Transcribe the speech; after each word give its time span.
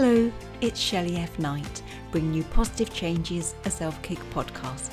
Hello, 0.00 0.30
it's 0.60 0.78
Shelley 0.78 1.16
F. 1.16 1.40
Knight, 1.40 1.82
bringing 2.12 2.32
you 2.32 2.44
Positive 2.44 2.94
Changes, 2.94 3.56
a 3.64 3.70
self 3.70 4.00
kick 4.00 4.20
podcast. 4.30 4.92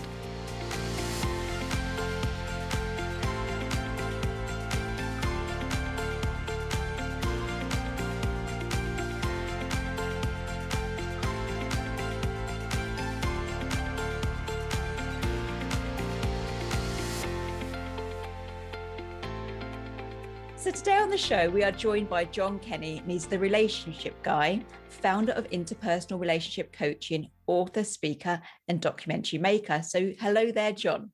So 20.57 20.71
today 20.71 20.97
on 20.97 21.11
the 21.11 21.17
show, 21.19 21.47
we 21.51 21.63
are 21.63 21.71
joined 21.71 22.09
by 22.09 22.25
John 22.25 22.57
Kenny, 22.57 22.97
and 22.97 23.11
he's 23.11 23.27
the 23.27 23.37
relationship 23.37 24.15
guy, 24.23 24.63
founder 25.05 25.33
of 25.33 25.47
Interpersonal 25.51 26.19
Relationship 26.19 26.73
Coaching, 26.73 27.29
author, 27.45 27.83
speaker, 27.83 28.41
and 28.67 28.81
documentary 28.81 29.37
maker. 29.37 29.83
So 29.83 30.13
hello 30.19 30.51
there, 30.51 30.71
John. 30.71 31.11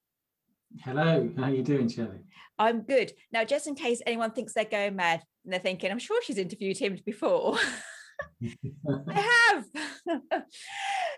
Hello, 0.80 1.30
how 1.36 1.44
are 1.44 1.49
you 1.49 1.62
doing, 1.62 1.90
Shelley? 1.90 2.20
I'm 2.58 2.84
good. 2.84 3.12
Now, 3.34 3.44
just 3.44 3.68
in 3.68 3.76
case 3.76 4.02
anyone 4.08 4.32
thinks 4.32 4.54
they're 4.54 4.63
going 4.63 4.96
mad 4.96 5.22
and 5.44 5.52
they're 5.52 5.59
thinking, 5.59 5.91
I'm 5.91 5.99
sure 5.99 6.22
she's 6.23 6.38
interviewed 6.38 6.77
him 6.77 6.99
before. 7.05 7.58
I 8.88 9.27
have. 9.49 9.66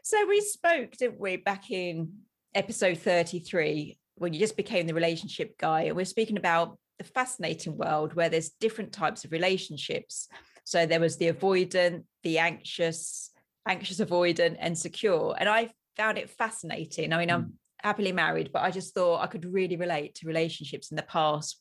so 0.04 0.26
we 0.28 0.42
spoke, 0.42 0.94
didn't 0.94 1.20
we, 1.20 1.38
back 1.38 1.70
in 1.70 2.12
episode 2.56 2.98
33 2.98 4.00
when 4.16 4.34
you 4.34 4.40
just 4.40 4.58
became 4.58 4.88
the 4.88 4.96
relationship 4.96 5.60
guy. 5.60 5.84
And 5.84 5.96
we're 5.96 6.06
speaking 6.06 6.38
about 6.38 6.80
the 6.98 7.04
fascinating 7.04 7.78
world 7.78 8.16
where 8.16 8.30
there's 8.30 8.50
different 8.60 8.94
types 8.94 9.26
of 9.26 9.32
relationships. 9.32 10.28
So 10.64 10.86
there 10.86 11.00
was 11.00 11.18
the 11.18 11.32
avoidant, 11.32 12.04
the 12.24 12.40
anxious, 12.40 13.32
anxious 13.68 14.00
avoidant, 14.00 14.58
and 14.60 14.78
secure. 14.78 15.36
And 15.38 15.50
I 15.50 15.72
found 15.98 16.18
it 16.18 16.30
fascinating. 16.30 17.14
I 17.14 17.18
mean, 17.20 17.30
I'm 17.30 17.44
hmm. 17.44 17.50
happily 17.82 18.12
married, 18.12 18.52
but 18.54 18.64
I 18.64 18.72
just 18.72 18.94
thought 18.94 19.22
I 19.22 19.28
could 19.28 19.46
really 19.46 19.76
relate 19.76 20.16
to 20.16 20.28
relationships 20.28 20.92
in 20.92 20.98
the 20.98 21.04
past. 21.04 21.60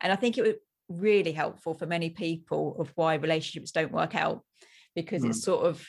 And 0.00 0.12
I 0.12 0.16
think 0.16 0.38
it 0.38 0.42
was 0.42 0.54
really 0.88 1.32
helpful 1.32 1.74
for 1.74 1.86
many 1.86 2.10
people 2.10 2.76
of 2.78 2.92
why 2.94 3.14
relationships 3.14 3.70
don't 3.70 3.92
work 3.92 4.14
out 4.14 4.42
because 4.94 5.22
mm. 5.22 5.30
it's 5.30 5.42
sort 5.42 5.64
of 5.64 5.86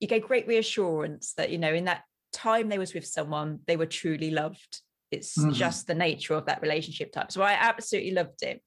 you 0.00 0.08
get 0.08 0.26
great 0.26 0.48
reassurance 0.48 1.34
that 1.34 1.50
you 1.50 1.58
know 1.58 1.72
in 1.72 1.84
that 1.84 2.02
time 2.32 2.68
they 2.68 2.78
was 2.78 2.92
with 2.92 3.06
someone 3.06 3.60
they 3.68 3.76
were 3.76 3.86
truly 3.86 4.32
loved 4.32 4.80
it's 5.10 5.38
mm-hmm. 5.38 5.52
just 5.52 5.86
the 5.86 5.94
nature 5.94 6.34
of 6.34 6.46
that 6.46 6.62
relationship 6.62 7.12
type. 7.12 7.30
So 7.30 7.42
I 7.42 7.52
absolutely 7.52 8.12
loved 8.12 8.42
it. 8.42 8.62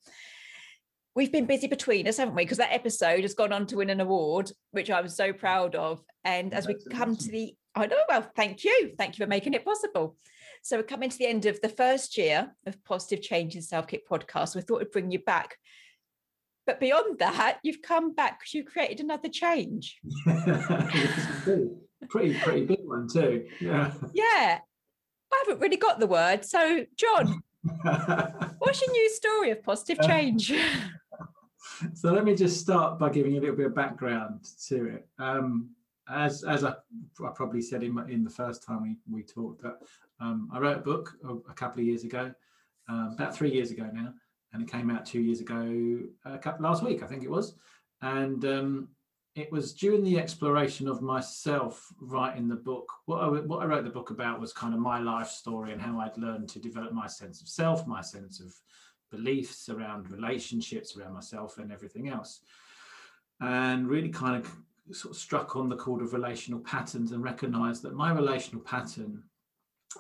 We've 1.20 1.34
been 1.34 1.48
busy 1.48 1.68
between 1.68 2.08
us, 2.08 2.16
haven't 2.16 2.36
we? 2.36 2.46
Because 2.46 2.60
that 2.60 2.72
episode 2.72 3.24
has 3.24 3.34
gone 3.34 3.52
on 3.52 3.66
to 3.66 3.76
win 3.76 3.90
an 3.90 4.00
award, 4.00 4.54
which 4.72 4.90
I 4.90 5.02
was 5.02 5.18
so 5.18 5.34
proud 5.34 5.76
of. 5.76 6.02
And 6.24 6.54
as 6.54 6.66
That's 6.66 6.86
we 6.86 6.96
come 6.96 7.12
awesome. 7.12 7.26
to 7.26 7.32
the, 7.34 7.56
I 7.76 7.88
know, 7.88 7.98
well, 8.08 8.32
thank 8.38 8.64
you. 8.64 8.94
Thank 8.98 9.20
you 9.20 9.26
for 9.26 9.30
making 9.30 9.54
it 9.54 9.66
possible. 9.66 10.16
So 10.64 10.78
we're 10.78 10.84
coming 10.84 11.10
to 11.10 11.18
the 11.18 11.28
end 11.28 11.46
of 11.46 11.60
the 11.60 11.68
first 11.68 12.18
year 12.18 12.56
of 12.66 12.82
Positive 12.86 13.22
Change 13.22 13.58
in 13.58 13.62
Self 13.62 13.88
Kick 13.88 14.08
podcast. 14.08 14.56
We 14.56 14.62
thought 14.62 14.80
we'd 14.80 14.92
bring 14.92 15.12
you 15.12 15.20
back. 15.20 15.58
But 16.66 16.80
beyond 16.80 17.20
that, 17.20 17.60
you've 17.64 17.82
come 17.82 18.16
back 18.16 18.40
because 18.40 18.54
you 18.54 18.64
created 18.64 19.02
another 19.02 19.28
change. 19.28 20.00
pretty, 22.10 22.40
pretty 22.40 22.66
big 22.66 22.80
one 22.86 23.10
too. 23.12 23.46
Yeah. 23.60 23.92
Yeah. 24.14 24.60
I 25.34 25.44
haven't 25.46 25.60
really 25.60 25.76
got 25.76 26.00
the 26.00 26.08
word. 26.08 26.46
So, 26.46 26.86
John, 26.96 27.42
what's 28.60 28.82
your 28.82 28.92
new 28.94 29.10
story 29.10 29.52
of 29.52 29.62
positive 29.64 30.00
uh, 30.00 30.08
change? 30.08 30.54
so, 31.94 32.12
let 32.12 32.24
me 32.24 32.36
just 32.36 32.60
start 32.60 33.00
by 33.00 33.10
giving 33.10 33.38
a 33.38 33.40
little 33.40 33.56
bit 33.56 33.68
of 33.68 33.76
background 33.76 34.48
to 34.68 34.88
it. 34.88 35.08
Um, 35.18 35.72
as 36.10 36.44
as 36.44 36.64
I, 36.64 36.74
I, 37.24 37.30
probably 37.36 37.62
said 37.62 37.84
in, 37.84 37.98
in 38.10 38.24
the 38.24 38.30
first 38.30 38.64
time 38.64 38.82
we, 38.82 38.96
we 39.10 39.24
talked, 39.24 39.62
that 39.62 39.78
um, 40.20 40.50
I 40.52 40.60
wrote 40.60 40.78
a 40.78 40.82
book 40.82 41.14
a, 41.24 41.54
couple 41.54 41.82
of 41.82 41.88
years 41.88 42.04
ago, 42.04 42.34
um, 42.88 43.12
about 43.14 43.36
three 43.36 43.52
years 43.52 43.72
ago 43.72 43.90
now, 43.94 44.14
and 44.54 44.62
it 44.62 44.72
came 44.72 44.90
out 44.90 45.06
two 45.06 45.22
years 45.22 45.40
ago, 45.40 46.00
a 46.26 46.38
couple, 46.38 46.64
last 46.64 46.84
week, 46.84 47.04
I 47.04 47.08
think 47.08 47.24
it 47.24 47.30
was. 47.30 47.56
And 48.02 48.44
um, 48.46 48.88
it 49.36 49.52
was 49.52 49.74
during 49.74 50.04
the 50.04 50.18
exploration 50.18 50.88
of 50.88 51.02
myself 51.02 51.88
writing 52.02 52.48
the 52.48 52.56
book. 52.56 52.92
What 53.06 53.22
I, 53.22 53.28
what 53.28 53.62
I 53.62 53.66
wrote 53.66 53.84
the 53.84 53.90
book 53.90 54.10
about 54.10 54.40
was 54.40 54.52
kind 54.52 54.74
of 54.74 54.80
my 54.80 55.00
life 55.00 55.28
story 55.28 55.72
and 55.72 55.82
how 55.82 56.00
I'd 56.00 56.18
learned 56.18 56.50
to 56.50 56.60
develop 56.60 56.92
my 56.92 57.08
sense 57.08 57.42
of 57.42 57.48
self, 57.48 57.86
my 57.86 58.02
sense 58.02 58.40
of 58.40 58.54
beliefs 59.12 59.70
around 59.70 60.12
relationships, 60.12 60.96
around 60.96 61.14
myself, 61.14 61.58
and 61.58 61.72
everything 61.72 62.10
else. 62.10 62.42
And 63.42 63.88
really 63.88 64.10
kind 64.10 64.36
of 64.36 64.96
sort 64.96 65.16
of 65.16 65.20
struck 65.20 65.56
on 65.56 65.70
the 65.70 65.76
chord 65.76 66.02
of 66.02 66.14
relational 66.14 66.60
patterns 66.60 67.12
and 67.12 67.24
recognized 67.24 67.84
that 67.84 67.94
my 67.94 68.12
relational 68.12 68.62
pattern, 68.62 69.24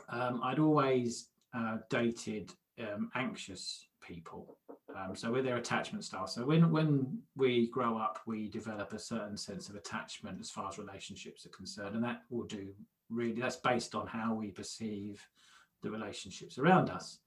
um, 0.09 0.41
I'd 0.43 0.59
always 0.59 1.29
uh, 1.53 1.77
dated 1.89 2.51
um, 2.79 3.09
anxious 3.15 3.87
people 4.01 4.57
um, 4.95 5.15
so 5.15 5.31
with 5.31 5.45
their 5.45 5.57
attachment 5.57 6.03
style. 6.03 6.27
So 6.27 6.45
when 6.45 6.71
when 6.71 7.21
we 7.35 7.67
grow 7.67 7.97
up, 7.97 8.19
we 8.25 8.49
develop 8.49 8.93
a 8.93 8.99
certain 8.99 9.37
sense 9.37 9.69
of 9.69 9.75
attachment 9.75 10.39
as 10.39 10.49
far 10.49 10.69
as 10.69 10.79
relationships 10.79 11.45
are 11.45 11.49
concerned, 11.49 11.95
and 11.95 12.03
that 12.03 12.23
will 12.29 12.45
do 12.45 12.69
really. 13.09 13.39
That's 13.39 13.57
based 13.57 13.95
on 13.95 14.07
how 14.07 14.33
we 14.33 14.51
perceive 14.51 15.25
the 15.81 15.91
relationships 15.91 16.57
around 16.57 16.89
us. 16.89 17.19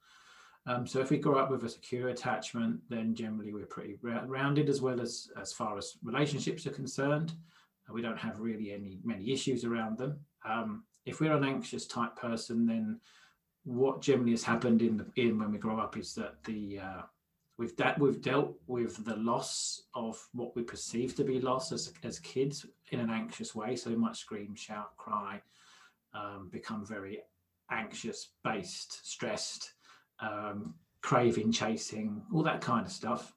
Um, 0.66 0.86
so 0.86 1.00
if 1.00 1.10
we 1.10 1.18
grow 1.18 1.38
up 1.38 1.50
with 1.50 1.64
a 1.64 1.68
secure 1.68 2.08
attachment, 2.08 2.80
then 2.88 3.14
generally 3.14 3.52
we're 3.52 3.66
pretty 3.66 3.98
rounded 4.02 4.68
as 4.68 4.80
well 4.80 5.00
as 5.00 5.28
as 5.40 5.52
far 5.52 5.76
as 5.76 5.96
relationships 6.02 6.66
are 6.66 6.70
concerned. 6.70 7.32
Uh, 7.88 7.92
we 7.92 8.02
don't 8.02 8.18
have 8.18 8.38
really 8.38 8.72
any 8.72 9.00
many 9.02 9.32
issues 9.32 9.64
around 9.64 9.98
them. 9.98 10.20
Um, 10.44 10.84
if 11.04 11.20
we're 11.20 11.36
an 11.36 11.44
anxious 11.44 11.86
type 11.86 12.14
person, 12.14 12.66
then 12.66 13.00
what 13.64 14.00
generally 14.00 14.32
has 14.32 14.44
happened 14.44 14.82
in 14.82 14.96
the 14.96 15.06
in 15.16 15.38
when 15.38 15.50
we 15.50 15.58
grow 15.58 15.80
up 15.80 15.96
is 15.96 16.14
that 16.14 16.42
the 16.44 16.78
uh, 16.78 17.02
we've 17.58 17.76
de- 17.76 17.96
we've 17.98 18.22
dealt 18.22 18.54
with 18.68 19.04
the 19.04 19.16
loss 19.16 19.82
of 19.94 20.24
what 20.32 20.54
we 20.54 20.62
perceive 20.62 21.16
to 21.16 21.24
be 21.24 21.40
loss 21.40 21.72
as 21.72 21.92
as 22.04 22.20
kids 22.20 22.66
in 22.92 23.00
an 23.00 23.10
anxious 23.10 23.52
way. 23.52 23.74
So 23.74 23.90
we 23.90 23.96
might 23.96 24.16
scream, 24.16 24.54
shout, 24.54 24.96
cry, 24.96 25.42
um, 26.14 26.50
become 26.52 26.86
very 26.86 27.20
anxious, 27.70 28.28
based, 28.44 29.04
stressed, 29.08 29.74
um, 30.22 30.74
craving, 31.02 31.52
chasing, 31.52 32.22
all 32.32 32.42
that 32.42 32.60
kind 32.60 32.86
of 32.86 32.92
stuff. 32.92 33.34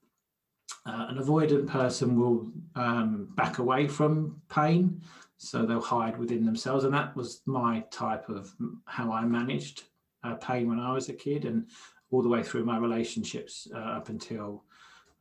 Uh, 0.86 1.08
an 1.10 1.18
avoidant 1.18 1.68
person 1.68 2.20
will 2.20 2.52
um, 2.76 3.28
back 3.36 3.58
away 3.58 3.88
from 3.88 4.40
pain, 4.50 5.02
so 5.38 5.66
they'll 5.66 5.82
hide 5.82 6.18
within 6.18 6.46
themselves, 6.46 6.86
and 6.86 6.94
that 6.94 7.16
was 7.16 7.42
my 7.46 7.84
type 7.92 8.30
of 8.30 8.54
how 8.86 9.12
I 9.12 9.26
managed 9.26 9.84
uh, 10.24 10.36
pain 10.36 10.70
when 10.70 10.80
I 10.80 10.94
was 10.94 11.10
a 11.10 11.14
kid, 11.14 11.46
and 11.46 11.68
all 12.12 12.22
the 12.22 12.30
way 12.30 12.44
through 12.44 12.66
my 12.66 12.78
relationships 12.78 13.68
uh, 13.74 13.80
up 13.80 14.10
until 14.10 14.64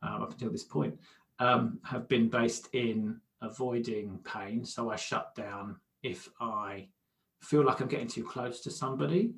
uh, 0.03 0.23
up 0.23 0.31
until 0.31 0.51
this 0.51 0.63
point 0.63 0.97
um, 1.39 1.79
have 1.83 2.07
been 2.07 2.29
based 2.29 2.69
in 2.73 3.19
avoiding 3.41 4.19
pain. 4.23 4.63
So 4.63 4.91
I 4.91 4.95
shut 4.95 5.35
down 5.35 5.77
if 6.03 6.29
I 6.39 6.87
feel 7.41 7.63
like 7.63 7.79
I'm 7.79 7.87
getting 7.87 8.07
too 8.07 8.23
close 8.23 8.61
to 8.61 8.71
somebody. 8.71 9.33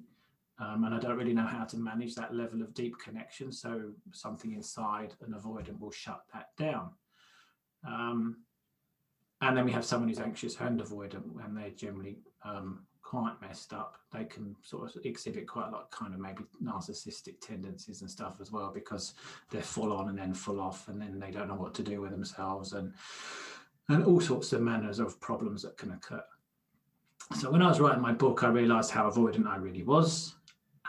Um, 0.59 0.85
and 0.85 0.95
I 0.95 0.99
don't 0.99 1.17
really 1.17 1.33
know 1.33 1.45
how 1.45 1.65
to 1.65 1.77
manage 1.77 2.15
that 2.15 2.33
level 2.33 2.61
of 2.61 2.73
deep 2.73 2.97
connection. 2.99 3.51
So 3.51 3.91
something 4.11 4.53
inside 4.53 5.13
an 5.21 5.33
avoidant 5.33 5.79
will 5.79 5.91
shut 5.91 6.21
that 6.33 6.47
down. 6.57 6.89
Um, 7.87 8.37
and 9.41 9.55
then 9.55 9.65
we 9.65 9.71
have 9.71 9.85
someone 9.85 10.09
who's 10.09 10.19
anxious 10.19 10.59
and 10.59 10.79
avoidant, 10.79 11.45
and 11.45 11.55
they're 11.55 11.69
generally 11.69 12.17
um, 12.43 12.87
quite 13.07 13.39
messed 13.41 13.71
up, 13.71 13.97
they 14.11 14.25
can 14.25 14.53
sort 14.61 14.93
of 14.93 15.05
exhibit 15.05 15.47
quite 15.47 15.69
a 15.69 15.71
lot 15.71 15.89
kind 15.91 16.13
of 16.13 16.19
maybe 16.19 16.43
narcissistic 16.61 17.39
tendencies 17.39 18.01
and 18.01 18.11
stuff 18.11 18.39
as 18.41 18.51
well 18.51 18.69
because 18.73 19.13
they're 19.49 19.61
full 19.61 19.93
on 19.93 20.09
and 20.09 20.17
then 20.17 20.33
full 20.33 20.59
off 20.59 20.89
and 20.89 21.01
then 21.01 21.17
they 21.17 21.31
don't 21.31 21.47
know 21.47 21.55
what 21.55 21.73
to 21.73 21.83
do 21.83 22.01
with 22.01 22.11
themselves 22.11 22.73
and 22.73 22.93
and 23.87 24.03
all 24.03 24.19
sorts 24.19 24.51
of 24.51 24.59
manners 24.59 24.99
of 24.99 25.17
problems 25.21 25.61
that 25.61 25.77
can 25.77 25.91
occur. 25.91 26.21
So 27.39 27.49
when 27.49 27.61
I 27.61 27.69
was 27.69 27.79
writing 27.79 28.01
my 28.01 28.11
book, 28.11 28.43
I 28.43 28.49
realized 28.49 28.91
how 28.91 29.09
avoidant 29.09 29.47
I 29.47 29.55
really 29.55 29.83
was 29.83 30.35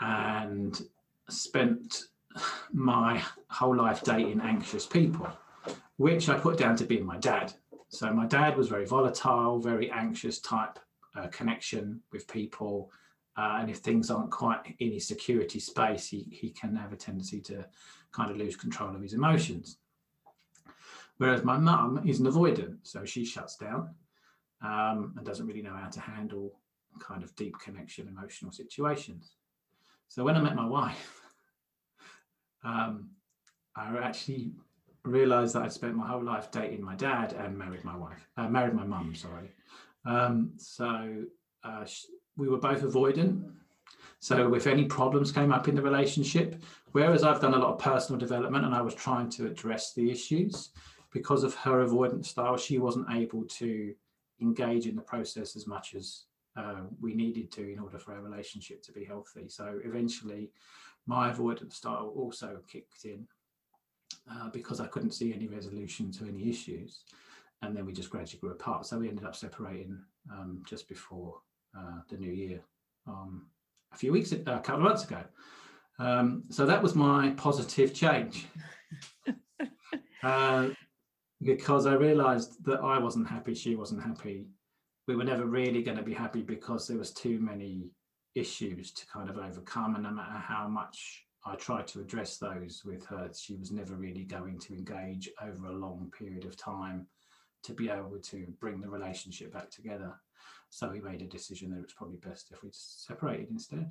and 0.01 0.81
spent 1.29 2.05
my 2.71 3.21
whole 3.49 3.75
life 3.75 4.01
dating 4.03 4.41
anxious 4.41 4.85
people, 4.85 5.27
which 5.97 6.29
I 6.29 6.37
put 6.37 6.57
down 6.57 6.75
to 6.77 6.85
being 6.85 7.05
my 7.05 7.17
dad. 7.17 7.53
So 7.89 8.11
my 8.13 8.25
dad 8.25 8.55
was 8.55 8.67
very 8.67 8.85
volatile, 8.85 9.59
very 9.59 9.89
anxious 9.91 10.39
type 10.39 10.79
uh, 11.15 11.27
connection 11.27 12.01
with 12.11 12.27
people. 12.27 12.91
Uh, 13.35 13.57
and 13.61 13.69
if 13.69 13.77
things 13.77 14.11
aren't 14.11 14.31
quite 14.31 14.75
in 14.79 14.91
his 14.91 15.07
security 15.07 15.59
space, 15.59 16.07
he, 16.07 16.27
he 16.31 16.49
can 16.49 16.75
have 16.75 16.93
a 16.93 16.97
tendency 16.97 17.39
to 17.41 17.65
kind 18.11 18.29
of 18.29 18.37
lose 18.37 18.55
control 18.55 18.95
of 18.95 19.01
his 19.01 19.13
emotions. 19.13 19.77
Whereas 21.17 21.43
my 21.43 21.57
mum 21.57 22.01
is 22.05 22.19
an 22.19 22.27
avoidant, 22.27 22.77
so 22.83 23.05
she 23.05 23.25
shuts 23.25 23.57
down 23.57 23.89
um, 24.61 25.13
and 25.17 25.25
doesn't 25.25 25.47
really 25.47 25.61
know 25.61 25.75
how 25.75 25.89
to 25.89 25.99
handle 25.99 26.53
kind 26.99 27.23
of 27.23 27.35
deep 27.35 27.59
connection 27.59 28.07
emotional 28.07 28.51
situations. 28.51 29.35
So 30.09 30.23
when 30.23 30.35
I 30.35 30.41
met 30.41 30.55
my 30.55 30.65
wife, 30.65 31.21
um, 32.63 33.11
I 33.75 33.95
actually 33.97 34.51
realized 35.03 35.55
that 35.55 35.63
I'd 35.63 35.71
spent 35.71 35.95
my 35.95 36.07
whole 36.07 36.23
life 36.23 36.51
dating 36.51 36.83
my 36.83 36.95
dad 36.95 37.33
and 37.33 37.57
married 37.57 37.85
my 37.85 37.95
wife, 37.95 38.27
uh, 38.35 38.49
married 38.49 38.73
my 38.73 38.83
mum, 38.83 39.15
sorry. 39.15 39.51
Um, 40.05 40.53
so 40.57 41.23
uh, 41.63 41.85
we 42.37 42.49
were 42.49 42.57
both 42.57 42.81
avoidant. 42.81 43.51
So 44.19 44.53
if 44.55 44.67
any 44.67 44.85
problems 44.85 45.31
came 45.31 45.53
up 45.53 45.67
in 45.67 45.75
the 45.75 45.81
relationship, 45.81 46.61
whereas 46.91 47.23
I've 47.23 47.39
done 47.39 47.53
a 47.53 47.59
lot 47.59 47.73
of 47.73 47.79
personal 47.79 48.19
development 48.19 48.65
and 48.65 48.75
I 48.75 48.81
was 48.81 48.95
trying 48.95 49.29
to 49.31 49.45
address 49.45 49.93
the 49.93 50.11
issues, 50.11 50.71
because 51.11 51.43
of 51.43 51.55
her 51.55 51.85
avoidant 51.85 52.25
style, 52.25 52.57
she 52.57 52.77
wasn't 52.77 53.07
able 53.11 53.43
to 53.45 53.93
engage 54.41 54.87
in 54.87 54.95
the 54.95 55.01
process 55.01 55.55
as 55.55 55.67
much 55.67 55.95
as 55.95 56.25
uh, 56.55 56.81
we 56.99 57.13
needed 57.13 57.51
to 57.53 57.71
in 57.71 57.79
order 57.79 57.99
for 57.99 58.13
our 58.13 58.21
relationship 58.21 58.81
to 58.83 58.91
be 58.91 59.05
healthy. 59.05 59.47
So 59.47 59.79
eventually, 59.83 60.51
my 61.05 61.29
avoidance 61.31 61.75
style 61.75 62.13
also 62.15 62.59
kicked 62.67 63.05
in 63.05 63.27
uh, 64.31 64.49
because 64.49 64.79
I 64.79 64.87
couldn't 64.87 65.11
see 65.11 65.33
any 65.33 65.47
resolution 65.47 66.11
to 66.13 66.25
any 66.25 66.49
issues. 66.49 67.03
And 67.61 67.75
then 67.75 67.85
we 67.85 67.93
just 67.93 68.09
gradually 68.09 68.39
grew 68.39 68.51
apart. 68.51 68.85
So 68.85 68.99
we 68.99 69.09
ended 69.09 69.25
up 69.25 69.35
separating 69.35 69.99
um, 70.31 70.61
just 70.65 70.87
before 70.87 71.35
uh, 71.77 71.99
the 72.09 72.17
new 72.17 72.31
year, 72.31 72.61
um, 73.07 73.47
a 73.91 73.97
few 73.97 74.11
weeks, 74.11 74.31
a 74.31 74.37
couple 74.37 74.75
of 74.75 74.81
months 74.81 75.03
ago. 75.03 75.23
Um, 75.97 76.43
so 76.49 76.65
that 76.65 76.81
was 76.81 76.95
my 76.95 77.31
positive 77.31 77.93
change. 77.93 78.47
uh, 80.23 80.69
because 81.41 81.85
I 81.85 81.93
realized 81.93 82.63
that 82.65 82.79
I 82.81 82.97
wasn't 82.99 83.27
happy, 83.27 83.53
she 83.53 83.75
wasn't 83.75 84.03
happy. 84.03 84.47
We 85.09 85.15
were 85.15 85.23
never 85.23 85.47
really 85.47 85.81
going 85.81 85.97
to 85.97 86.03
be 86.03 86.13
happy 86.13 86.43
because 86.43 86.87
there 86.87 86.99
was 86.99 87.11
too 87.11 87.39
many 87.39 87.89
issues 88.35 88.91
to 88.91 89.07
kind 89.07 89.27
of 89.27 89.39
overcome. 89.39 89.95
And 89.95 90.03
no 90.03 90.11
matter 90.11 90.37
how 90.37 90.67
much 90.67 91.25
I 91.43 91.55
tried 91.55 91.87
to 91.87 92.01
address 92.01 92.37
those 92.37 92.83
with 92.85 93.07
her, 93.07 93.27
she 93.35 93.55
was 93.55 93.71
never 93.71 93.95
really 93.95 94.23
going 94.23 94.59
to 94.59 94.75
engage 94.75 95.27
over 95.41 95.65
a 95.65 95.71
long 95.71 96.11
period 96.15 96.45
of 96.45 96.55
time 96.57 97.07
to 97.63 97.73
be 97.73 97.89
able 97.89 98.19
to 98.25 98.45
bring 98.59 98.81
the 98.81 98.87
relationship 98.87 99.51
back 99.51 99.71
together. 99.71 100.13
So 100.69 100.91
we 100.91 101.01
made 101.01 101.23
a 101.23 101.27
decision 101.27 101.71
that 101.71 101.77
it 101.77 101.85
was 101.85 101.93
probably 101.93 102.17
best 102.17 102.51
if 102.51 102.61
we 102.61 102.69
separated 102.71 103.49
instead. 103.49 103.89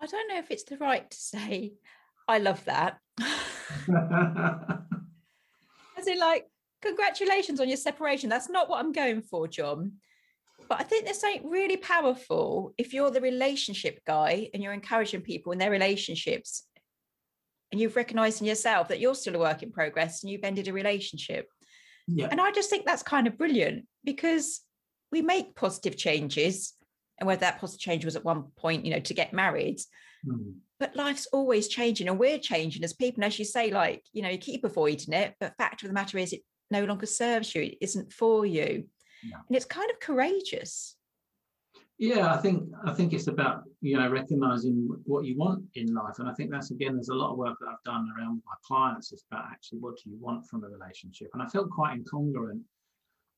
I 0.00 0.06
don't 0.06 0.28
know 0.28 0.38
if 0.38 0.52
it's 0.52 0.62
the 0.62 0.78
right 0.78 1.10
to 1.10 1.18
say, 1.18 1.72
I 2.28 2.38
love 2.38 2.64
that. 2.66 3.00
As 5.98 6.06
in, 6.06 6.20
like, 6.20 6.46
congratulations 6.82 7.60
on 7.60 7.68
your 7.68 7.76
separation. 7.76 8.28
That's 8.30 8.48
not 8.48 8.68
what 8.68 8.80
I'm 8.80 8.92
going 8.92 9.22
for, 9.22 9.48
John. 9.48 9.92
But 10.68 10.80
I 10.80 10.84
think 10.84 11.04
there's 11.04 11.20
something 11.20 11.50
really 11.50 11.76
powerful 11.76 12.74
if 12.78 12.94
you're 12.94 13.10
the 13.10 13.20
relationship 13.20 14.00
guy 14.06 14.50
and 14.54 14.62
you're 14.62 14.72
encouraging 14.72 15.22
people 15.22 15.52
in 15.52 15.58
their 15.58 15.70
relationships 15.70 16.64
and 17.72 17.80
you've 17.80 17.96
recognized 17.96 18.40
in 18.40 18.46
yourself 18.46 18.88
that 18.88 19.00
you're 19.00 19.14
still 19.14 19.36
a 19.36 19.38
work 19.38 19.62
in 19.62 19.72
progress 19.72 20.22
and 20.22 20.30
you've 20.30 20.44
ended 20.44 20.68
a 20.68 20.72
relationship. 20.72 21.48
Yeah. 22.06 22.28
And 22.30 22.40
I 22.40 22.52
just 22.52 22.70
think 22.70 22.86
that's 22.86 23.02
kind 23.02 23.26
of 23.26 23.38
brilliant 23.38 23.86
because 24.04 24.60
we 25.12 25.22
make 25.22 25.56
positive 25.56 25.96
changes. 25.96 26.74
And 27.18 27.26
whether 27.26 27.40
that 27.40 27.60
positive 27.60 27.80
change 27.80 28.04
was 28.04 28.16
at 28.16 28.24
one 28.24 28.44
point, 28.56 28.86
you 28.86 28.92
know, 28.92 29.00
to 29.00 29.12
get 29.12 29.34
married, 29.34 29.78
mm. 30.26 30.54
but 30.78 30.96
life's 30.96 31.26
always 31.26 31.68
changing 31.68 32.08
and 32.08 32.18
we're 32.18 32.38
changing 32.38 32.82
as 32.82 32.94
people. 32.94 33.22
And 33.22 33.30
as 33.30 33.38
you 33.38 33.44
say, 33.44 33.70
like, 33.70 34.02
you 34.12 34.22
know, 34.22 34.30
you 34.30 34.38
keep 34.38 34.64
avoiding 34.64 35.12
it, 35.12 35.34
but 35.38 35.56
fact 35.58 35.82
of 35.82 35.88
the 35.88 35.94
matter 35.94 36.16
is 36.16 36.32
it 36.32 36.40
no 36.70 36.84
longer 36.84 37.06
serves 37.06 37.54
you, 37.54 37.62
it 37.62 37.78
isn't 37.80 38.12
for 38.12 38.46
you. 38.46 38.84
Yeah. 39.22 39.36
and 39.46 39.56
it's 39.56 39.66
kind 39.66 39.90
of 39.90 40.00
courageous. 40.00 40.96
Yeah 41.98 42.32
i 42.32 42.38
think 42.38 42.70
i 42.86 42.92
think 42.94 43.12
it's 43.12 43.26
about 43.26 43.64
you 43.82 43.98
know 43.98 44.08
recognizing 44.08 44.88
what 45.04 45.26
you 45.26 45.36
want 45.36 45.62
in 45.74 45.92
life. 45.92 46.18
And 46.18 46.28
i 46.30 46.32
think 46.32 46.50
that's 46.50 46.70
again 46.70 46.94
there's 46.94 47.10
a 47.10 47.14
lot 47.14 47.32
of 47.32 47.36
work 47.36 47.58
that 47.60 47.68
i've 47.68 47.84
done 47.84 48.08
around 48.16 48.42
my 48.46 48.54
clients 48.66 49.12
it's 49.12 49.24
about 49.30 49.44
actually 49.50 49.80
what 49.80 49.96
do 49.98 50.08
you 50.08 50.16
want 50.18 50.46
from 50.46 50.64
a 50.64 50.68
relationship? 50.68 51.28
And 51.34 51.42
i 51.42 51.46
felt 51.46 51.68
quite 51.68 51.98
incongruent 51.98 52.62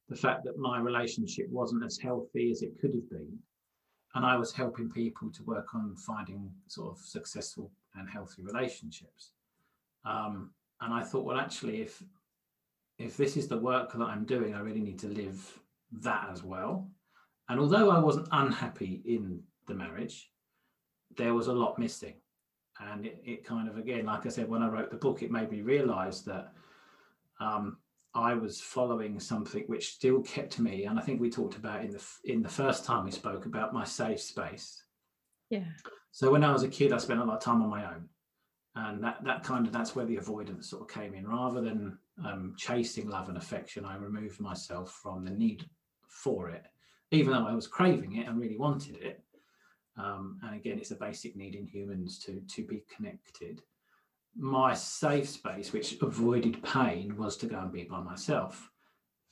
the 0.08 0.14
fact 0.14 0.44
that 0.44 0.58
my 0.58 0.78
relationship 0.78 1.46
wasn't 1.50 1.84
as 1.84 1.98
healthy 1.98 2.52
as 2.52 2.62
it 2.62 2.78
could 2.80 2.94
have 2.94 3.10
been. 3.10 3.36
And 4.14 4.24
i 4.24 4.36
was 4.36 4.52
helping 4.52 4.88
people 4.90 5.32
to 5.32 5.42
work 5.42 5.74
on 5.74 5.96
finding 5.96 6.48
sort 6.68 6.92
of 6.92 6.98
successful 7.04 7.72
and 7.96 8.08
healthy 8.08 8.42
relationships. 8.42 9.32
Um, 10.04 10.52
and 10.80 10.94
i 10.94 11.02
thought 11.02 11.24
well 11.24 11.38
actually 11.38 11.80
if 11.80 12.00
if 12.98 13.16
this 13.16 13.36
is 13.36 13.48
the 13.48 13.58
work 13.58 13.92
that 13.92 14.04
i'm 14.04 14.24
doing 14.24 14.54
i 14.54 14.60
really 14.60 14.80
need 14.80 14.98
to 14.98 15.08
live 15.08 15.58
that 16.00 16.28
as 16.30 16.42
well. 16.42 16.90
And 17.48 17.60
although 17.60 17.90
I 17.90 17.98
wasn't 17.98 18.28
unhappy 18.32 19.02
in 19.04 19.42
the 19.66 19.74
marriage, 19.74 20.30
there 21.16 21.34
was 21.34 21.48
a 21.48 21.52
lot 21.52 21.78
missing. 21.78 22.14
And 22.80 23.06
it, 23.06 23.20
it 23.24 23.44
kind 23.44 23.68
of, 23.68 23.76
again, 23.76 24.06
like 24.06 24.24
I 24.24 24.30
said, 24.30 24.48
when 24.48 24.62
I 24.62 24.68
wrote 24.68 24.90
the 24.90 24.96
book, 24.96 25.22
it 25.22 25.30
made 25.30 25.50
me 25.50 25.60
realize 25.60 26.22
that 26.22 26.52
um, 27.40 27.76
I 28.14 28.34
was 28.34 28.60
following 28.60 29.20
something 29.20 29.64
which 29.66 29.92
still 29.92 30.22
kept 30.22 30.58
me, 30.58 30.84
and 30.84 30.98
I 30.98 31.02
think 31.02 31.20
we 31.20 31.30
talked 31.30 31.56
about 31.56 31.84
in 31.84 31.90
the 31.90 32.04
in 32.24 32.42
the 32.42 32.48
first 32.48 32.84
time 32.84 33.04
we 33.04 33.10
spoke 33.10 33.46
about 33.46 33.74
my 33.74 33.84
safe 33.84 34.20
space. 34.20 34.82
Yeah. 35.50 35.64
So 36.12 36.30
when 36.30 36.44
I 36.44 36.52
was 36.52 36.62
a 36.62 36.68
kid, 36.68 36.92
I 36.92 36.98
spent 36.98 37.20
a 37.20 37.24
lot 37.24 37.36
of 37.36 37.42
time 37.42 37.62
on 37.62 37.70
my 37.70 37.84
own, 37.86 38.08
and 38.74 39.02
that 39.02 39.24
that 39.24 39.44
kind 39.44 39.66
of 39.66 39.72
that's 39.72 39.96
where 39.96 40.06
the 40.06 40.16
avoidance 40.16 40.70
sort 40.70 40.82
of 40.82 40.88
came 40.88 41.14
in. 41.14 41.26
Rather 41.26 41.60
than 41.60 41.98
um, 42.24 42.54
chasing 42.56 43.08
love 43.08 43.28
and 43.28 43.38
affection, 43.38 43.84
I 43.84 43.96
removed 43.96 44.40
myself 44.40 44.98
from 45.02 45.24
the 45.24 45.30
need 45.30 45.64
for 46.08 46.50
it, 46.50 46.64
even 47.10 47.32
though 47.32 47.46
I 47.46 47.54
was 47.54 47.66
craving 47.66 48.16
it 48.16 48.28
and 48.28 48.38
really 48.38 48.58
wanted 48.58 48.96
it. 48.96 49.22
Um, 49.96 50.38
and 50.42 50.54
again, 50.54 50.78
it's 50.78 50.90
a 50.90 50.96
basic 50.96 51.36
need 51.36 51.54
in 51.54 51.66
humans 51.66 52.18
to 52.20 52.40
to 52.54 52.64
be 52.64 52.84
connected. 52.94 53.62
My 54.34 54.72
safe 54.72 55.28
space, 55.28 55.72
which 55.72 56.00
avoided 56.00 56.62
pain, 56.62 57.16
was 57.16 57.36
to 57.38 57.46
go 57.46 57.58
and 57.58 57.72
be 57.72 57.84
by 57.84 58.00
myself. 58.00 58.70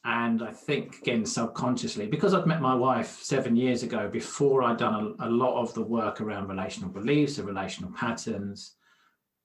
And 0.04 0.42
I 0.42 0.52
think 0.52 0.98
again, 0.98 1.24
subconsciously, 1.26 2.06
because 2.06 2.32
I'd 2.34 2.46
met 2.46 2.60
my 2.60 2.74
wife 2.74 3.18
seven 3.22 3.56
years 3.56 3.82
ago, 3.82 4.08
before 4.08 4.62
I'd 4.62 4.78
done 4.78 5.14
a, 5.18 5.28
a 5.28 5.30
lot 5.30 5.60
of 5.60 5.72
the 5.74 5.82
work 5.82 6.20
around 6.20 6.48
relational 6.48 6.90
beliefs 6.90 7.38
and 7.38 7.46
relational 7.46 7.92
patterns, 7.92 8.76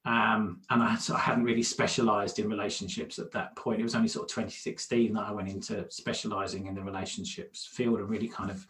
um, 0.06 0.60
and 0.70 0.84
I, 0.84 0.96
I, 1.12 1.18
hadn't 1.18 1.42
really 1.42 1.64
specialized 1.64 2.38
in 2.38 2.48
relationships 2.48 3.18
at 3.18 3.32
that 3.32 3.56
point. 3.56 3.80
It 3.80 3.82
was 3.82 3.96
only 3.96 4.06
sort 4.06 4.30
of 4.30 4.34
2016 4.34 5.12
that 5.14 5.20
I 5.20 5.32
went 5.32 5.48
into 5.48 5.84
specializing 5.90 6.66
in 6.66 6.76
the 6.76 6.82
relationships 6.82 7.66
field 7.66 7.98
and 7.98 8.08
really 8.08 8.28
kind 8.28 8.52
of 8.52 8.64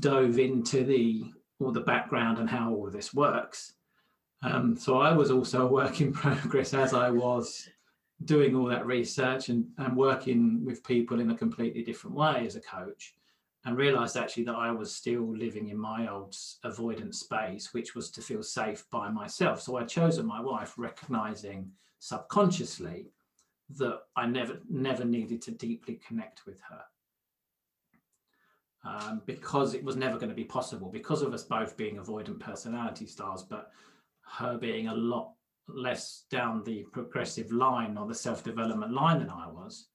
dove 0.00 0.38
into 0.38 0.84
the 0.84 1.32
all 1.60 1.72
the 1.72 1.80
background 1.80 2.36
and 2.38 2.50
how 2.50 2.74
all 2.74 2.86
of 2.86 2.92
this 2.92 3.14
works. 3.14 3.72
Um, 4.42 4.76
so 4.76 5.00
I 5.00 5.12
was 5.12 5.30
also 5.30 5.66
a 5.66 5.72
work 5.72 6.02
in 6.02 6.12
progress 6.12 6.74
as 6.74 6.92
I 6.92 7.08
was 7.08 7.66
doing 8.26 8.54
all 8.54 8.66
that 8.66 8.84
research 8.84 9.48
and, 9.48 9.66
and 9.78 9.96
working 9.96 10.62
with 10.62 10.84
people 10.84 11.20
in 11.20 11.30
a 11.30 11.36
completely 11.36 11.82
different 11.82 12.16
way 12.16 12.44
as 12.46 12.54
a 12.54 12.60
coach 12.60 13.14
and 13.66 13.76
realized 13.76 14.16
actually 14.16 14.44
that 14.44 14.54
I 14.54 14.70
was 14.70 14.94
still 14.94 15.36
living 15.36 15.70
in 15.70 15.76
my 15.76 16.08
old 16.08 16.36
avoidance 16.62 17.18
space, 17.18 17.74
which 17.74 17.96
was 17.96 18.12
to 18.12 18.22
feel 18.22 18.42
safe 18.42 18.84
by 18.92 19.10
myself. 19.10 19.60
So 19.60 19.76
I 19.76 19.82
chose 19.82 20.22
my 20.22 20.40
wife, 20.40 20.74
recognizing 20.78 21.72
subconsciously 21.98 23.10
that 23.76 24.02
I 24.14 24.26
never 24.26 24.60
never 24.70 25.04
needed 25.04 25.42
to 25.42 25.50
deeply 25.50 26.00
connect 26.06 26.46
with 26.46 26.58
her. 26.70 26.82
Um, 28.84 29.22
because 29.26 29.74
it 29.74 29.82
was 29.82 29.96
never 29.96 30.16
going 30.16 30.28
to 30.28 30.34
be 30.36 30.44
possible 30.44 30.88
because 30.88 31.22
of 31.22 31.34
us 31.34 31.42
both 31.42 31.76
being 31.76 31.96
avoidant 31.96 32.38
personality 32.38 33.06
styles, 33.06 33.42
but 33.42 33.72
her 34.38 34.56
being 34.56 34.86
a 34.86 34.94
lot 34.94 35.32
less 35.66 36.22
down 36.30 36.62
the 36.62 36.84
progressive 36.92 37.50
line 37.50 37.98
or 37.98 38.06
the 38.06 38.14
self 38.14 38.44
development 38.44 38.92
line 38.92 39.18
than 39.18 39.30
I 39.30 39.48
was 39.48 39.88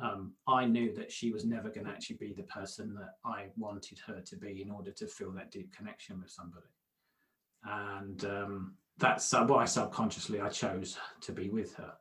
um, 0.00 0.32
I 0.46 0.64
knew 0.64 0.92
that 0.94 1.10
she 1.10 1.32
was 1.32 1.44
never 1.44 1.70
going 1.70 1.86
to 1.86 1.92
actually 1.92 2.16
be 2.16 2.32
the 2.32 2.44
person 2.44 2.94
that 2.94 3.14
I 3.24 3.46
wanted 3.56 3.98
her 4.06 4.20
to 4.20 4.36
be 4.36 4.62
in 4.62 4.70
order 4.70 4.92
to 4.92 5.06
feel 5.06 5.32
that 5.32 5.50
deep 5.50 5.74
connection 5.76 6.20
with 6.20 6.30
somebody. 6.30 6.66
And 7.64 8.24
um, 8.24 8.74
that's 8.98 9.32
why 9.32 9.64
subconsciously 9.64 10.40
I 10.40 10.48
chose 10.48 10.96
to 11.22 11.32
be 11.32 11.48
with 11.48 11.74
her. 11.76 11.92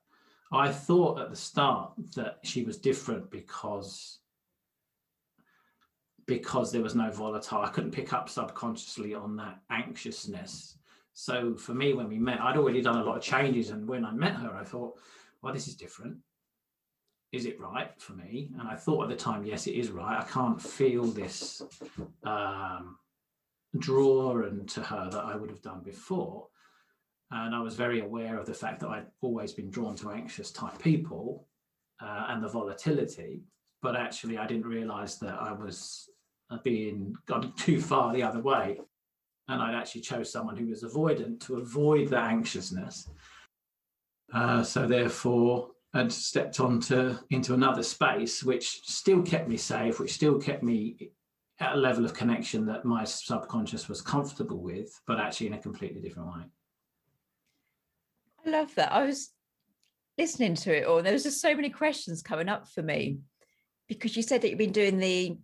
I 0.52 0.72
thought 0.72 1.20
at 1.20 1.30
the 1.30 1.36
start 1.36 1.94
that 2.16 2.40
she 2.44 2.64
was 2.64 2.78
different 2.78 3.30
because 3.32 4.20
because 6.26 6.74
there 6.74 6.82
was 6.82 6.94
no 6.94 7.10
volatile. 7.10 7.62
I 7.62 7.70
couldn't 7.70 7.92
pick 7.92 8.12
up 8.12 8.28
subconsciously 8.28 9.14
on 9.14 9.38
that 9.38 9.62
anxiousness. 9.70 10.78
So 11.14 11.56
for 11.56 11.74
me, 11.74 11.94
when 11.94 12.10
we 12.10 12.20
met, 12.20 12.42
I'd 12.42 12.58
already 12.58 12.82
done 12.82 12.98
a 12.98 13.04
lot 13.04 13.16
of 13.16 13.24
changes, 13.24 13.70
and 13.70 13.88
when 13.88 14.04
I 14.04 14.12
met 14.12 14.36
her, 14.36 14.54
I 14.54 14.66
thought, 14.66 15.00
well, 15.42 15.54
this 15.54 15.70
is 15.70 15.76
different 15.76 16.18
is 17.32 17.46
it 17.46 17.60
right 17.60 17.92
for 18.00 18.14
me? 18.14 18.50
And 18.60 18.68
I 18.68 18.76
thought 18.76 19.04
at 19.04 19.10
the 19.10 19.16
time, 19.16 19.46
yes, 19.46 19.68
it 19.68 19.76
is 19.76 19.92
right. 19.92 20.20
I 20.20 20.24
can't 20.24 20.62
feel 20.62 21.04
this 21.06 21.62
um, 22.24 22.98
draw 23.78 24.44
and 24.44 24.68
to 24.70 24.82
her 24.82 25.10
that 25.12 25.26
I 25.26 25.36
would 25.36 25.50
have 25.50 25.62
done 25.62 25.82
before. 25.82 26.48
And 27.32 27.54
I 27.54 27.62
was 27.62 27.76
very 27.76 28.00
aware 28.00 28.38
of 28.38 28.46
the 28.46 28.54
fact 28.54 28.80
that 28.80 28.88
I'd 28.90 29.08
always 29.22 29.52
been 29.52 29.70
drawn 29.70 29.96
to 29.98 30.12
anxious 30.12 30.52
type 30.52 30.80
people 30.80 31.48
uh, 32.02 32.28
and 32.30 32.42
the 32.42 32.48
volatility. 32.48 33.42
But 33.82 33.98
actually, 33.98 34.38
I 34.38 34.48
didn't 34.48 34.66
realize 34.66 35.20
that 35.20 35.36
I 35.40 35.52
was 35.52 36.10
uh, 36.50 36.58
being 36.64 37.16
gone 37.26 37.54
too 37.58 37.82
far 37.82 38.14
the 38.14 38.24
other 38.24 38.40
way. 38.40 38.80
And 39.50 39.62
I'd 39.62 39.76
actually 39.76 40.02
chose 40.02 40.32
someone 40.32 40.56
who 40.56 40.68
was 40.68 40.84
avoidant 40.84 41.42
to 41.48 41.58
avoid 41.58 42.10
the 42.10 42.18
anxiousness 42.18 43.10
Uh, 44.34 44.62
so 44.62 44.86
therefore, 44.86 45.70
and 45.94 46.12
stepped 46.12 46.60
onto 46.60 47.16
into 47.30 47.54
another 47.54 47.84
space, 47.84 48.44
which 48.44 48.82
still 48.84 49.22
kept 49.22 49.48
me 49.48 49.58
safe, 49.58 50.00
which 50.00 50.14
still 50.14 50.40
kept 50.40 50.64
me 50.64 51.12
at 51.60 51.74
a 51.74 51.78
level 51.78 52.06
of 52.06 52.14
connection 52.14 52.66
that 52.68 52.86
my 52.86 53.04
subconscious 53.04 53.90
was 53.90 54.02
comfortable 54.02 54.62
with, 54.62 55.00
but 55.08 55.20
actually 55.20 55.48
in 55.48 55.54
a 55.54 55.60
completely 55.60 56.02
different 56.02 56.28
way. 56.28 56.44
I 58.46 58.50
love 58.50 58.76
that. 58.76 58.92
I 58.92 59.04
was 59.06 59.32
listening 60.18 60.56
to 60.56 60.78
it 60.78 60.86
all. 60.86 61.02
There 61.02 61.14
was 61.14 61.24
just 61.24 61.42
so 61.42 61.56
many 61.56 61.70
questions 61.70 62.22
coming 62.22 62.50
up 62.50 62.68
for 62.68 62.84
me 62.84 63.20
because 63.88 64.16
you 64.16 64.22
said 64.24 64.42
that 64.42 64.50
you've 64.50 64.58
been 64.58 64.72
doing 64.72 65.00
the 65.00 65.38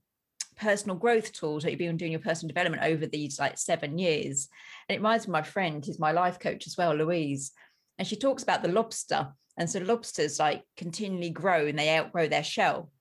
personal 0.55 0.95
growth 0.95 1.31
tools 1.33 1.63
that 1.63 1.71
you've 1.71 1.79
been 1.79 1.97
doing 1.97 2.11
your 2.11 2.21
personal 2.21 2.47
development 2.47 2.83
over 2.83 3.05
these 3.07 3.39
like 3.39 3.57
seven 3.57 3.97
years. 3.97 4.49
And 4.87 4.95
it 4.95 4.99
reminds 4.99 5.27
me 5.27 5.31
of 5.31 5.33
my 5.33 5.41
friend, 5.41 5.83
who's 5.83 5.99
my 5.99 6.11
life 6.11 6.39
coach 6.39 6.67
as 6.67 6.77
well, 6.77 6.93
Louise. 6.93 7.51
And 7.97 8.07
she 8.07 8.15
talks 8.15 8.43
about 8.43 8.61
the 8.61 8.71
lobster. 8.71 9.33
And 9.57 9.69
so 9.69 9.79
lobsters 9.79 10.39
like 10.39 10.63
continually 10.77 11.29
grow 11.29 11.67
and 11.67 11.77
they 11.77 11.95
outgrow 11.95 12.27
their 12.27 12.43
shell. 12.43 12.91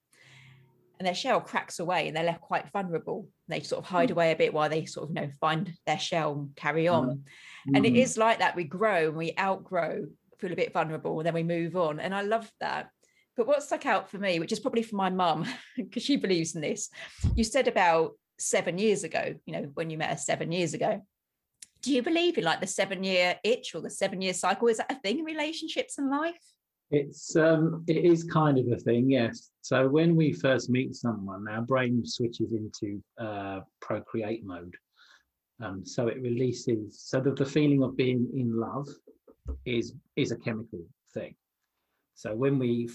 And 0.99 1.07
their 1.07 1.15
shell 1.15 1.41
cracks 1.41 1.79
away 1.79 2.07
and 2.07 2.15
they're 2.15 2.23
left 2.23 2.41
quite 2.41 2.71
vulnerable. 2.71 3.27
They 3.47 3.61
sort 3.61 3.83
of 3.83 3.89
hide 3.89 4.09
mm. 4.09 4.13
away 4.13 4.31
a 4.31 4.35
bit 4.35 4.53
while 4.53 4.69
they 4.69 4.85
sort 4.85 5.09
of, 5.09 5.15
you 5.15 5.21
know, 5.21 5.31
find 5.41 5.73
their 5.85 5.99
shell 5.99 6.33
and 6.33 6.55
carry 6.55 6.87
on. 6.87 7.07
Mm-hmm. 7.07 7.75
And 7.75 7.85
it 7.85 7.93
mm. 7.93 8.17
like 8.17 8.39
that. 8.39 8.55
We 8.55 8.63
grow 8.63 9.07
and 9.07 9.17
we 9.17 9.33
outgrow, 9.37 10.05
feel 10.39 10.53
a 10.53 10.55
bit 10.55 10.71
vulnerable, 10.71 11.19
and 11.19 11.25
then 11.25 11.33
we 11.33 11.43
move 11.43 11.75
on. 11.75 11.99
And 11.99 12.13
I 12.13 12.21
love 12.21 12.49
that. 12.59 12.89
But 13.35 13.47
what 13.47 13.63
stuck 13.63 13.85
out 13.85 14.11
for 14.11 14.19
me, 14.19 14.39
which 14.39 14.51
is 14.51 14.59
probably 14.59 14.83
for 14.83 14.95
my 14.95 15.09
mum, 15.09 15.45
because 15.77 16.03
she 16.03 16.17
believes 16.17 16.55
in 16.55 16.61
this, 16.61 16.89
you 17.35 17.43
said 17.43 17.67
about 17.67 18.11
seven 18.37 18.77
years 18.77 19.03
ago, 19.03 19.35
you 19.45 19.53
know, 19.53 19.71
when 19.73 19.89
you 19.89 19.97
met 19.97 20.11
us 20.11 20.25
seven 20.25 20.51
years 20.51 20.73
ago. 20.73 21.05
Do 21.83 21.93
you 21.93 22.01
believe 22.01 22.37
in 22.37 22.45
like 22.45 22.61
the 22.61 22.67
seven 22.67 23.03
year 23.03 23.35
itch 23.43 23.75
or 23.75 23.81
the 23.81 23.89
seven 23.89 24.21
year 24.21 24.33
cycle? 24.33 24.69
Is 24.69 24.77
that 24.77 24.91
a 24.91 24.95
thing 24.95 25.19
in 25.19 25.25
relationships 25.25 25.97
and 25.97 26.09
life? 26.09 26.39
It's 26.91 27.35
um, 27.35 27.83
it 27.87 28.05
is 28.05 28.23
kind 28.23 28.57
of 28.57 28.67
a 28.71 28.77
thing, 28.77 29.11
yes. 29.11 29.51
So 29.61 29.89
when 29.89 30.15
we 30.15 30.31
first 30.31 30.69
meet 30.69 30.95
someone, 30.95 31.47
our 31.49 31.61
brain 31.61 32.05
switches 32.05 32.53
into 32.53 33.03
uh, 33.19 33.61
procreate 33.81 34.45
mode. 34.45 34.75
Um, 35.61 35.85
so 35.85 36.07
it 36.07 36.21
releases 36.21 37.01
so 37.01 37.19
that 37.19 37.35
the 37.35 37.45
feeling 37.45 37.83
of 37.83 37.97
being 37.97 38.27
in 38.33 38.57
love 38.57 38.87
is 39.65 39.93
is 40.15 40.31
a 40.31 40.37
chemical 40.37 40.79
thing. 41.13 41.35
So 42.15 42.33
when 42.33 42.59
we 42.59 42.89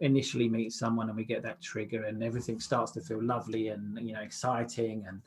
initially 0.00 0.48
meet 0.48 0.72
someone 0.72 1.08
and 1.08 1.16
we 1.16 1.24
get 1.24 1.42
that 1.42 1.62
trigger 1.62 2.04
and 2.04 2.22
everything 2.22 2.60
starts 2.60 2.92
to 2.92 3.00
feel 3.00 3.22
lovely 3.22 3.68
and 3.68 3.98
you 4.06 4.12
know 4.12 4.20
exciting 4.20 5.04
and 5.08 5.22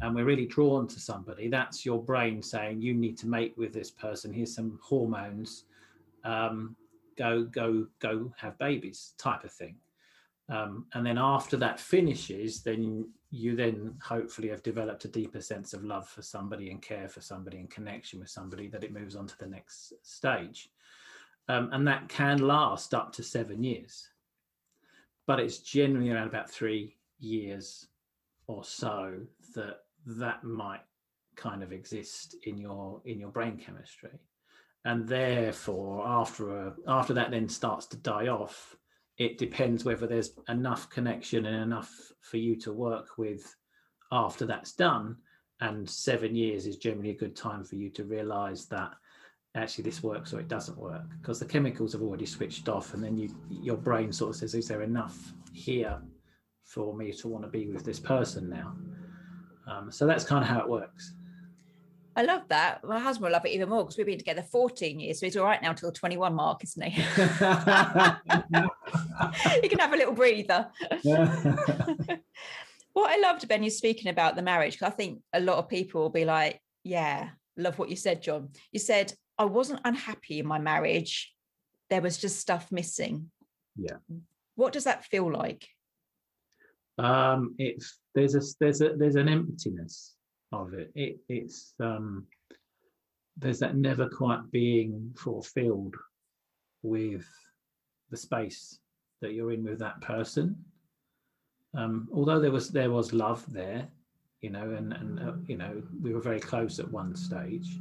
and 0.00 0.14
we're 0.14 0.24
really 0.24 0.46
drawn 0.46 0.86
to 0.88 1.00
somebody 1.00 1.48
that's 1.48 1.86
your 1.86 2.02
brain 2.02 2.42
saying 2.42 2.82
you 2.82 2.94
need 2.94 3.16
to 3.18 3.26
mate 3.26 3.54
with 3.56 3.72
this 3.72 3.90
person. 3.90 4.32
Here's 4.32 4.54
some 4.54 4.78
hormones. 4.82 5.64
Um, 6.24 6.76
go 7.16 7.44
go 7.44 7.86
go 7.98 8.32
have 8.36 8.58
babies 8.58 9.14
type 9.18 9.44
of 9.44 9.52
thing. 9.52 9.76
Um, 10.48 10.86
and 10.94 11.04
then 11.04 11.18
after 11.18 11.56
that 11.56 11.80
finishes 11.80 12.62
then 12.62 13.08
you 13.30 13.56
then 13.56 13.94
hopefully 14.02 14.48
have 14.48 14.62
developed 14.62 15.04
a 15.04 15.08
deeper 15.08 15.40
sense 15.40 15.72
of 15.72 15.84
love 15.84 16.08
for 16.08 16.22
somebody 16.22 16.70
and 16.70 16.80
care 16.80 17.08
for 17.08 17.20
somebody 17.20 17.58
and 17.58 17.68
connection 17.70 18.20
with 18.20 18.30
somebody 18.30 18.68
that 18.68 18.84
it 18.84 18.92
moves 18.92 19.16
on 19.16 19.26
to 19.26 19.38
the 19.38 19.46
next 19.46 19.92
stage. 20.02 20.70
Um, 21.48 21.70
and 21.72 21.86
that 21.86 22.08
can 22.08 22.38
last 22.38 22.94
up 22.94 23.12
to 23.14 23.22
seven 23.22 23.62
years. 23.62 24.08
But 25.26 25.40
it's 25.40 25.58
generally 25.58 26.10
around 26.10 26.28
about 26.28 26.50
three 26.50 26.96
years 27.18 27.88
or 28.46 28.64
so 28.64 29.18
that 29.54 29.80
that 30.06 30.44
might 30.44 30.82
kind 31.36 31.62
of 31.62 31.72
exist 31.72 32.36
in 32.44 32.56
your 32.56 33.02
in 33.04 33.18
your 33.18 33.30
brain 33.30 33.58
chemistry. 33.58 34.18
And 34.84 35.08
therefore 35.08 36.06
after 36.06 36.68
a, 36.68 36.74
after 36.86 37.12
that 37.14 37.30
then 37.30 37.48
starts 37.48 37.86
to 37.86 37.96
die 37.96 38.28
off 38.28 38.76
it 39.18 39.38
depends 39.38 39.84
whether 39.84 40.06
there's 40.06 40.32
enough 40.48 40.90
connection 40.90 41.46
and 41.46 41.62
enough 41.62 42.12
for 42.20 42.36
you 42.36 42.56
to 42.56 42.72
work 42.72 43.16
with 43.16 43.54
after 44.12 44.44
that's 44.44 44.72
done. 44.72 45.16
And 45.60 45.88
seven 45.88 46.34
years 46.34 46.66
is 46.66 46.76
generally 46.76 47.10
a 47.10 47.16
good 47.16 47.34
time 47.34 47.64
for 47.64 47.76
you 47.76 47.88
to 47.90 48.04
realize 48.04 48.66
that 48.66 48.92
actually 49.54 49.84
this 49.84 50.02
works 50.02 50.34
or 50.34 50.40
it 50.40 50.48
doesn't 50.48 50.76
work 50.76 51.04
because 51.18 51.38
the 51.40 51.46
chemicals 51.46 51.94
have 51.94 52.02
already 52.02 52.26
switched 52.26 52.68
off 52.68 52.92
and 52.92 53.02
then 53.02 53.16
you 53.16 53.34
your 53.48 53.78
brain 53.78 54.12
sort 54.12 54.28
of 54.28 54.36
says 54.36 54.54
is 54.54 54.68
there 54.68 54.82
enough 54.82 55.32
here 55.54 55.98
for 56.62 56.94
me 56.94 57.10
to 57.10 57.26
want 57.26 57.42
to 57.42 57.48
be 57.48 57.66
with 57.66 57.82
this 57.82 57.98
person 57.98 58.50
now 58.50 58.74
um, 59.66 59.90
so 59.90 60.06
that's 60.06 60.24
kind 60.24 60.42
of 60.42 60.48
how 60.48 60.60
it 60.60 60.68
works 60.68 61.14
I 62.16 62.22
love 62.22 62.48
that. 62.48 62.82
My 62.82 62.98
husband 62.98 63.26
will 63.26 63.32
love 63.32 63.44
it 63.44 63.50
even 63.50 63.68
more 63.68 63.84
because 63.84 63.98
we've 63.98 64.06
been 64.06 64.16
together 64.16 64.42
14 64.42 64.98
years. 64.98 65.20
So 65.20 65.26
he's 65.26 65.36
all 65.36 65.44
right 65.44 65.60
now 65.60 65.68
until 65.70 65.92
21 65.92 66.34
mark, 66.34 66.64
isn't 66.64 66.82
he? 66.82 67.02
you 67.02 67.06
can 69.68 69.78
have 69.78 69.92
a 69.92 69.96
little 69.96 70.14
breather. 70.14 70.66
what 72.94 73.10
I 73.10 73.18
loved, 73.20 73.46
Ben, 73.46 73.62
you're 73.62 73.70
speaking 73.70 74.10
about 74.10 74.34
the 74.34 74.40
marriage, 74.40 74.78
because 74.78 74.92
I 74.92 74.96
think 74.96 75.20
a 75.34 75.40
lot 75.40 75.58
of 75.58 75.68
people 75.68 76.00
will 76.00 76.08
be 76.08 76.24
like, 76.24 76.58
yeah, 76.84 77.28
love 77.58 77.78
what 77.78 77.90
you 77.90 77.96
said, 77.96 78.22
John. 78.22 78.48
You 78.72 78.80
said 78.80 79.12
I 79.36 79.44
wasn't 79.44 79.80
unhappy 79.84 80.38
in 80.38 80.46
my 80.46 80.58
marriage. 80.58 81.34
There 81.90 82.00
was 82.00 82.16
just 82.16 82.40
stuff 82.40 82.72
missing. 82.72 83.30
Yeah. 83.76 83.98
What 84.54 84.72
does 84.72 84.84
that 84.84 85.04
feel 85.04 85.30
like? 85.30 85.68
Um, 86.98 87.54
it's 87.58 87.98
there's 88.14 88.34
a 88.34 88.40
there's 88.60 88.80
a 88.80 88.94
there's 88.96 89.16
an 89.16 89.28
emptiness 89.28 90.14
of 90.52 90.74
it. 90.74 90.90
It 90.94 91.18
it's 91.28 91.74
um 91.80 92.26
there's 93.36 93.58
that 93.58 93.76
never 93.76 94.08
quite 94.08 94.50
being 94.50 95.12
fulfilled 95.16 95.94
with 96.82 97.26
the 98.10 98.16
space 98.16 98.78
that 99.20 99.32
you're 99.32 99.52
in 99.52 99.64
with 99.64 99.78
that 99.80 100.00
person. 100.00 100.56
Um, 101.76 102.08
although 102.12 102.40
there 102.40 102.50
was 102.50 102.70
there 102.70 102.90
was 102.90 103.12
love 103.12 103.44
there, 103.52 103.88
you 104.40 104.50
know, 104.50 104.70
and 104.70 104.92
and 104.94 105.20
uh, 105.20 105.32
you 105.46 105.58
know 105.58 105.82
we 106.00 106.14
were 106.14 106.20
very 106.20 106.40
close 106.40 106.78
at 106.78 106.90
one 106.90 107.14
stage 107.14 107.78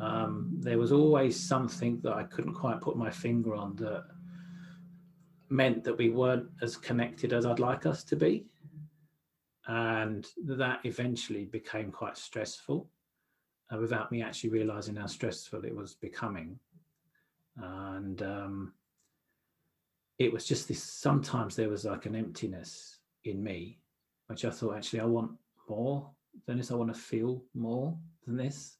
um, 0.00 0.50
there 0.58 0.78
was 0.78 0.92
always 0.92 1.38
something 1.38 2.00
that 2.02 2.12
I 2.12 2.24
couldn't 2.24 2.54
quite 2.54 2.80
put 2.80 2.96
my 2.96 3.10
finger 3.10 3.54
on 3.54 3.76
that 3.76 4.04
meant 5.48 5.84
that 5.84 5.96
we 5.96 6.10
weren't 6.10 6.48
as 6.62 6.76
connected 6.76 7.32
as 7.32 7.46
I'd 7.46 7.58
like 7.58 7.86
us 7.86 8.04
to 8.04 8.16
be. 8.16 8.46
And 9.66 10.26
that 10.44 10.80
eventually 10.84 11.44
became 11.44 11.90
quite 11.90 12.16
stressful 12.16 12.88
uh, 13.72 13.78
without 13.78 14.12
me 14.12 14.22
actually 14.22 14.50
realizing 14.50 14.96
how 14.96 15.06
stressful 15.06 15.64
it 15.64 15.74
was 15.74 15.94
becoming. 15.94 16.58
And 17.56 18.22
um, 18.22 18.72
it 20.18 20.32
was 20.32 20.46
just 20.46 20.68
this 20.68 20.82
sometimes 20.82 21.56
there 21.56 21.68
was 21.68 21.84
like 21.84 22.06
an 22.06 22.14
emptiness 22.14 22.98
in 23.24 23.42
me, 23.42 23.80
which 24.28 24.44
I 24.44 24.50
thought 24.50 24.76
actually 24.76 25.00
I 25.00 25.06
want 25.06 25.32
more 25.68 26.08
than 26.46 26.58
this, 26.58 26.70
I 26.70 26.74
want 26.74 26.94
to 26.94 27.00
feel 27.00 27.42
more 27.54 27.96
than 28.24 28.36
this 28.36 28.76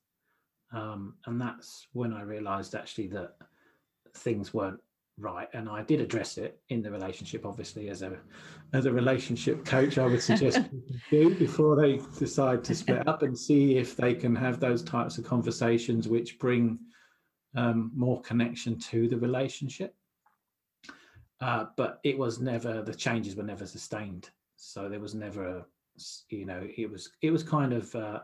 um, 0.73 1.15
and 1.27 1.41
that's 1.41 1.87
when 1.93 2.13
I 2.13 2.23
realized 2.23 2.75
actually 2.75 3.07
that 3.09 3.35
things 4.15 4.53
weren't 4.53 4.81
right 5.19 5.49
and 5.55 5.69
i 5.69 5.83
did 5.83 6.01
address 6.01 6.37
it 6.37 6.61
in 6.69 6.83
the 6.83 6.91
relationship 6.91 7.47
obviously 7.47 7.89
as 7.89 8.03
a 8.03 8.19
as 8.75 8.85
a 8.85 8.93
relationship 8.93 9.65
coach 9.65 9.97
i 9.97 10.07
would 10.07 10.23
suggest 10.23 10.61
do 11.11 11.35
before 11.37 11.75
they 11.75 11.99
decide 12.19 12.63
to 12.63 12.75
split 12.75 13.07
up 13.09 13.23
and 13.23 13.39
see 13.39 13.79
if 13.79 13.97
they 13.97 14.13
can 14.13 14.35
have 14.35 14.61
those 14.61 14.83
types 14.83 15.17
of 15.17 15.25
conversations 15.25 16.07
which 16.07 16.39
bring 16.39 16.79
um, 17.57 17.91
more 17.95 18.21
connection 18.21 18.79
to 18.79 19.09
the 19.09 19.17
relationship. 19.17 19.95
Uh, 21.41 21.67
but 21.77 22.01
it 22.05 22.17
was 22.17 22.39
never 22.41 22.83
the 22.83 22.95
changes 22.95 23.37
were 23.37 23.43
never 23.43 23.67
sustained. 23.67 24.31
So 24.57 24.89
there 24.89 25.01
was 25.01 25.15
never 25.15 25.47
a 25.47 25.67
you 26.29 26.45
know 26.45 26.67
it 26.77 26.91
was 26.91 27.11
it 27.23 27.31
was 27.31 27.43
kind 27.43 27.73
of 27.73 27.95
uh, 27.95 28.21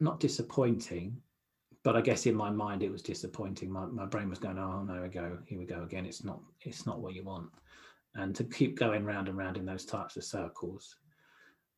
not 0.00 0.20
disappointing, 0.20 1.20
but 1.88 1.96
I 1.96 2.02
guess 2.02 2.26
in 2.26 2.34
my 2.34 2.50
mind 2.50 2.82
it 2.82 2.92
was 2.92 3.00
disappointing. 3.00 3.72
My, 3.72 3.86
my 3.86 4.04
brain 4.04 4.28
was 4.28 4.38
going, 4.38 4.58
oh, 4.58 4.82
no, 4.82 5.00
we 5.00 5.08
go, 5.08 5.38
here 5.46 5.58
we 5.58 5.64
go 5.64 5.84
again. 5.84 6.04
It's 6.04 6.22
not 6.22 6.38
it's 6.60 6.84
not 6.84 7.00
what 7.00 7.14
you 7.14 7.24
want, 7.24 7.48
and 8.14 8.36
to 8.36 8.44
keep 8.44 8.78
going 8.78 9.06
round 9.06 9.26
and 9.26 9.38
round 9.38 9.56
in 9.56 9.64
those 9.64 9.86
types 9.86 10.14
of 10.18 10.22
circles 10.22 10.96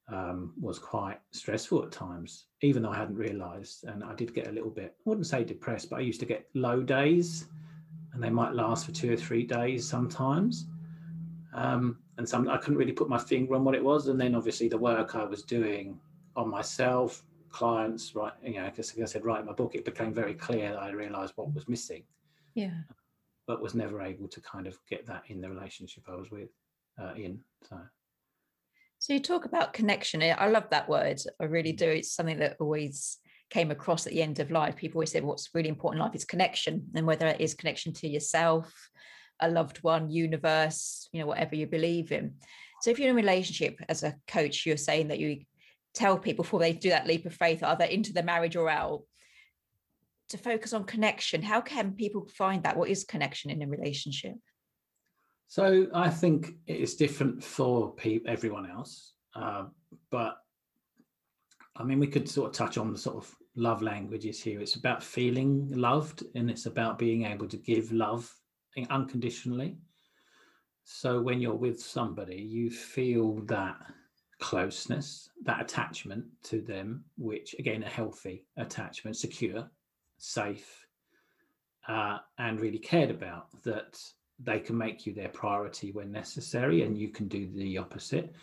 um, 0.09 0.53
was 0.61 0.81
quite 0.81 1.21
stressful 1.31 1.85
at 1.85 1.93
times. 1.93 2.47
Even 2.61 2.83
though 2.83 2.91
I 2.91 2.97
hadn't 2.97 3.19
realised, 3.19 3.85
and 3.85 4.03
I 4.03 4.13
did 4.17 4.35
get 4.35 4.49
a 4.49 4.51
little 4.51 4.69
bit, 4.71 4.97
I 4.99 5.03
wouldn't 5.09 5.29
say 5.29 5.45
depressed, 5.45 5.91
but 5.91 6.01
I 6.01 6.03
used 6.03 6.19
to 6.19 6.27
get 6.27 6.49
low 6.55 6.83
days, 6.83 7.47
and 8.13 8.21
they 8.21 8.31
might 8.31 8.53
last 8.53 8.87
for 8.87 8.91
two 8.91 9.13
or 9.13 9.17
three 9.17 9.47
days 9.47 9.89
sometimes. 9.89 10.67
Um, 11.55 12.01
and 12.19 12.29
some 12.29 12.49
I 12.49 12.57
couldn't 12.57 12.79
really 12.79 12.91
put 12.91 13.09
my 13.09 13.19
finger 13.19 13.55
on 13.55 13.63
what 13.63 13.77
it 13.77 13.85
was. 13.85 14.09
And 14.09 14.21
then 14.21 14.35
obviously 14.35 14.67
the 14.67 14.77
work 14.77 15.15
I 15.15 15.23
was 15.23 15.45
doing 15.45 16.01
on 16.35 16.51
myself, 16.51 17.23
clients, 17.51 18.15
right, 18.15 18.33
you 18.43 18.55
know, 18.55 18.65
because 18.65 18.97
like 18.97 19.03
I 19.03 19.07
said, 19.07 19.25
writing 19.25 19.47
my 19.47 19.53
book, 19.53 19.75
it 19.75 19.85
became 19.85 20.13
very 20.15 20.35
clear 20.35 20.71
that 20.71 20.83
I 20.83 20.91
realized 20.91 21.33
what 21.37 21.53
was 21.55 21.69
missing. 21.69 22.05
Yeah. 22.55 22.81
But 23.47 23.63
was 23.63 23.75
never 23.75 24.03
able 24.03 24.29
to 24.29 24.41
kind 24.41 24.67
of 24.67 24.79
get 24.89 25.07
that 25.07 25.23
in 25.29 25.41
the 25.41 25.51
relationship 25.51 26.05
I 26.09 26.15
was 26.15 26.31
with 26.31 26.51
uh, 27.01 27.15
in. 27.17 27.41
So. 27.69 27.79
So 28.99 29.13
you 29.15 29.21
talk 29.21 29.47
about 29.47 29.73
connection. 29.73 30.23
I 30.23 30.49
love 30.49 30.69
that 30.71 30.89
word. 30.89 31.21
I 31.41 31.45
really 31.45 31.73
do. 31.73 31.89
It's 31.89 32.13
something 32.13 32.39
that 32.41 32.57
always 32.61 33.19
came 33.51 33.71
across 33.71 34.07
at 34.07 34.13
the 34.13 34.23
end 34.23 34.39
of 34.39 34.51
life, 34.51 34.77
people 34.77 34.99
always 34.99 35.11
said 35.11 35.25
what's 35.25 35.51
really 35.55 35.69
important 35.69 36.01
in 36.01 36.07
life 36.07 36.15
is 36.15 36.25
connection, 36.25 36.87
and 36.95 37.07
whether 37.07 37.27
it 37.27 37.41
is 37.41 37.55
connection 37.55 37.93
to 37.93 38.09
yourself, 38.09 38.73
a 39.41 39.51
loved 39.51 39.79
one, 39.79 40.11
universe, 40.11 41.09
you 41.13 41.21
know, 41.21 41.27
whatever 41.27 41.57
you 41.57 41.67
believe 41.67 42.13
in. 42.13 42.35
So 42.81 42.91
if 42.91 42.99
you're 42.99 43.09
in 43.09 43.15
a 43.15 43.17
relationship 43.17 43.79
as 43.89 44.03
a 44.03 44.17
coach, 44.27 44.65
you're 44.65 44.77
saying 44.77 45.09
that 45.09 45.19
you 45.19 45.43
tell 45.95 46.19
people 46.19 46.45
before 46.45 46.61
they 46.61 46.73
do 46.73 46.91
that 46.91 47.07
leap 47.07 47.27
of 47.27 47.35
faith, 47.35 47.63
either 47.63 47.85
into 47.85 48.13
the 48.13 48.23
marriage 48.23 48.57
or 48.57 48.69
out, 48.69 49.03
to 50.29 50.39
focus 50.39 50.73
on 50.73 50.85
connection. 50.85 51.43
How 51.43 51.61
can 51.61 51.93
people 51.93 52.29
find 52.37 52.63
that? 52.63 52.77
What 52.77 52.89
is 52.89 53.05
connection 53.05 53.51
in 53.51 53.63
a 53.63 53.67
relationship? 53.67 54.35
So 55.49 55.89
I 55.93 56.09
think 56.09 56.53
it's 56.67 56.95
different 56.95 57.43
for 57.43 57.93
people, 57.95 58.31
everyone 58.31 58.71
else, 58.71 59.15
uh, 59.35 59.65
but 60.11 60.37
I 61.77 61.83
mean, 61.83 61.99
we 61.99 62.07
could 62.07 62.29
sort 62.29 62.51
of 62.51 62.55
touch 62.55 62.79
on 62.79 62.93
the 62.93 62.99
sort 62.99 63.17
of 63.17 63.35
love 63.57 63.83
languages 63.83 64.41
here. 64.43 64.61
It's 64.61 64.77
about 64.77 65.03
feeling 65.03 65.69
loved, 65.73 66.25
and 66.35 66.51
it's 66.51 66.67
about 66.67 66.99
being 66.99 67.25
able 67.25 67.49
to 67.49 67.57
give 67.57 67.91
love 67.91 68.33
unconditionally. 68.91 69.79
So 70.85 71.21
when 71.21 71.41
you're 71.41 71.55
with 71.55 71.81
somebody, 71.81 72.37
you 72.37 72.71
feel 72.71 73.41
that 73.47 73.77
closeness, 74.41 75.31
that 75.45 75.61
attachment 75.61 76.25
to 76.45 76.61
them, 76.61 77.05
which 77.17 77.55
again, 77.59 77.83
a 77.83 77.89
healthy 77.89 78.45
attachment, 78.57 79.17
secure, 79.17 79.71
safe, 80.19 80.87
uh, 81.89 82.19
and 82.39 82.61
really 82.61 82.79
cared 82.79 83.11
about, 83.11 83.47
that 83.63 84.01
they 84.43 84.59
can 84.59 84.77
make 84.77 85.07
you 85.07 85.13
their 85.13 85.29
priority 85.29 85.93
when 85.93 86.11
necessary, 86.11 86.83
and 86.83 86.97
you 86.97 87.09
can 87.09 87.29
do 87.29 87.49
the 87.55 87.79
opposite. 87.79 88.35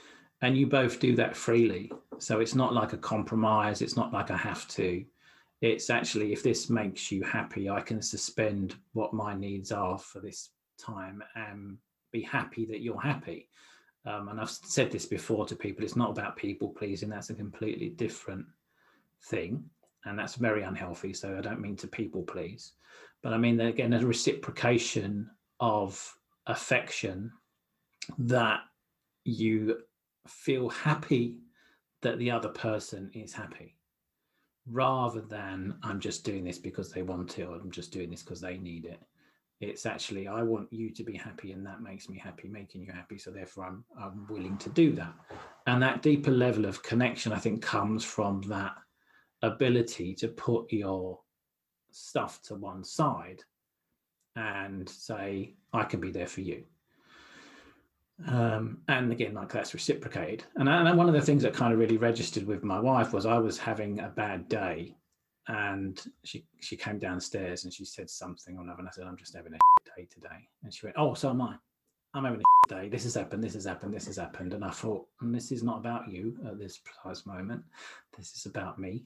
And 0.42 0.56
you 0.56 0.68
both 0.68 1.00
do 1.00 1.16
that 1.16 1.36
freely. 1.36 1.92
So 2.20 2.40
it's 2.40 2.54
not 2.54 2.74
like 2.74 2.94
a 2.94 2.98
compromise, 2.98 3.82
it's 3.82 3.96
not 3.96 4.14
like 4.14 4.30
I 4.30 4.38
have 4.38 4.68
to. 4.70 5.04
It's 5.62 5.90
actually, 5.90 6.32
if 6.34 6.44
this 6.44 6.70
makes 6.70 7.12
you 7.12 7.24
happy, 7.24 7.68
I 7.70 7.82
can 7.82 8.02
suspend 8.02 8.76
what 8.94 9.14
my 9.14 9.34
needs 9.34 9.72
are 9.72 9.98
for 9.98 10.20
this 10.20 10.50
time 10.78 11.24
and 11.36 11.78
be 12.12 12.22
happy 12.22 12.66
that 12.68 12.82
you're 12.82 13.02
happy. 13.02 13.50
Um, 14.08 14.30
and 14.30 14.40
I've 14.40 14.50
said 14.50 14.90
this 14.90 15.06
before 15.06 15.46
to 15.46 15.56
people 15.56 15.84
it's 15.84 15.98
not 15.98 16.12
about 16.12 16.38
people 16.38 16.70
pleasing, 16.70 17.10
that's 17.10 17.30
a 17.30 17.36
completely 17.36 17.90
different 17.90 18.46
thing. 19.26 19.64
And 20.06 20.18
that's 20.18 20.36
very 20.36 20.64
unhealthy. 20.64 21.14
So 21.14 21.38
I 21.38 21.42
don't 21.42 21.60
mean 21.60 21.76
to 21.78 21.88
people 21.88 22.24
please. 22.24 22.74
But 23.22 23.34
I 23.34 23.38
mean, 23.38 23.60
again, 23.60 23.92
a 23.92 24.06
reciprocation 24.06 25.30
of 25.60 26.16
affection 26.46 27.32
that 28.20 28.62
you 29.26 29.80
feel 30.26 30.70
happy 30.70 31.40
that 32.02 32.18
the 32.20 32.32
other 32.32 32.50
person 32.50 33.12
is 33.14 33.34
happy 33.34 33.76
rather 34.70 35.22
than 35.22 35.76
I'm 35.84 36.00
just 36.00 36.24
doing 36.24 36.46
this 36.46 36.58
because 36.58 36.92
they 36.92 37.02
want 37.02 37.40
it 37.40 37.44
or 37.44 37.56
I'm 37.56 37.72
just 37.72 37.92
doing 37.92 38.12
this 38.12 38.22
because 38.22 38.40
they 38.40 38.58
need 38.58 38.86
it 38.86 39.02
it's 39.60 39.86
actually 39.86 40.28
i 40.28 40.44
want 40.44 40.72
you 40.72 40.92
to 40.92 41.04
be 41.04 41.16
happy 41.16 41.52
and 41.52 41.66
that 41.66 41.82
makes 41.82 42.10
me 42.10 42.18
happy 42.18 42.48
making 42.48 42.82
you 42.82 42.92
happy 42.92 43.18
so 43.18 43.32
therefore 43.32 43.66
i'm 43.66 43.84
i'm 44.00 44.28
willing 44.30 44.58
to 44.58 44.70
do 44.70 44.92
that. 44.94 45.14
And 45.66 45.82
that 45.82 46.02
deeper 46.02 46.32
level 46.32 46.66
of 46.66 46.84
connection 46.84 47.34
i 47.34 47.40
think 47.40 47.62
comes 47.62 48.04
from 48.04 48.42
that 48.44 48.76
ability 49.42 50.14
to 50.16 50.28
put 50.28 50.72
your 50.72 51.20
stuff 51.92 52.42
to 52.44 52.56
one 52.56 52.84
side 52.84 53.44
and 54.36 54.88
say 54.88 55.56
i 55.74 55.84
can 55.84 56.00
be 56.00 56.12
there 56.12 56.28
for 56.28 56.42
you. 56.42 56.64
Um, 58.28 58.80
and 58.88 59.12
again 59.12 59.36
like 59.36 59.52
that's 59.52 59.74
reciprocated. 59.74 60.44
And, 60.56 60.68
and 60.70 60.98
one 60.98 61.08
of 61.08 61.14
the 61.14 61.22
things 61.22 61.44
that 61.44 61.54
kind 61.54 61.72
of 61.72 61.80
really 61.80 61.98
registered 61.98 62.46
with 62.46 62.64
my 62.64 62.80
wife 62.80 63.12
was 63.12 63.26
i 63.26 63.40
was 63.40 63.58
having 63.58 64.00
a 64.00 64.10
bad 64.10 64.48
day 64.50 64.96
and 65.48 66.02
she 66.24 66.46
she 66.60 66.76
came 66.76 67.00
downstairs 67.00 67.64
and 67.64 67.74
she 67.74 67.86
said 67.86 68.10
something 68.10 68.58
or 68.58 68.64
another 68.64 68.80
and 68.80 68.88
i 68.88 68.92
said 68.92 69.06
i'm 69.06 69.16
just 69.16 69.36
having 69.36 69.54
a 69.54 69.58
day 69.98 70.08
today. 70.12 70.48
And 70.64 70.74
she 70.74 70.86
went 70.86 70.98
oh 70.98 71.14
so 71.14 71.30
am 71.30 71.42
i. 71.42 71.56
I'm 72.14 72.24
having 72.24 72.42
a 72.42 72.70
day. 72.70 72.90
This 72.90 73.04
has 73.04 73.16
happened 73.16 73.44
this 73.44 73.54
has 73.54 73.66
happened 73.66 73.94
this 73.94 74.08
has 74.08 74.18
happened. 74.18 74.54
And 74.54 74.64
i 74.64 74.72
thought 74.72 75.06
and 75.22 75.34
this 75.34 75.52
is 75.52 75.64
not 75.64 75.80
about 75.80 76.10
you 76.10 76.38
at 76.48 76.60
this 76.60 76.80
precise 76.80 77.26
moment. 77.26 77.64
This 78.18 78.34
is 78.34 78.46
about 78.46 78.80
me. 78.80 79.06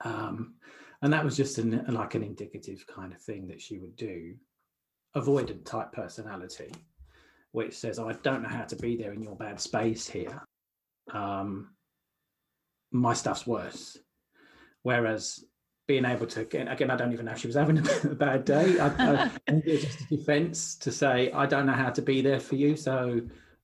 Um, 0.00 0.54
and 1.02 1.12
that 1.12 1.24
was 1.24 1.36
just 1.36 1.58
an, 1.58 1.84
like 1.88 2.14
an 2.14 2.22
indicative 2.22 2.84
kind 2.86 3.12
of 3.12 3.20
thing 3.20 3.46
that 3.48 3.60
she 3.60 3.78
would 3.78 3.96
do. 3.96 4.34
Avoidant 5.16 5.64
type 5.64 5.92
personality 5.92 6.72
which 7.52 7.72
says 7.72 8.00
i 8.00 8.12
don't 8.24 8.42
know 8.42 8.48
how 8.48 8.64
to 8.64 8.74
be 8.74 8.96
there 8.96 9.12
in 9.12 9.22
your 9.22 9.36
bad 9.36 9.60
space 9.60 10.08
here. 10.08 10.42
Um, 11.12 11.70
my 12.90 13.14
stuff's 13.14 13.46
worse 13.46 13.96
Whereas 14.84 15.42
being 15.86 16.04
able 16.04 16.26
to 16.26 16.42
again, 16.42 16.68
again, 16.68 16.90
I 16.90 16.96
don't 16.96 17.12
even 17.12 17.26
know 17.26 17.32
if 17.32 17.38
she 17.38 17.46
was 17.46 17.56
having 17.56 17.78
a 17.78 17.82
bad 18.14 18.44
day. 18.44 18.78
I, 18.78 18.86
I, 18.86 19.30
it's 19.48 19.84
just 19.84 20.00
a 20.02 20.16
defense 20.16 20.76
to 20.76 20.92
say 20.92 21.32
I 21.32 21.46
don't 21.46 21.66
know 21.66 21.72
how 21.72 21.90
to 21.90 22.02
be 22.02 22.20
there 22.20 22.38
for 22.38 22.54
you, 22.54 22.76
so 22.76 23.20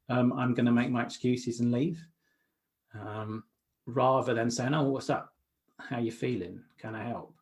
um, 0.09 0.33
I'm 0.33 0.55
going 0.55 0.67
to 0.67 0.73
make 0.73 0.91
my 0.91 1.03
excuses 1.03 1.61
and 1.61 1.71
leave, 1.73 2.03
um, 2.99 3.45
rather 3.87 4.33
than 4.33 4.51
saying, 4.51 4.75
"Oh, 4.75 4.85
what's 4.85 5.11
up? 5.11 5.35
How 5.79 5.99
you 5.99 6.11
feeling? 6.11 6.63
Can 6.79 6.95
I 6.95 7.05
help?" 7.05 7.35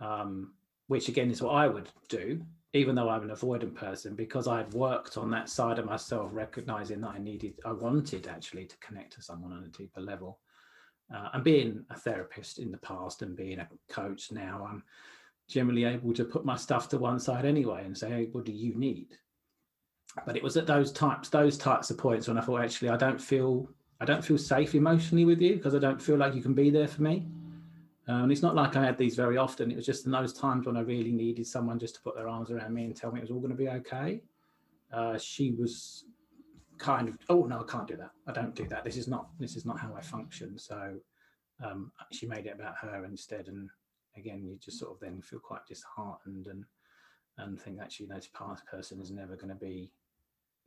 Um, 0.00 0.54
which 0.88 1.08
again 1.08 1.30
is 1.30 1.40
what 1.40 1.54
I 1.54 1.68
would 1.68 1.88
do, 2.08 2.44
even 2.72 2.96
though 2.96 3.08
I'm 3.08 3.22
an 3.22 3.34
avoidant 3.34 3.76
person, 3.76 4.16
because 4.16 4.48
I've 4.48 4.74
worked 4.74 5.16
on 5.16 5.30
that 5.30 5.48
side 5.48 5.78
of 5.78 5.86
myself, 5.86 6.30
recognizing 6.32 7.00
that 7.02 7.14
I 7.14 7.18
needed, 7.18 7.54
I 7.64 7.72
wanted 7.72 8.26
actually 8.26 8.66
to 8.66 8.76
connect 8.78 9.12
to 9.14 9.22
someone 9.22 9.52
on 9.52 9.62
a 9.64 9.68
deeper 9.68 10.00
level. 10.00 10.40
Uh, 11.14 11.28
and 11.34 11.44
being 11.44 11.84
a 11.90 11.96
therapist 11.96 12.58
in 12.58 12.72
the 12.72 12.78
past 12.78 13.22
and 13.22 13.36
being 13.36 13.60
a 13.60 13.68
coach 13.88 14.32
now, 14.32 14.66
I'm 14.68 14.82
generally 15.48 15.84
able 15.84 16.12
to 16.14 16.24
put 16.24 16.44
my 16.44 16.56
stuff 16.56 16.88
to 16.88 16.98
one 16.98 17.20
side 17.20 17.44
anyway 17.44 17.84
and 17.84 17.96
say, 17.96 18.08
hey, 18.10 18.28
what 18.32 18.44
do 18.44 18.52
you 18.52 18.74
need? 18.74 19.08
But 20.24 20.36
it 20.36 20.42
was 20.42 20.56
at 20.56 20.66
those 20.66 20.90
types, 20.92 21.28
those 21.28 21.58
types 21.58 21.90
of 21.90 21.98
points 21.98 22.26
when 22.26 22.38
I 22.38 22.40
thought, 22.40 22.62
actually, 22.62 22.88
I 22.88 22.96
don't 22.96 23.20
feel, 23.20 23.68
I 24.00 24.04
don't 24.04 24.24
feel 24.24 24.38
safe 24.38 24.74
emotionally 24.74 25.24
with 25.24 25.40
you 25.40 25.56
because 25.56 25.74
I 25.74 25.78
don't 25.78 26.02
feel 26.02 26.16
like 26.16 26.34
you 26.34 26.42
can 26.42 26.54
be 26.54 26.70
there 26.70 26.88
for 26.88 27.02
me. 27.02 27.26
Um, 28.08 28.24
and 28.24 28.32
it's 28.32 28.42
not 28.42 28.54
like 28.54 28.76
I 28.76 28.84
had 28.84 28.98
these 28.98 29.16
very 29.16 29.36
often. 29.36 29.70
It 29.70 29.76
was 29.76 29.86
just 29.86 30.06
in 30.06 30.12
those 30.12 30.32
times 30.32 30.66
when 30.66 30.76
I 30.76 30.80
really 30.80 31.12
needed 31.12 31.46
someone 31.46 31.78
just 31.78 31.96
to 31.96 32.00
put 32.00 32.14
their 32.14 32.28
arms 32.28 32.50
around 32.50 32.72
me 32.72 32.84
and 32.84 32.96
tell 32.96 33.12
me 33.12 33.18
it 33.18 33.22
was 33.22 33.30
all 33.30 33.40
going 33.40 33.50
to 33.50 33.56
be 33.56 33.68
okay. 33.68 34.22
Uh, 34.92 35.18
she 35.18 35.52
was 35.52 36.04
kind 36.78 37.08
of 37.08 37.18
oh 37.28 37.44
no 37.44 37.60
i 37.60 37.70
can't 37.70 37.86
do 37.86 37.96
that. 37.96 38.10
I 38.26 38.32
don't 38.32 38.54
do 38.54 38.66
that. 38.68 38.84
This 38.84 38.96
is 38.96 39.08
not 39.08 39.28
this 39.38 39.56
is 39.56 39.64
not 39.64 39.78
how 39.78 39.94
i 39.94 40.00
function. 40.00 40.58
So 40.58 40.94
um, 41.64 41.90
she 42.12 42.26
made 42.26 42.46
it 42.46 42.54
about 42.54 42.76
her 42.78 43.04
instead. 43.04 43.48
And 43.48 43.68
again 44.16 44.44
you 44.44 44.58
just 44.62 44.78
sort 44.78 44.92
of 44.92 45.00
then 45.00 45.20
feel 45.20 45.40
quite 45.40 45.66
disheartened 45.66 46.46
and 46.46 46.64
and 47.38 47.60
think 47.60 47.80
actually 47.80 48.04
you 48.04 48.10
know, 48.10 48.16
this 48.16 48.30
past 48.34 48.64
person 48.66 49.00
is 49.00 49.10
never 49.10 49.36
going 49.36 49.50
to 49.50 49.54
be 49.54 49.92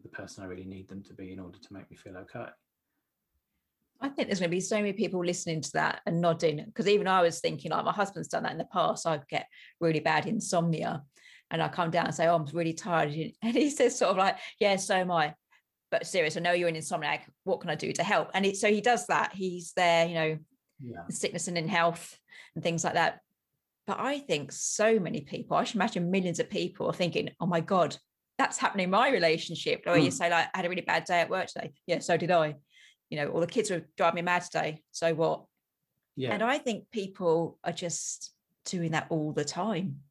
the 0.04 0.10
person 0.10 0.44
i 0.44 0.48
really 0.48 0.66
need 0.66 0.88
them 0.88 1.04
to 1.04 1.14
be 1.14 1.34
in 1.34 1.40
order 1.40 1.58
to 1.58 1.74
make 1.74 1.90
me 1.90 1.98
feel 1.98 2.16
okay. 2.16 2.50
I 4.02 4.08
think 4.08 4.30
there's 4.30 4.40
going 4.40 4.50
to 4.50 4.56
be 4.56 4.62
so 4.62 4.78
many 4.78 4.94
people 4.94 5.24
listening 5.26 5.62
to 5.62 5.72
that 5.74 6.02
and 6.06 6.22
nodding 6.22 6.64
because 6.66 6.88
even 6.88 7.08
I 7.08 7.22
was 7.22 7.42
thinking 7.42 7.72
like 7.72 7.84
my 7.84 7.92
husband's 7.92 8.30
done 8.30 8.44
that 8.44 8.54
in 8.54 8.58
the 8.58 8.66
past. 8.66 9.06
I 9.06 9.20
get 9.30 9.48
really 9.82 10.00
bad 10.00 10.26
insomnia 10.26 11.04
and 11.52 11.62
I 11.62 11.68
come 11.68 11.92
down 11.92 12.06
and 12.06 12.16
say, 12.16 12.28
Oh, 12.28 12.36
I'm 12.36 12.46
really 12.54 12.74
tired. 12.74 13.14
And 13.42 13.56
he 13.56 13.70
says, 13.70 13.98
sort 13.98 14.12
of 14.12 14.18
like, 14.18 14.38
Yeah, 14.60 14.78
so 14.78 14.96
am 14.96 15.12
I 15.12 15.34
but 15.92 16.06
serious, 16.06 16.38
I 16.38 16.42
know 16.42 16.52
you're 16.52 16.70
an 16.70 16.76
insomniac. 16.76 17.22
What 17.44 17.62
can 17.62 17.70
I 17.70 17.76
do 17.76 17.92
to 17.94 18.04
help? 18.04 18.30
And 18.34 18.46
it, 18.46 18.58
so 18.58 18.70
he 18.70 18.82
does 18.82 19.08
that. 19.08 19.34
He's 19.34 19.74
there, 19.74 20.08
you 20.08 20.14
know, 20.14 20.38
yeah. 20.84 21.02
sickness 21.10 21.48
and 21.48 21.58
in 21.58 21.68
health 21.68 22.18
and 22.56 22.64
things 22.64 22.84
like 22.84 22.94
that. 22.94 23.20
But 23.88 24.00
I 24.00 24.20
think 24.20 24.52
so 24.52 25.00
many 25.00 25.22
people, 25.22 25.58
I 25.58 25.64
should 25.64 25.78
imagine 25.78 26.12
millions 26.12 26.40
of 26.40 26.50
people 26.50 26.88
are 26.88 26.94
thinking, 26.94 27.32
oh 27.40 27.48
my 27.48 27.60
God, 27.60 27.98
that's 28.38 28.58
happening 28.58 28.84
in 28.86 28.92
my 28.92 29.10
relationship. 29.10 29.84
Or 29.88 29.96
mm. 29.96 30.04
you 30.04 30.12
say, 30.12 30.30
like, 30.30 30.48
I 30.54 30.58
had 30.58 30.66
a 30.66 30.70
really 30.70 30.82
bad 30.82 31.06
day 31.06 31.22
at 31.22 31.30
work 31.30 31.48
today. 31.48 31.74
Yeah, 31.88 32.00
so 32.00 32.16
did 32.16 32.32
I. 32.32 32.56
You 33.10 33.18
know, 33.18 33.30
all 33.30 33.40
the 33.40 33.48
kids 33.48 33.72
were 33.72 33.88
driving 33.98 34.18
me 34.18 34.22
mad 34.22 34.44
today. 34.44 34.84
So 34.92 35.14
what? 35.16 35.46
Yeah. 36.16 36.34
And 36.34 36.44
I 36.44 36.60
think 36.60 36.92
people 36.92 37.58
are 37.64 37.72
just 37.72 38.32
doing 38.66 38.92
that 38.92 39.08
all 39.10 39.34
the 39.34 39.44
time. 39.44 40.02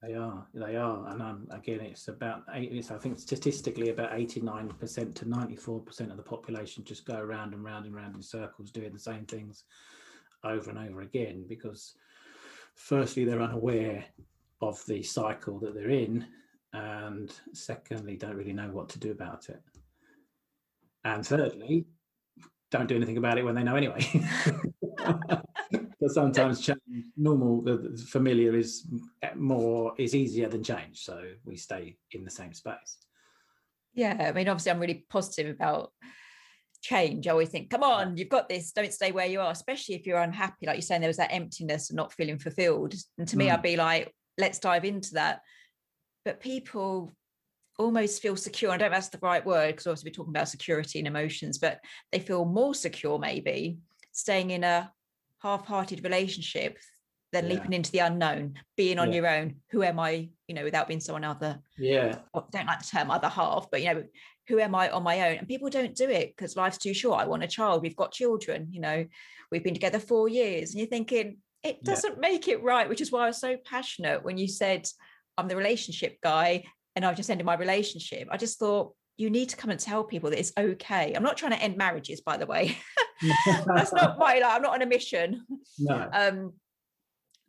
They 0.00 0.14
are, 0.14 0.46
they 0.54 0.76
are, 0.76 1.08
and 1.08 1.20
um, 1.20 1.48
again, 1.50 1.80
it's 1.80 2.06
about 2.06 2.44
it's 2.54 2.92
I 2.92 2.98
think 2.98 3.18
statistically 3.18 3.88
about 3.88 4.16
eighty 4.16 4.40
nine 4.40 4.68
percent 4.68 5.16
to 5.16 5.28
ninety 5.28 5.56
four 5.56 5.80
percent 5.80 6.12
of 6.12 6.16
the 6.16 6.22
population 6.22 6.84
just 6.84 7.04
go 7.04 7.18
around 7.18 7.52
and 7.52 7.64
round 7.64 7.84
and 7.84 7.94
round 7.96 8.14
in 8.14 8.22
circles 8.22 8.70
doing 8.70 8.92
the 8.92 8.98
same 9.00 9.24
things 9.24 9.64
over 10.44 10.70
and 10.70 10.78
over 10.78 11.00
again 11.00 11.46
because, 11.48 11.94
firstly, 12.76 13.24
they're 13.24 13.42
unaware 13.42 14.04
of 14.60 14.80
the 14.86 15.02
cycle 15.02 15.58
that 15.58 15.74
they're 15.74 15.90
in, 15.90 16.24
and 16.72 17.34
secondly, 17.52 18.16
don't 18.16 18.36
really 18.36 18.52
know 18.52 18.68
what 18.70 18.88
to 18.90 19.00
do 19.00 19.10
about 19.10 19.48
it, 19.48 19.60
and 21.04 21.26
thirdly, 21.26 21.86
don't 22.70 22.86
do 22.86 22.94
anything 22.94 23.16
about 23.16 23.36
it 23.36 23.44
when 23.44 23.56
they 23.56 23.64
know 23.64 23.74
anyway. 23.74 24.06
sometimes 26.08 26.60
change 26.60 26.78
normal 27.16 27.62
the, 27.62 28.06
familiar 28.08 28.56
is 28.56 28.86
more 29.36 29.92
is 29.98 30.14
easier 30.14 30.48
than 30.48 30.62
change 30.62 31.00
so 31.00 31.22
we 31.44 31.56
stay 31.56 31.96
in 32.12 32.24
the 32.24 32.30
same 32.30 32.52
space 32.52 32.98
yeah 33.94 34.16
i 34.28 34.32
mean 34.32 34.48
obviously 34.48 34.70
i'm 34.72 34.80
really 34.80 35.06
positive 35.08 35.54
about 35.54 35.92
change. 36.82 37.26
I 37.26 37.32
always 37.32 37.48
think, 37.48 37.70
come 37.70 37.82
on, 37.82 38.16
you've 38.16 38.28
got 38.28 38.48
this. 38.48 38.72
Don't 38.72 38.92
stay 38.92 39.12
where 39.12 39.26
you 39.26 39.40
are, 39.40 39.50
especially 39.50 39.94
if 39.94 40.06
you're 40.06 40.20
unhappy. 40.20 40.66
Like 40.66 40.76
you're 40.76 40.82
saying, 40.82 41.00
there 41.00 41.08
was 41.08 41.16
that 41.16 41.32
emptiness 41.32 41.90
and 41.90 41.96
not 41.96 42.12
feeling 42.12 42.38
fulfilled. 42.38 42.94
And 43.18 43.28
to 43.28 43.36
me, 43.36 43.46
Mm. 43.48 43.54
I'd 43.54 43.62
be 43.62 43.76
like, 43.76 44.14
let's 44.36 44.58
dive 44.58 44.84
into 44.84 45.14
that. 45.14 45.40
But 46.24 46.40
people 46.40 47.16
almost 47.78 48.22
feel 48.22 48.36
secure. 48.36 48.70
I 48.70 48.76
don't 48.76 48.90
know 48.90 48.96
if 48.96 49.02
that's 49.02 49.08
the 49.08 49.26
right 49.26 49.44
word 49.44 49.68
because 49.68 49.86
obviously 49.86 50.10
we're 50.10 50.14
talking 50.14 50.32
about 50.32 50.48
security 50.48 50.98
and 50.98 51.08
emotions, 51.08 51.58
but 51.58 51.80
they 52.12 52.18
feel 52.18 52.44
more 52.44 52.74
secure 52.74 53.18
maybe 53.18 53.78
staying 54.12 54.50
in 54.50 54.64
a 54.64 54.92
half-hearted 55.42 56.04
relationship 56.04 56.78
than 57.32 57.44
Yeah. 57.44 57.54
leaping 57.54 57.72
into 57.74 57.92
the 57.92 57.98
unknown, 57.98 58.54
being 58.76 58.98
on 58.98 59.08
Yeah. 59.12 59.16
your 59.16 59.28
own. 59.28 59.60
Who 59.70 59.82
am 59.82 60.00
I, 60.00 60.30
you 60.46 60.54
know, 60.54 60.64
without 60.64 60.88
being 60.88 61.00
someone 61.00 61.24
other? 61.24 61.60
Yeah, 61.76 62.20
I 62.34 62.42
don't 62.50 62.66
like 62.66 62.78
the 62.78 62.86
term 62.86 63.10
other 63.10 63.28
half, 63.28 63.70
but 63.70 63.82
you 63.82 63.92
know, 63.92 64.04
who 64.46 64.58
am 64.58 64.74
I 64.74 64.88
on 64.90 65.02
my 65.02 65.28
own? 65.28 65.36
And 65.36 65.46
people 65.46 65.68
don't 65.68 65.94
do 65.94 66.08
it 66.08 66.34
because 66.34 66.56
life's 66.56 66.78
too 66.78 66.94
short. 66.94 67.20
I 67.20 67.26
want 67.26 67.44
a 67.44 67.48
child. 67.48 67.82
We've 67.82 67.94
got 67.96 68.12
children, 68.12 68.68
you 68.70 68.80
know, 68.80 69.06
we've 69.50 69.62
been 69.62 69.74
together 69.74 69.98
four 69.98 70.28
years. 70.28 70.70
And 70.70 70.78
you're 70.78 70.88
thinking, 70.88 71.38
it 71.62 71.82
doesn't 71.84 72.18
make 72.18 72.48
it 72.48 72.62
right, 72.62 72.88
which 72.88 73.00
is 73.00 73.12
why 73.12 73.24
I 73.24 73.26
was 73.26 73.38
so 73.38 73.56
passionate 73.58 74.24
when 74.24 74.38
you 74.38 74.48
said 74.48 74.88
I'm 75.36 75.48
the 75.48 75.56
relationship 75.56 76.18
guy 76.22 76.64
and 76.96 77.04
I've 77.04 77.16
just 77.16 77.30
ended 77.30 77.44
my 77.44 77.56
relationship. 77.56 78.28
I 78.30 78.38
just 78.38 78.58
thought 78.58 78.94
you 79.18 79.30
need 79.30 79.48
to 79.48 79.56
come 79.56 79.70
and 79.70 79.80
tell 79.80 80.04
people 80.04 80.30
that 80.30 80.38
it's 80.38 80.52
okay. 80.56 81.12
I'm 81.14 81.24
not 81.24 81.36
trying 81.36 81.50
to 81.50 81.60
end 81.60 81.76
marriages, 81.76 82.20
by 82.20 82.36
the 82.36 82.46
way. 82.46 82.78
That's 83.66 83.92
not 83.92 84.16
my 84.18 84.34
like, 84.34 84.44
I'm 84.44 84.62
not 84.62 84.74
on 84.74 84.82
a 84.82 84.86
mission. 84.86 85.44
no. 85.78 86.08
Um, 86.12 86.52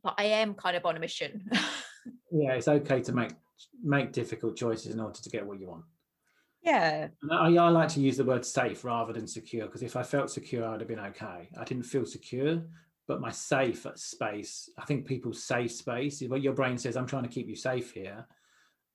but 0.03 0.15
I 0.17 0.23
am 0.25 0.55
kind 0.55 0.75
of 0.75 0.85
on 0.85 0.97
a 0.97 0.99
mission. 0.99 1.49
Yeah, 2.31 2.53
it's 2.53 2.67
okay 2.67 3.01
to 3.01 3.11
make 3.11 3.31
make 3.83 4.13
difficult 4.13 4.55
choices 4.55 4.93
in 4.93 4.99
order 4.99 5.19
to 5.19 5.29
get 5.29 5.45
what 5.45 5.59
you 5.59 5.67
want. 5.67 5.83
yeah. 6.63 7.07
I, 7.29 7.47
I 7.55 7.69
like 7.69 7.89
to 7.89 7.99
use 7.99 8.17
the 8.17 8.23
word 8.23 8.45
safe 8.45 8.83
rather 8.83 9.13
than 9.13 9.27
secure 9.27 9.65
because 9.65 9.83
if 9.83 9.95
I 9.95 10.03
felt 10.03 10.31
secure, 10.31 10.65
I'd 10.65 10.79
have 10.79 10.87
been 10.87 10.99
okay. 10.99 11.49
I 11.59 11.63
didn't 11.65 11.83
feel 11.83 12.05
secure, 12.05 12.63
but 13.07 13.19
my 13.19 13.31
safe 13.31 13.85
space, 13.95 14.69
I 14.77 14.85
think 14.85 15.05
people's 15.05 15.43
safe 15.43 15.71
space 15.71 16.21
is 16.21 16.29
where 16.29 16.39
your 16.39 16.53
brain 16.53 16.77
says, 16.77 16.95
I'm 16.95 17.07
trying 17.07 17.23
to 17.23 17.29
keep 17.29 17.47
you 17.47 17.55
safe 17.55 17.91
here, 17.91 18.25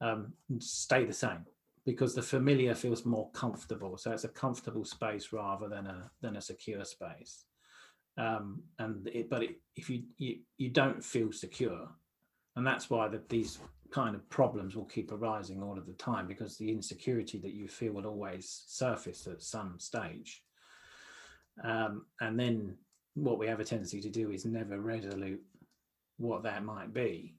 um, 0.00 0.32
stay 0.60 1.04
the 1.04 1.12
same 1.12 1.44
because 1.84 2.14
the 2.14 2.22
familiar 2.22 2.74
feels 2.74 3.04
more 3.04 3.30
comfortable. 3.32 3.96
So 3.96 4.12
it's 4.12 4.24
a 4.24 4.28
comfortable 4.28 4.84
space 4.84 5.32
rather 5.32 5.68
than 5.68 5.86
a 5.86 6.10
than 6.20 6.36
a 6.36 6.40
secure 6.40 6.84
space. 6.84 7.44
Um, 8.16 8.62
and 8.78 9.08
it, 9.08 9.28
but 9.28 9.42
it, 9.42 9.60
if 9.76 9.90
you, 9.90 10.04
you 10.18 10.38
you 10.56 10.70
don't 10.70 11.04
feel 11.04 11.32
secure, 11.32 11.88
and 12.56 12.66
that's 12.66 12.88
why 12.88 13.08
that 13.08 13.28
these 13.28 13.58
kind 13.90 14.14
of 14.14 14.28
problems 14.28 14.74
will 14.74 14.86
keep 14.86 15.12
arising 15.12 15.62
all 15.62 15.78
of 15.78 15.86
the 15.86 15.92
time 15.92 16.26
because 16.26 16.56
the 16.56 16.70
insecurity 16.70 17.38
that 17.38 17.52
you 17.52 17.68
feel 17.68 17.92
will 17.92 18.06
always 18.06 18.64
surface 18.66 19.26
at 19.26 19.42
some 19.42 19.78
stage. 19.78 20.42
Um, 21.62 22.06
and 22.20 22.38
then 22.38 22.76
what 23.14 23.38
we 23.38 23.46
have 23.46 23.60
a 23.60 23.64
tendency 23.64 24.00
to 24.00 24.10
do 24.10 24.32
is 24.32 24.44
never 24.44 24.80
resolute 24.80 25.40
what 26.16 26.42
that 26.42 26.64
might 26.64 26.92
be. 26.92 27.36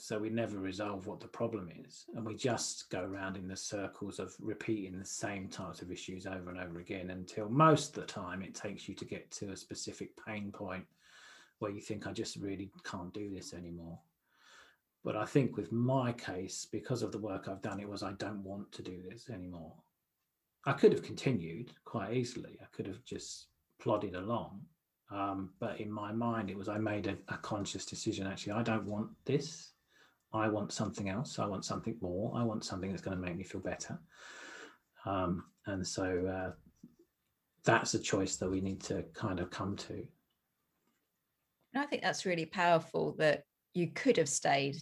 So 0.00 0.18
we 0.18 0.30
never 0.30 0.58
resolve 0.58 1.06
what 1.06 1.20
the 1.20 1.28
problem 1.28 1.70
is. 1.86 2.06
And 2.14 2.24
we 2.24 2.34
just 2.34 2.88
go 2.90 3.02
around 3.02 3.36
in 3.36 3.46
the 3.46 3.56
circles 3.56 4.18
of 4.18 4.34
repeating 4.40 4.98
the 4.98 5.04
same 5.04 5.48
types 5.48 5.82
of 5.82 5.92
issues 5.92 6.26
over 6.26 6.50
and 6.50 6.58
over 6.58 6.80
again 6.80 7.10
until 7.10 7.48
most 7.50 7.96
of 7.96 8.06
the 8.06 8.12
time 8.12 8.42
it 8.42 8.54
takes 8.54 8.88
you 8.88 8.94
to 8.94 9.04
get 9.04 9.30
to 9.32 9.50
a 9.50 9.56
specific 9.56 10.12
pain 10.26 10.50
point 10.52 10.84
where 11.58 11.70
you 11.70 11.80
think, 11.80 12.06
I 12.06 12.12
just 12.12 12.36
really 12.36 12.70
can't 12.82 13.12
do 13.12 13.30
this 13.30 13.52
anymore. 13.52 13.98
But 15.04 15.16
I 15.16 15.26
think 15.26 15.56
with 15.56 15.70
my 15.70 16.12
case, 16.12 16.66
because 16.70 17.02
of 17.02 17.12
the 17.12 17.18
work 17.18 17.46
I've 17.46 17.62
done, 17.62 17.78
it 17.78 17.88
was 17.88 18.02
I 18.02 18.12
don't 18.12 18.42
want 18.42 18.72
to 18.72 18.82
do 18.82 19.02
this 19.08 19.28
anymore. 19.28 19.74
I 20.64 20.72
could 20.72 20.92
have 20.92 21.02
continued 21.02 21.72
quite 21.84 22.14
easily. 22.14 22.58
I 22.62 22.66
could 22.72 22.86
have 22.86 23.04
just 23.04 23.46
plodded 23.78 24.14
along. 24.14 24.62
Um, 25.10 25.50
but 25.58 25.80
in 25.80 25.90
my 25.90 26.12
mind, 26.12 26.50
it 26.50 26.56
was 26.56 26.68
I 26.68 26.78
made 26.78 27.06
a, 27.06 27.16
a 27.28 27.36
conscious 27.38 27.84
decision. 27.84 28.26
Actually, 28.26 28.52
I 28.52 28.62
don't 28.62 28.86
want 28.86 29.08
this. 29.24 29.72
I 30.32 30.48
want 30.48 30.72
something 30.72 31.08
else. 31.08 31.38
I 31.38 31.46
want 31.46 31.64
something 31.64 31.96
more. 32.00 32.32
I 32.36 32.44
want 32.44 32.64
something 32.64 32.90
that's 32.90 33.02
going 33.02 33.16
to 33.16 33.22
make 33.22 33.36
me 33.36 33.44
feel 33.44 33.60
better. 33.60 33.98
Um, 35.04 35.44
and 35.66 35.86
so 35.86 36.26
uh, 36.26 36.52
that's 37.64 37.94
a 37.94 37.98
choice 37.98 38.36
that 38.36 38.50
we 38.50 38.60
need 38.60 38.80
to 38.84 39.04
kind 39.14 39.40
of 39.40 39.50
come 39.50 39.76
to. 39.76 39.94
And 41.74 41.82
I 41.82 41.86
think 41.86 42.02
that's 42.02 42.26
really 42.26 42.46
powerful 42.46 43.16
that 43.18 43.42
you 43.74 43.88
could 43.88 44.16
have 44.16 44.28
stayed. 44.28 44.76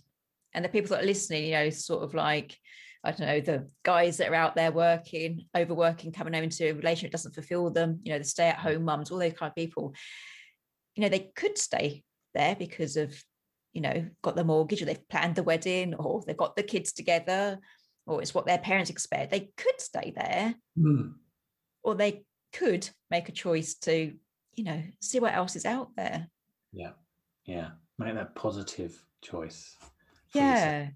And 0.54 0.64
the 0.64 0.68
people 0.68 0.90
that 0.90 1.02
are 1.02 1.06
listening, 1.06 1.44
you 1.44 1.52
know, 1.52 1.70
sort 1.70 2.02
of 2.02 2.14
like, 2.14 2.56
I 3.04 3.12
don't 3.12 3.26
know, 3.26 3.40
the 3.40 3.68
guys 3.84 4.16
that 4.16 4.28
are 4.28 4.34
out 4.34 4.56
there 4.56 4.72
working, 4.72 5.46
overworking, 5.56 6.12
coming 6.12 6.34
home 6.34 6.44
into 6.44 6.68
a 6.68 6.72
relationship 6.72 7.12
doesn't 7.12 7.34
fulfill 7.34 7.70
them, 7.70 8.00
you 8.02 8.12
know, 8.12 8.18
the 8.18 8.24
stay 8.24 8.48
at 8.48 8.58
home 8.58 8.84
mums, 8.84 9.10
all 9.10 9.18
those 9.18 9.34
kind 9.34 9.50
of 9.50 9.56
people, 9.56 9.94
you 10.94 11.02
know, 11.02 11.08
they 11.08 11.30
could 11.34 11.56
stay 11.56 12.02
there 12.34 12.56
because 12.56 12.96
of, 12.96 13.22
you 13.78 13.82
know, 13.82 14.04
got 14.22 14.34
the 14.34 14.42
mortgage 14.42 14.82
or 14.82 14.86
they've 14.86 15.08
planned 15.08 15.36
the 15.36 15.42
wedding 15.44 15.94
or 15.94 16.20
they've 16.26 16.36
got 16.36 16.56
the 16.56 16.64
kids 16.64 16.90
together 16.92 17.60
or 18.06 18.20
it's 18.20 18.34
what 18.34 18.44
their 18.44 18.58
parents 18.58 18.90
expect. 18.90 19.30
They 19.30 19.52
could 19.56 19.80
stay 19.80 20.12
there 20.16 20.56
Mm. 20.76 21.14
or 21.84 21.94
they 21.94 22.24
could 22.52 22.90
make 23.08 23.28
a 23.28 23.32
choice 23.32 23.74
to, 23.82 24.16
you 24.54 24.64
know, 24.64 24.82
see 25.00 25.20
what 25.20 25.32
else 25.34 25.54
is 25.54 25.64
out 25.64 25.90
there. 25.96 26.26
Yeah. 26.72 26.90
Yeah. 27.44 27.68
Make 28.00 28.14
that 28.16 28.34
positive 28.34 29.00
choice. 29.22 29.76
Yeah. 30.34 30.88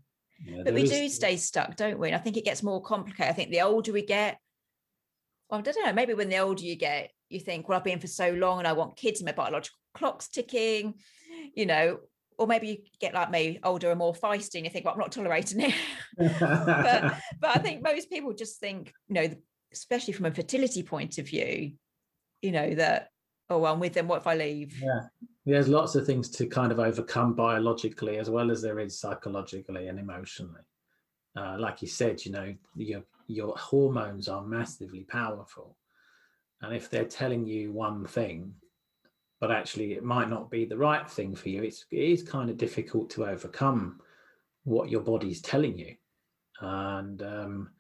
Yeah, 0.44 0.62
but 0.64 0.74
we 0.74 0.82
is- 0.82 0.90
do 0.90 1.08
stay 1.08 1.36
stuck, 1.36 1.76
don't 1.76 2.00
we? 2.00 2.08
And 2.08 2.16
I 2.16 2.18
think 2.18 2.36
it 2.36 2.44
gets 2.44 2.64
more 2.64 2.82
complicated. 2.82 3.30
I 3.30 3.32
think 3.32 3.52
the 3.52 3.60
older 3.60 3.92
we 3.92 4.04
get, 4.04 4.38
well, 5.48 5.60
I 5.60 5.62
don't 5.62 5.86
know, 5.86 5.92
maybe 5.92 6.14
when 6.14 6.30
the 6.30 6.38
older 6.38 6.64
you 6.64 6.74
get, 6.74 7.12
you 7.28 7.38
think, 7.38 7.68
well, 7.68 7.78
I've 7.78 7.84
been 7.84 8.00
for 8.00 8.08
so 8.08 8.32
long 8.32 8.58
and 8.58 8.66
I 8.66 8.72
want 8.72 8.96
kids 8.96 9.20
and 9.20 9.26
my 9.26 9.32
biological 9.32 9.78
clock's 9.94 10.26
ticking, 10.26 10.94
you 11.54 11.66
know, 11.66 12.00
or 12.42 12.48
maybe 12.48 12.66
you 12.66 12.76
get 12.98 13.14
like 13.14 13.30
me, 13.30 13.60
older 13.62 13.90
and 13.90 14.00
more 14.00 14.12
feisty, 14.12 14.56
and 14.56 14.64
you 14.64 14.70
think, 14.70 14.84
well, 14.84 14.94
I'm 14.94 15.00
not 15.00 15.12
tolerating 15.12 15.60
it. 15.60 15.74
but 16.18 17.14
but 17.40 17.56
I 17.56 17.58
think 17.60 17.84
most 17.84 18.10
people 18.10 18.32
just 18.32 18.58
think, 18.58 18.92
you 19.06 19.14
know, 19.14 19.28
especially 19.72 20.12
from 20.12 20.26
a 20.26 20.34
fertility 20.34 20.82
point 20.82 21.18
of 21.18 21.28
view, 21.28 21.74
you 22.42 22.50
know, 22.50 22.74
that, 22.74 23.10
oh, 23.48 23.58
well, 23.58 23.72
I'm 23.72 23.78
with 23.78 23.94
them, 23.94 24.08
what 24.08 24.22
if 24.22 24.26
I 24.26 24.34
leave? 24.34 24.76
Yeah. 24.82 25.02
There's 25.46 25.68
lots 25.68 25.94
of 25.94 26.04
things 26.04 26.28
to 26.30 26.46
kind 26.46 26.72
of 26.72 26.80
overcome 26.80 27.34
biologically 27.34 28.18
as 28.18 28.28
well 28.28 28.50
as 28.50 28.60
there 28.60 28.80
is 28.80 28.98
psychologically 28.98 29.86
and 29.86 30.00
emotionally. 30.00 30.62
Uh, 31.36 31.56
like 31.60 31.80
you 31.80 31.88
said, 31.88 32.24
you 32.24 32.32
know, 32.32 32.54
your 32.74 33.04
your 33.28 33.56
hormones 33.56 34.28
are 34.28 34.42
massively 34.42 35.04
powerful. 35.04 35.76
And 36.60 36.74
if 36.74 36.90
they're 36.90 37.04
telling 37.04 37.46
you 37.46 37.72
one 37.72 38.04
thing, 38.04 38.52
but 39.42 39.50
actually 39.50 39.94
it 39.94 40.04
might 40.04 40.30
not 40.30 40.52
be 40.52 40.64
the 40.64 40.76
right 40.78 41.10
thing 41.10 41.34
for 41.34 41.48
you, 41.48 41.64
it's 41.64 41.84
it 41.90 41.98
is 41.98 42.22
kind 42.22 42.48
of 42.48 42.56
difficult 42.56 43.10
to 43.10 43.26
overcome 43.26 43.98
what 44.62 44.88
your 44.88 45.00
body's 45.00 45.42
telling 45.42 45.76
you. 45.76 45.96
And 46.60 47.20
um, 47.24 47.70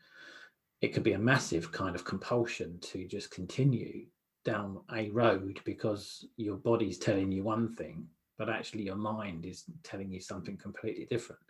it 0.80 0.92
could 0.92 1.04
be 1.04 1.12
a 1.12 1.18
massive 1.20 1.70
kind 1.70 1.94
of 1.94 2.04
compulsion 2.04 2.80
to 2.80 3.06
just 3.06 3.30
continue 3.30 4.06
down 4.44 4.80
a 4.92 5.08
road 5.10 5.60
because 5.64 6.26
your 6.36 6.56
body's 6.56 6.98
telling 6.98 7.30
you 7.30 7.44
one 7.44 7.72
thing, 7.76 8.08
but 8.38 8.48
actually 8.50 8.82
your 8.82 8.96
mind 8.96 9.46
is 9.46 9.62
telling 9.84 10.10
you 10.10 10.18
something 10.20 10.56
completely 10.56 11.04
different. 11.04 11.42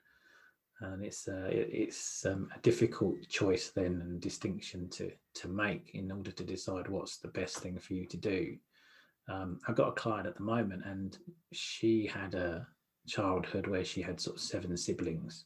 And 0.82 1.02
it's 1.02 1.26
uh, 1.26 1.48
it- 1.50 1.70
it's 1.72 2.26
um, 2.26 2.50
a 2.54 2.60
difficult 2.60 3.16
choice 3.30 3.70
then 3.70 4.02
and 4.02 4.20
distinction 4.20 4.90
to 4.90 5.10
to 5.36 5.48
make 5.48 5.92
in 5.94 6.12
order 6.12 6.32
to 6.32 6.44
decide 6.44 6.90
what's 6.90 7.16
the 7.16 7.28
best 7.28 7.60
thing 7.60 7.78
for 7.78 7.94
you 7.94 8.04
to 8.08 8.18
do. 8.18 8.58
Um, 9.28 9.60
I've 9.66 9.76
got 9.76 9.88
a 9.88 9.92
client 9.92 10.26
at 10.26 10.36
the 10.36 10.42
moment, 10.42 10.82
and 10.84 11.16
she 11.52 12.06
had 12.06 12.34
a 12.34 12.66
childhood 13.06 13.66
where 13.66 13.84
she 13.84 14.02
had 14.02 14.20
sort 14.20 14.36
of 14.36 14.42
seven 14.42 14.76
siblings, 14.76 15.44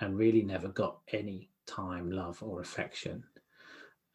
and 0.00 0.16
really 0.16 0.42
never 0.42 0.68
got 0.68 0.98
any 1.12 1.50
time, 1.66 2.10
love, 2.10 2.42
or 2.42 2.60
affection 2.60 3.24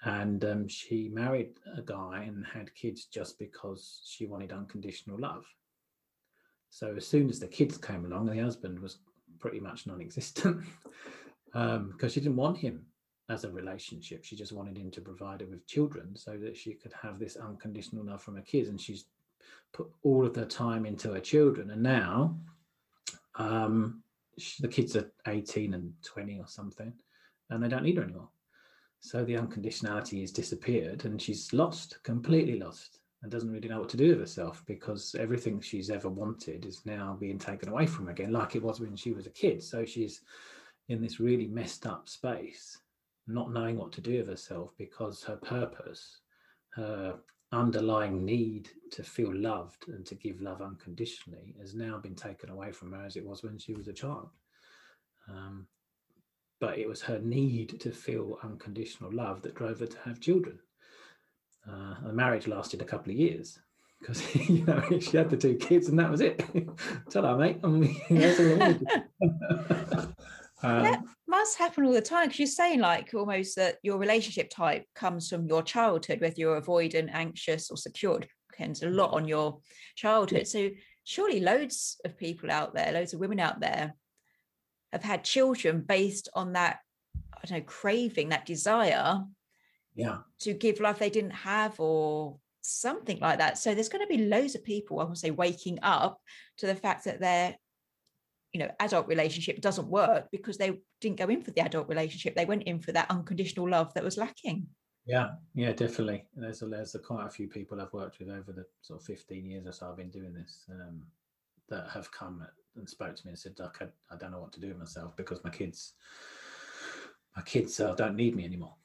and 0.04 0.44
um, 0.46 0.68
she 0.68 1.10
married 1.10 1.52
a 1.78 1.82
guy 1.82 2.24
and 2.28 2.46
had 2.46 2.74
kids 2.74 3.06
just 3.06 3.38
because 3.38 4.02
she 4.06 4.26
wanted 4.26 4.52
unconditional 4.52 5.20
love. 5.20 5.46
So 6.70 6.96
as 6.96 7.06
soon 7.06 7.30
as 7.30 7.40
the 7.40 7.48
kids 7.48 7.78
came 7.78 8.06
along, 8.06 8.26
the 8.26 8.42
husband 8.42 8.80
was 8.80 9.00
pretty 9.40 9.60
much 9.60 9.86
non-existent 9.86 10.64
because 11.54 12.14
she 12.14 12.20
didn't 12.20 12.36
want 12.38 12.58
him 12.58 12.86
as 13.32 13.44
a 13.46 13.52
relationship. 13.52 14.24
She 14.24 14.36
just 14.36 14.52
wanted 14.52 14.78
him 14.78 14.92
to 14.92 15.02
provide 15.02 15.42
her 15.42 15.48
with 15.48 15.66
children 15.66 16.16
so 16.16 16.38
that 16.38 16.58
she 16.58 16.74
could 16.74 16.94
have 17.02 17.18
this 17.18 17.38
unconditional 17.38 18.06
love 18.06 18.22
from 18.22 18.36
her 18.36 18.42
kids. 18.42 18.70
And 18.70 18.80
she's 18.80 19.06
put 19.74 19.90
all 20.04 20.26
of 20.26 20.36
her 20.36 20.46
time 20.46 20.86
into 20.86 21.14
her 21.14 21.20
children. 21.20 21.72
And 21.72 21.82
now 21.82 22.38
um, 23.36 24.04
she, 24.38 24.62
the 24.62 24.68
kids 24.68 24.96
are 24.96 25.10
18 25.28 25.74
and 25.74 25.94
20 26.04 26.40
or 26.40 26.48
something, 26.48 26.92
and 27.50 27.64
they 27.64 27.70
don't 27.70 27.84
need 27.84 27.98
her 27.98 28.04
anymore. 28.04 28.30
So 29.00 29.24
the 29.24 29.36
unconditionality 29.36 30.22
has 30.22 30.32
disappeared 30.32 31.06
and 31.06 31.20
she's 31.20 31.54
lost, 31.54 31.98
completely 32.04 32.60
lost, 32.60 33.00
and 33.24 33.32
doesn't 33.32 33.52
really 33.52 33.68
know 33.68 33.80
what 33.80 33.90
to 33.90 33.98
do 33.98 34.10
with 34.10 34.20
herself 34.20 34.64
because 34.68 35.16
everything 35.20 35.60
she's 35.60 35.90
ever 35.90 36.10
wanted 36.10 36.66
is 36.66 36.86
now 36.86 37.18
being 37.20 37.40
taken 37.40 37.70
away 37.70 37.86
from 37.86 38.06
her 38.06 38.12
again, 38.12 38.32
like 38.32 38.56
it 38.56 38.64
was 38.64 38.80
when 38.80 38.96
she 38.96 39.12
was 39.12 39.26
a 39.26 39.32
kid. 39.32 39.64
So 39.64 39.86
she's 39.86 40.22
in 40.90 41.02
this 41.02 41.20
really 41.20 41.48
messed 41.48 41.86
up 41.86 42.10
space, 42.10 42.78
not 43.34 43.52
knowing 43.52 43.78
what 43.78 43.92
to 43.94 44.02
do 44.02 44.18
with 44.18 44.28
herself 44.28 44.74
because 44.78 45.24
her 45.24 45.38
purpose 45.38 46.22
her 46.76 47.16
underlying 47.52 48.24
need 48.24 48.70
to 48.92 49.04
feel 49.04 49.34
loved 49.34 49.88
and 49.90 50.06
to 50.06 50.16
give 50.16 50.42
love 50.42 50.62
unconditionally 50.62 51.56
has 51.60 51.76
now 51.76 51.98
been 51.98 52.16
taken 52.16 52.50
away 52.50 52.72
from 52.72 52.94
her 52.94 53.06
as 53.06 53.16
it 53.18 53.26
was 53.26 53.44
when 53.44 53.58
she 53.58 53.74
was 53.74 53.88
a 53.88 53.94
child. 53.94 54.30
Um, 55.30 55.68
but 56.60 56.78
it 56.78 56.88
was 56.88 57.02
her 57.02 57.20
need 57.20 57.80
to 57.82 57.92
feel 57.92 58.38
unconditional 58.44 59.12
love 59.12 59.42
that 59.42 59.56
drove 59.56 59.80
her 59.80 59.88
to 59.88 59.98
have 60.06 60.22
children. 60.22 60.60
Uh, 61.70 61.96
the 62.06 62.14
marriage 62.14 62.48
lasted 62.48 62.82
a 62.82 62.86
couple 62.86 63.12
of 63.12 63.20
years 63.20 63.60
because 64.00 64.36
you 64.50 64.66
know 64.66 64.82
she 65.00 65.18
had 65.18 65.30
the 65.30 65.38
two 65.38 65.56
kids 65.56 65.90
and 65.90 66.00
that 66.00 66.10
was 66.10 66.22
it. 66.22 66.44
Tell 67.10 67.24
her, 67.24 67.36
mate. 67.36 67.60
I 67.64 67.68
mean, 67.68 68.00
that's 68.10 68.40
all 68.40 68.64
I 70.64 70.88
um, 70.88 71.10
must 71.42 71.58
happen 71.58 71.86
all 71.86 71.92
the 71.92 72.02
time 72.02 72.28
because 72.28 72.40
you're 72.40 72.48
saying 72.48 72.80
like 72.80 73.14
almost 73.16 73.56
that 73.56 73.78
your 73.82 73.98
relationship 73.98 74.50
type 74.50 74.86
comes 74.94 75.28
from 75.28 75.48
your 75.48 75.64
childhood, 75.64 76.22
whether 76.22 76.36
you're 76.38 76.62
avoidant, 76.62 77.10
anxious, 77.12 77.72
or 77.72 77.78
secured. 77.78 78.28
Depends 78.52 78.84
a 78.84 78.90
lot 78.90 79.14
on 79.14 79.28
your 79.28 79.60
childhood. 79.96 80.48
So 80.48 80.70
surely 81.04 81.40
loads 81.40 82.00
of 82.06 82.16
people 82.16 82.52
out 82.52 82.76
there, 82.76 82.92
loads 82.92 83.14
of 83.14 83.20
women 83.20 83.40
out 83.40 83.60
there 83.60 83.96
have 84.92 85.02
had 85.02 85.24
children 85.24 85.82
based 85.82 86.30
on 86.36 86.54
that, 86.54 86.80
I 87.16 87.48
don't 87.48 87.58
know, 87.58 87.66
craving, 87.66 88.30
that 88.30 88.46
desire 88.46 89.22
yeah 89.96 90.20
to 90.40 90.54
give 90.54 90.80
love 90.80 91.00
they 91.00 91.10
didn't 91.10 91.32
have 91.32 91.78
or 91.80 92.38
something 92.62 93.20
like 93.20 93.40
that 93.40 93.58
so 93.58 93.74
there's 93.74 93.90
going 93.90 94.06
to 94.06 94.16
be 94.16 94.26
loads 94.26 94.56
of 94.56 94.64
people 94.64 95.00
i 95.00 95.04
would 95.04 95.18
say 95.18 95.32
waking 95.32 95.80
up 95.82 96.20
to 96.58 96.66
the 96.66 96.76
fact 96.76 97.04
that 97.04 97.20
their 97.20 97.56
you 98.54 98.60
know 98.60 98.70
adult 98.80 99.08
relationship 99.08 99.62
doesn't 99.62 99.88
work 99.88 100.28
because 100.32 100.58
they 100.58 100.80
didn't 101.00 101.18
go 101.18 101.28
in 101.28 101.42
for 101.42 101.52
the 101.52 101.62
adult 101.62 101.88
relationship. 101.88 102.36
They 102.36 102.46
went 102.46 102.64
in 102.64 102.80
for 102.80 102.92
that 102.92 103.10
unconditional 103.10 103.70
love 103.70 103.94
that 103.94 104.04
was 104.04 104.18
lacking. 104.18 104.68
Yeah 105.06 105.30
yeah 105.56 105.72
definitely. 105.72 106.26
There's 106.36 106.62
a 106.62 106.66
there's 106.68 106.96
a, 106.96 107.00
quite 107.00 107.26
a 107.26 107.30
few 107.30 107.48
people 107.48 107.82
i've 107.82 107.94
worked 107.94 108.20
with 108.20 108.30
over 108.30 108.52
the 108.52 108.66
sort 108.82 109.00
of 109.00 109.06
15 109.06 109.46
years 109.46 109.66
or 109.66 109.72
so 109.72 109.90
i've 109.90 109.98
been 109.98 110.10
doing 110.10 110.34
this 110.34 110.66
um, 110.70 111.02
that 111.70 111.90
have 111.90 112.12
come 112.12 112.46
and 112.76 112.90
spoke 112.90 113.16
to 113.16 113.26
me 113.26 113.32
and 113.32 113.40
said 113.40 113.56
I, 113.60 113.86
I 114.14 114.18
don't 114.18 114.32
know 114.32 114.40
what 114.40 114.54
to 114.54 114.60
do 114.60 114.68
with 114.68 114.78
myself 114.78 115.16
because 115.18 115.44
my 115.44 115.50
kids 115.50 115.94
my 117.36 117.42
kids 117.42 117.80
uh, 117.80 117.96
don't 117.96 118.16
need 118.16 118.36
me 118.36 118.46
anymore 118.46 118.76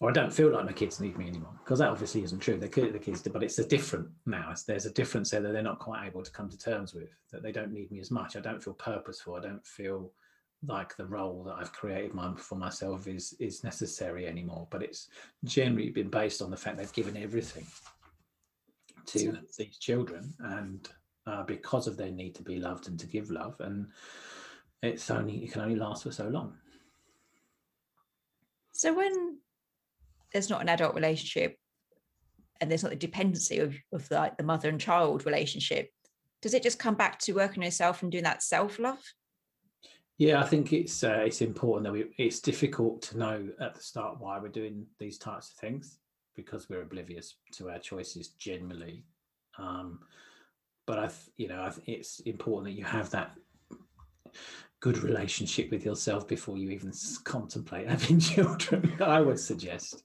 or 0.00 0.08
I 0.08 0.12
don't 0.12 0.32
feel 0.32 0.50
like 0.50 0.64
my 0.64 0.72
kids 0.72 0.98
need 0.98 1.18
me 1.18 1.28
anymore 1.28 1.52
because 1.62 1.78
that 1.78 1.90
obviously 1.90 2.22
isn't 2.22 2.40
true. 2.40 2.56
They 2.56 2.68
could 2.68 2.92
the 2.92 2.98
kids 2.98 3.20
do, 3.20 3.30
but 3.30 3.42
it's 3.42 3.58
a 3.58 3.68
different 3.68 4.08
now. 4.24 4.48
It's, 4.50 4.62
there's 4.62 4.86
a 4.86 4.92
difference 4.92 5.30
there 5.30 5.42
that 5.42 5.52
they're 5.52 5.62
not 5.62 5.78
quite 5.78 6.06
able 6.06 6.22
to 6.22 6.30
come 6.30 6.48
to 6.48 6.58
terms 6.58 6.94
with. 6.94 7.10
That 7.30 7.42
they 7.42 7.52
don't 7.52 7.72
need 7.72 7.90
me 7.90 8.00
as 8.00 8.10
much. 8.10 8.34
I 8.34 8.40
don't 8.40 8.64
feel 8.64 8.72
purposeful. 8.72 9.36
I 9.36 9.40
don't 9.40 9.64
feel 9.66 10.10
like 10.66 10.96
the 10.96 11.06
role 11.06 11.44
that 11.44 11.56
I've 11.58 11.72
created 11.72 12.14
my, 12.14 12.34
for 12.36 12.54
myself 12.56 13.06
is 13.08 13.34
is 13.38 13.62
necessary 13.62 14.26
anymore. 14.26 14.66
But 14.70 14.82
it's 14.82 15.08
generally 15.44 15.90
been 15.90 16.08
based 16.08 16.40
on 16.40 16.50
the 16.50 16.56
fact 16.56 16.78
they've 16.78 16.92
given 16.92 17.18
everything 17.18 17.66
to 19.06 19.38
these 19.58 19.76
children, 19.78 20.32
and 20.38 20.88
uh, 21.26 21.42
because 21.42 21.86
of 21.86 21.98
their 21.98 22.10
need 22.10 22.34
to 22.36 22.42
be 22.42 22.58
loved 22.58 22.88
and 22.88 22.98
to 23.00 23.06
give 23.06 23.30
love, 23.30 23.60
and 23.60 23.88
it's 24.82 25.10
only 25.10 25.44
it 25.44 25.52
can 25.52 25.60
only 25.60 25.76
last 25.76 26.04
for 26.04 26.10
so 26.10 26.26
long. 26.28 26.54
So 28.72 28.94
when 28.94 29.36
there's 30.32 30.50
not 30.50 30.60
an 30.60 30.68
adult 30.68 30.94
relationship 30.94 31.56
and 32.60 32.70
there's 32.70 32.82
not 32.82 32.90
the 32.90 32.96
dependency 32.96 33.58
of, 33.58 33.74
of 33.92 34.10
like 34.10 34.36
the 34.36 34.44
mother 34.44 34.68
and 34.68 34.80
child 34.80 35.24
relationship 35.26 35.88
does 36.42 36.54
it 36.54 36.62
just 36.62 36.78
come 36.78 36.94
back 36.94 37.18
to 37.18 37.32
working 37.32 37.62
on 37.62 37.66
yourself 37.66 38.02
and 38.02 38.10
doing 38.10 38.24
that 38.24 38.42
self-love? 38.42 38.98
Yeah 40.18 40.40
i 40.40 40.46
think 40.46 40.72
it's 40.72 41.02
uh, 41.02 41.22
it's 41.24 41.40
important 41.40 41.84
that 41.84 41.92
we 41.92 42.04
it's 42.18 42.40
difficult 42.40 43.02
to 43.02 43.18
know 43.18 43.48
at 43.60 43.74
the 43.74 43.82
start 43.82 44.20
why 44.20 44.38
we're 44.38 44.48
doing 44.48 44.86
these 44.98 45.18
types 45.18 45.50
of 45.50 45.56
things 45.56 45.98
because 46.36 46.68
we're 46.68 46.82
oblivious 46.82 47.36
to 47.52 47.70
our 47.70 47.78
choices 47.78 48.28
generally. 48.28 49.04
Um, 49.58 50.00
but 50.86 50.98
i 50.98 51.10
you 51.36 51.48
know 51.48 51.60
I 51.60 51.72
it's 51.86 52.20
important 52.20 52.66
that 52.66 52.78
you 52.78 52.84
have 52.84 53.10
that 53.10 53.32
good 54.80 54.98
relationship 54.98 55.70
with 55.70 55.84
yourself 55.84 56.26
before 56.26 56.56
you 56.56 56.70
even 56.70 56.92
contemplate 57.24 57.88
having 57.96 58.18
children 58.18 58.92
i 59.00 59.20
would 59.20 59.38
suggest 59.38 60.02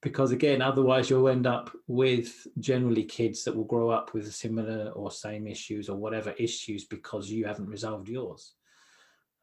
because 0.00 0.32
again 0.32 0.60
otherwise 0.60 1.08
you'll 1.08 1.28
end 1.28 1.46
up 1.46 1.70
with 1.86 2.46
generally 2.58 3.04
kids 3.04 3.44
that 3.44 3.54
will 3.54 3.64
grow 3.64 3.90
up 3.90 4.12
with 4.14 4.32
similar 4.32 4.90
or 4.90 5.10
same 5.10 5.46
issues 5.46 5.88
or 5.88 5.96
whatever 5.96 6.30
issues 6.32 6.84
because 6.84 7.30
you 7.30 7.44
haven't 7.44 7.68
resolved 7.68 8.08
yours 8.08 8.54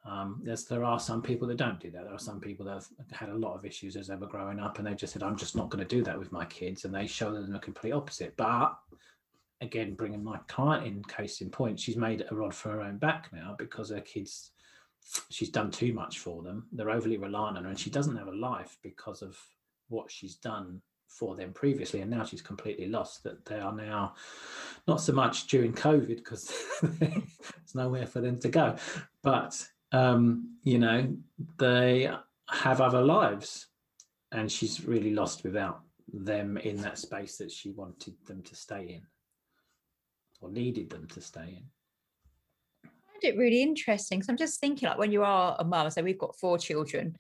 um, 0.04 0.42
there 0.70 0.84
are 0.84 1.00
some 1.00 1.22
people 1.22 1.48
that 1.48 1.58
don't 1.58 1.80
do 1.80 1.92
that. 1.92 2.06
There 2.06 2.14
are 2.14 2.20
some 2.20 2.40
people 2.40 2.66
that 2.66 2.74
have 2.74 2.88
had 3.12 3.30
a 3.30 3.38
lot 3.38 3.56
of 3.56 3.66
issues 3.66 3.96
as 3.96 4.08
they 4.08 4.16
were 4.16 4.28
growing 4.28 4.60
up, 4.60 4.80
and 4.80 4.88
they 4.88 4.96
just 4.96 5.14
said, 5.14 5.22
"I'm 5.22 5.36
just 5.36 5.56
not 5.56 5.70
going 5.70 5.86
to 5.86 5.96
do 5.96 6.04
that 6.04 6.18
with 6.18 6.32
my 6.32 6.46
kids," 6.46 6.86
and 6.86 6.94
they 6.94 7.06
show 7.06 7.32
them 7.32 7.52
the 7.52 7.60
complete 7.60 7.92
opposite. 7.92 8.36
But 8.36 8.76
again, 9.62 9.94
bringing 9.94 10.24
my 10.24 10.40
client 10.48 10.88
in, 10.88 11.04
case 11.04 11.42
in 11.42 11.52
point, 11.52 11.80
she's 11.80 11.98
made 11.98 12.26
a 12.30 12.36
rod 12.36 12.56
for 12.56 12.70
her 12.70 12.82
own 12.82 12.98
back 12.98 13.32
now 13.32 13.56
because 13.60 13.92
her 13.92 14.02
kids 14.02 14.52
she's 15.30 15.50
done 15.50 15.72
too 15.72 15.94
much 15.94 16.20
for 16.20 16.42
them. 16.42 16.68
They're 16.72 16.90
overly 16.90 17.18
reliant 17.18 17.58
on 17.58 17.64
her, 17.64 17.70
and 17.70 17.80
she 17.80 17.90
doesn't 17.90 18.18
have 18.18 18.28
a 18.28 18.36
life 18.36 18.78
because 18.82 19.22
of 19.22 19.38
what 19.90 20.12
she's 20.12 20.36
done 20.36 20.82
for 21.08 21.36
them 21.36 21.52
previously. 21.54 22.02
And 22.02 22.10
now 22.10 22.24
she's 22.24 22.42
completely 22.42 22.88
lost. 22.88 23.24
That 23.24 23.46
they 23.46 23.60
are 23.60 23.74
now 23.74 24.16
not 24.88 25.02
so 25.02 25.14
much 25.14 25.48
during 25.48 25.74
COVID 25.74 26.18
because 26.18 26.54
there's 26.82 27.76
nowhere 27.76 28.08
for 28.08 28.22
them 28.22 28.40
to 28.40 28.50
go, 28.50 28.76
but 29.24 29.66
um, 29.92 30.58
you 30.64 30.80
know 30.80 31.14
they 31.58 32.12
have 32.50 32.82
other 32.82 33.02
lives, 33.02 33.68
and 34.32 34.52
she's 34.52 34.86
really 34.86 35.14
lost 35.14 35.44
without 35.44 35.82
them 36.14 36.58
in 36.58 36.78
that 36.82 36.98
space 36.98 37.38
that 37.38 37.52
she 37.52 37.72
wanted 37.72 38.16
them 38.28 38.42
to 38.44 38.56
stay 38.56 38.84
in 38.96 39.02
or 40.42 40.50
needed 40.50 40.90
them 40.90 41.08
to 41.08 41.22
stay 41.22 41.58
in 41.58 41.64
it 43.24 43.38
really 43.38 43.62
interesting 43.62 44.22
So 44.22 44.32
I'm 44.32 44.38
just 44.38 44.60
thinking 44.60 44.90
like 44.90 44.98
when 44.98 45.12
you 45.12 45.24
are 45.24 45.56
a 45.60 45.64
mum, 45.64 45.90
so 45.90 46.04
we've 46.04 46.18
got 46.18 46.38
four 46.40 46.58
children, 46.58 47.16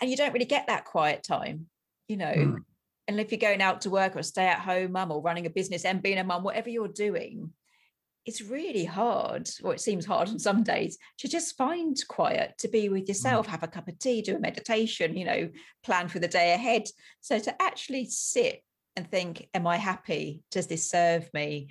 and 0.00 0.10
you 0.10 0.16
don't 0.16 0.32
really 0.32 0.44
get 0.44 0.66
that 0.66 0.84
quiet 0.84 1.22
time, 1.22 1.66
you 2.08 2.16
know. 2.16 2.34
Mm. 2.34 2.56
And 3.08 3.20
if 3.20 3.30
you're 3.30 3.38
going 3.38 3.62
out 3.62 3.82
to 3.82 3.90
work 3.90 4.16
or 4.16 4.22
stay 4.22 4.46
at 4.46 4.58
home 4.58 4.92
mum 4.92 5.12
or 5.12 5.22
running 5.22 5.46
a 5.46 5.50
business 5.50 5.84
and 5.84 6.02
being 6.02 6.18
a 6.18 6.24
mum, 6.24 6.42
whatever 6.42 6.68
you're 6.68 6.88
doing, 6.88 7.52
it's 8.26 8.42
really 8.42 8.84
hard, 8.84 9.48
or 9.62 9.72
it 9.72 9.80
seems 9.80 10.04
hard 10.04 10.28
on 10.28 10.38
some 10.40 10.64
days, 10.64 10.98
to 11.18 11.28
just 11.28 11.56
find 11.56 11.96
quiet, 12.08 12.54
to 12.58 12.68
be 12.68 12.88
with 12.88 13.06
yourself, 13.06 13.46
mm. 13.46 13.50
have 13.50 13.62
a 13.62 13.68
cup 13.68 13.86
of 13.86 13.98
tea, 13.98 14.22
do 14.22 14.36
a 14.36 14.40
meditation, 14.40 15.16
you 15.16 15.24
know, 15.24 15.48
plan 15.84 16.08
for 16.08 16.18
the 16.18 16.28
day 16.28 16.52
ahead. 16.52 16.82
So 17.20 17.38
to 17.38 17.62
actually 17.62 18.06
sit 18.06 18.62
and 18.96 19.08
think, 19.08 19.48
am 19.54 19.66
I 19.66 19.76
happy? 19.76 20.42
Does 20.50 20.66
this 20.66 20.90
serve 20.90 21.28
me? 21.32 21.68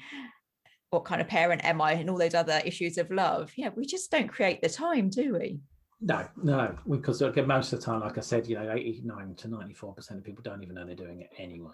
What 0.96 1.04
kind 1.04 1.20
of 1.20 1.28
parent 1.28 1.64
am 1.66 1.82
I 1.82 1.92
and 1.92 2.10
all 2.10 2.18
those 2.18 2.34
other 2.34 2.62
issues 2.64 2.98
of 2.98 3.12
love. 3.12 3.52
Yeah, 3.58 3.70
we 3.76 3.86
just 3.86 4.10
don't 4.10 4.30
create 4.30 4.62
the 4.62 4.70
time, 4.70 5.10
do 5.10 5.34
we? 5.34 5.60
No, 6.00 6.26
no, 6.42 6.74
because 6.90 7.22
again, 7.22 7.48
most 7.48 7.74
of 7.74 7.80
the 7.80 7.86
time, 7.86 8.00
like 8.00 8.18
I 8.18 8.22
said, 8.22 8.48
you 8.48 8.56
know, 8.56 8.72
89 8.72 9.36
to 9.36 9.48
94% 9.50 10.12
of 10.12 10.24
people 10.24 10.42
don't 10.42 10.64
even 10.64 10.76
know 10.76 10.86
they're 10.86 10.96
doing 10.96 11.20
it 11.20 11.32
anyway. 11.38 11.74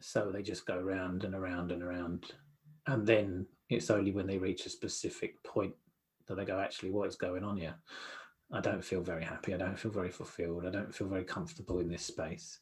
So 0.00 0.32
they 0.32 0.42
just 0.42 0.66
go 0.66 0.78
around 0.78 1.22
and 1.22 1.34
around 1.34 1.70
and 1.70 1.80
around. 1.80 2.32
And 2.88 3.06
then 3.06 3.46
it's 3.70 3.90
only 3.90 4.10
when 4.10 4.26
they 4.26 4.38
reach 4.38 4.66
a 4.66 4.70
specific 4.70 5.40
point 5.44 5.74
that 6.26 6.34
they 6.34 6.44
go, 6.44 6.58
actually, 6.58 6.90
what 6.90 7.08
is 7.08 7.16
going 7.16 7.44
on 7.44 7.56
here? 7.56 7.76
I 8.52 8.60
don't 8.60 8.84
feel 8.84 9.02
very 9.02 9.24
happy. 9.24 9.54
I 9.54 9.58
don't 9.58 9.78
feel 9.78 9.92
very 9.92 10.10
fulfilled. 10.10 10.66
I 10.66 10.70
don't 10.70 10.94
feel 10.94 11.08
very 11.08 11.24
comfortable 11.24 11.78
in 11.78 11.88
this 11.88 12.04
space. 12.04 12.58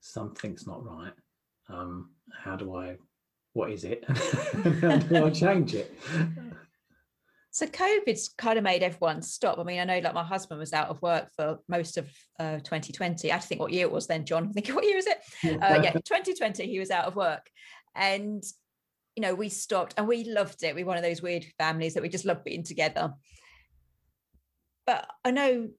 Something's 0.00 0.66
not 0.66 0.84
right. 0.84 1.12
Um, 1.68 2.10
how 2.42 2.56
do 2.56 2.74
I 2.74 2.96
what 3.56 3.70
is 3.70 3.84
it? 3.84 4.04
How 4.06 4.98
do 4.98 5.24
I 5.24 5.30
change 5.30 5.74
it? 5.74 5.98
So 7.50 7.66
COVID's 7.66 8.28
kind 8.36 8.58
of 8.58 8.64
made 8.64 8.82
everyone 8.82 9.22
stop. 9.22 9.58
I 9.58 9.62
mean, 9.62 9.80
I 9.80 9.84
know 9.84 9.98
like 9.98 10.12
my 10.12 10.22
husband 10.22 10.60
was 10.60 10.74
out 10.74 10.88
of 10.88 11.00
work 11.00 11.30
for 11.34 11.60
most 11.66 11.96
of 11.96 12.06
uh, 12.38 12.58
2020. 12.58 13.30
I 13.30 13.34
have 13.34 13.40
to 13.40 13.48
think 13.48 13.62
what 13.62 13.72
year 13.72 13.86
it 13.86 13.92
was 13.92 14.06
then, 14.06 14.26
John. 14.26 14.48
I 14.50 14.52
think 14.52 14.68
what 14.68 14.84
year 14.84 14.98
is 14.98 15.06
it? 15.06 15.18
Uh, 15.42 15.80
yeah, 15.82 15.92
2020, 15.92 16.66
he 16.66 16.78
was 16.78 16.90
out 16.90 17.06
of 17.06 17.16
work. 17.16 17.48
And, 17.94 18.44
you 19.16 19.22
know, 19.22 19.34
we 19.34 19.48
stopped 19.48 19.94
and 19.96 20.06
we 20.06 20.24
loved 20.24 20.62
it. 20.62 20.74
We 20.74 20.84
were 20.84 20.88
one 20.88 20.98
of 20.98 21.02
those 21.02 21.22
weird 21.22 21.46
families 21.56 21.94
that 21.94 22.02
we 22.02 22.10
just 22.10 22.26
love 22.26 22.44
being 22.44 22.62
together. 22.62 23.14
But 24.84 25.08
I 25.24 25.30
know 25.30 25.70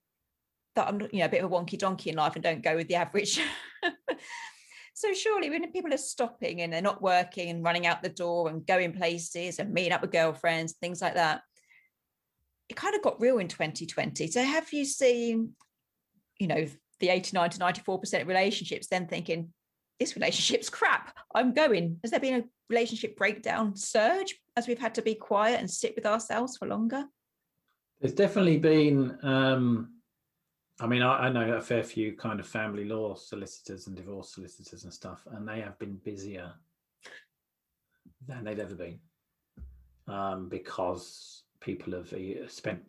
that 0.75 0.87
I'm, 0.87 0.99
you 0.99 1.19
know, 1.19 1.25
a 1.25 1.29
bit 1.29 1.43
of 1.43 1.51
a 1.51 1.55
wonky 1.55 1.77
donkey 1.77 2.09
in 2.09 2.15
life 2.15 2.33
and 2.33 2.43
don't 2.43 2.63
go 2.63 2.75
with 2.75 2.87
the 2.87 2.95
average. 2.95 3.39
So 4.97 5.13
surely 5.13 5.51
when 5.51 5.71
people 5.71 5.93
are 5.93 5.97
stopping 5.97 6.61
and 6.61 6.73
they're 6.73 6.81
not 6.81 7.03
working 7.03 7.51
and 7.51 7.63
running 7.63 7.85
out 7.85 8.01
the 8.01 8.09
door 8.09 8.49
and 8.49 8.65
going 8.65 8.93
places 8.93 9.59
and 9.59 9.71
meeting 9.71 9.91
up 9.91 10.01
with 10.01 10.11
girlfriends, 10.11 10.73
things 10.73 11.03
like 11.03 11.13
that, 11.13 11.41
it 12.67 12.75
kind 12.75 12.95
of 12.95 13.03
got 13.03 13.21
real 13.21 13.37
in 13.37 13.47
2020. 13.47 14.25
So 14.25 14.41
have 14.41 14.73
you 14.73 14.85
seen, 14.85 15.51
you 16.39 16.47
know, 16.47 16.65
the 16.99 17.09
89 17.09 17.51
to 17.51 17.59
94% 17.59 18.25
relationships 18.25 18.87
then 18.87 19.05
thinking, 19.05 19.53
this 19.99 20.15
relationship's 20.15 20.67
crap. 20.67 21.15
I'm 21.35 21.53
going. 21.53 21.99
Has 22.03 22.09
there 22.09 22.19
been 22.19 22.41
a 22.41 22.45
relationship 22.67 23.15
breakdown 23.15 23.75
surge 23.75 24.35
as 24.55 24.67
we've 24.67 24.79
had 24.79 24.95
to 24.95 25.03
be 25.03 25.13
quiet 25.13 25.59
and 25.59 25.69
sit 25.69 25.93
with 25.95 26.07
ourselves 26.07 26.57
for 26.57 26.67
longer? 26.67 27.05
There's 28.01 28.15
definitely 28.15 28.57
been 28.57 29.15
um, 29.21 29.96
I 30.79 30.85
mean, 30.85 31.01
I, 31.01 31.27
I, 31.27 31.29
know 31.29 31.53
a 31.53 31.61
fair 31.61 31.83
few 31.83 32.15
kind 32.15 32.39
of 32.39 32.47
family 32.47 32.85
law 32.85 33.15
solicitors 33.15 33.87
and 33.87 33.95
divorce 33.95 34.29
solicitors 34.29 34.83
and 34.83 34.93
stuff, 34.93 35.27
and 35.31 35.47
they 35.47 35.61
have 35.61 35.79
been 35.79 35.99
busier 36.03 36.53
than 38.27 38.43
they've 38.43 38.59
ever 38.59 38.75
been 38.75 38.99
um, 40.07 40.49
because 40.49 41.43
people 41.59 41.93
have 41.93 42.13
uh, 42.13 42.47
spent 42.47 42.83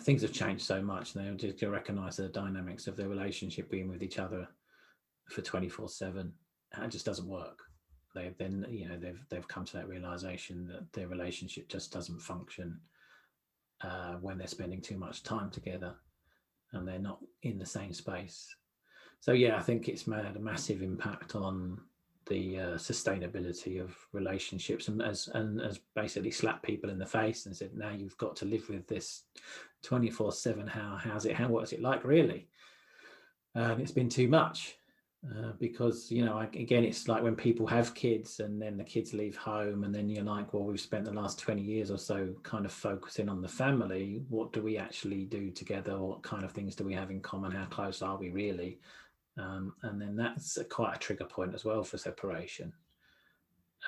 things 0.00 0.22
have 0.22 0.32
changed 0.32 0.64
so 0.64 0.82
much. 0.82 1.12
They 1.12 1.28
just 1.36 1.62
recognize 1.62 2.16
the 2.16 2.28
dynamics 2.28 2.86
of 2.86 2.96
their 2.96 3.08
relationship 3.08 3.70
being 3.70 3.88
with 3.88 4.02
each 4.02 4.18
other 4.18 4.48
for 5.28 5.42
24 5.42 5.88
7. 5.88 6.32
It 6.82 6.88
just 6.90 7.06
doesn't 7.06 7.28
work. 7.28 7.60
They've 8.14 8.36
then, 8.38 8.66
you 8.68 8.88
know, 8.88 8.98
they've 8.98 9.20
they've 9.30 9.46
come 9.46 9.64
to 9.66 9.76
that 9.76 9.88
realization 9.88 10.66
that 10.68 10.92
their 10.92 11.08
relationship 11.08 11.68
just 11.68 11.92
doesn't 11.92 12.20
function 12.20 12.80
uh, 13.82 14.14
when 14.14 14.38
they're 14.38 14.48
spending 14.48 14.80
too 14.80 14.98
much 14.98 15.22
time 15.22 15.50
together 15.50 15.94
and 16.72 16.86
they're 16.86 16.98
not 16.98 17.18
in 17.42 17.58
the 17.58 17.66
same 17.66 17.92
space. 17.92 18.54
So 19.20 19.32
yeah, 19.32 19.56
I 19.56 19.60
think 19.60 19.88
it's 19.88 20.06
had 20.06 20.36
a 20.36 20.40
massive 20.40 20.82
impact 20.82 21.34
on 21.34 21.80
the 22.26 22.58
uh, 22.58 22.62
sustainability 22.74 23.80
of 23.80 23.96
relationships 24.12 24.88
and 24.88 25.02
as 25.02 25.28
and 25.34 25.60
as 25.62 25.80
basically 25.96 26.30
slapped 26.30 26.62
people 26.62 26.90
in 26.90 26.98
the 26.98 27.06
face 27.06 27.46
and 27.46 27.56
said 27.56 27.70
now 27.74 27.90
you've 27.90 28.18
got 28.18 28.36
to 28.36 28.44
live 28.44 28.68
with 28.68 28.86
this 28.86 29.22
24 29.82 30.32
7 30.32 30.66
how 30.66 30.98
how's 31.02 31.24
it 31.24 31.34
how 31.34 31.48
what's 31.48 31.72
it 31.72 31.80
like 31.80 32.04
really? 32.04 32.48
And 33.54 33.80
it's 33.80 33.92
been 33.92 34.10
too 34.10 34.28
much 34.28 34.76
uh, 35.26 35.50
because 35.58 36.12
you 36.12 36.24
know 36.24 36.38
again 36.38 36.84
it's 36.84 37.08
like 37.08 37.22
when 37.22 37.34
people 37.34 37.66
have 37.66 37.94
kids 37.94 38.38
and 38.38 38.62
then 38.62 38.76
the 38.76 38.84
kids 38.84 39.12
leave 39.12 39.36
home 39.36 39.82
and 39.82 39.92
then 39.92 40.08
you're 40.08 40.22
like 40.22 40.54
well 40.54 40.62
we've 40.62 40.80
spent 40.80 41.04
the 41.04 41.12
last 41.12 41.40
20 41.40 41.60
years 41.60 41.90
or 41.90 41.98
so 41.98 42.32
kind 42.44 42.64
of 42.64 42.72
focusing 42.72 43.28
on 43.28 43.42
the 43.42 43.48
family. 43.48 44.22
What 44.28 44.52
do 44.52 44.62
we 44.62 44.78
actually 44.78 45.24
do 45.24 45.50
together? 45.50 45.98
What 45.98 46.22
kind 46.22 46.44
of 46.44 46.52
things 46.52 46.76
do 46.76 46.84
we 46.84 46.94
have 46.94 47.10
in 47.10 47.20
common? 47.20 47.50
How 47.50 47.64
close 47.64 48.00
are 48.00 48.16
we 48.16 48.30
really? 48.30 48.78
Um, 49.36 49.74
and 49.82 50.00
then 50.00 50.14
that's 50.16 50.56
a, 50.56 50.64
quite 50.64 50.96
a 50.96 50.98
trigger 50.98 51.24
point 51.24 51.54
as 51.54 51.64
well 51.64 51.82
for 51.82 51.98
separation 51.98 52.72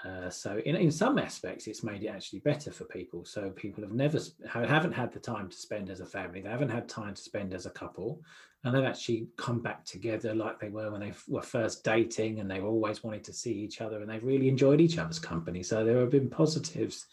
uh, 0.05 0.31
so 0.31 0.61
in, 0.65 0.77
in 0.77 0.91
some 0.91 1.19
aspects 1.19 1.67
it's 1.67 1.83
made 1.83 2.03
it 2.03 2.09
actually 2.09 2.41
better 2.41 2.73
for 2.73 2.85
people. 2.85 3.25
So 3.25 3.51
people 3.51 3.83
have 3.83 3.93
never 3.93 4.19
haven't 4.49 4.93
had 4.93 5.13
the 5.13 5.21
time 5.21 5.49
to 5.49 5.57
spend 5.57 5.91
as 5.91 6.01
a 6.01 6.07
family. 6.07 6.41
They 6.41 6.49
haven't 6.49 6.71
had 6.71 6.89
time 6.89 7.15
to 7.15 7.23
spend 7.23 7.53
as 7.53 7.67
a 7.67 7.71
couple. 7.71 8.23
And 8.63 8.75
they've 8.75 8.85
actually 8.85 9.29
come 9.37 9.61
back 9.61 9.85
together 9.85 10.35
like 10.35 10.61
they 10.61 10.69
were 10.69 10.91
when 10.91 11.01
they 11.01 11.13
were 11.29 11.43
first 11.43 11.83
dating 11.83 12.41
and 12.41 12.51
they 12.51 12.61
always 12.61 13.03
wanted 13.03 13.25
to 13.25 13.33
see 13.33 13.53
each 13.53 13.81
other 13.81 14.01
and 14.01 14.11
they've 14.11 14.23
really 14.23 14.49
enjoyed 14.49 14.81
each 14.81 14.99
other's 14.99 15.19
company. 15.19 15.63
So 15.63 15.85
there 15.85 16.01
have 16.01 16.11
been 16.11 16.29
positives 16.29 17.07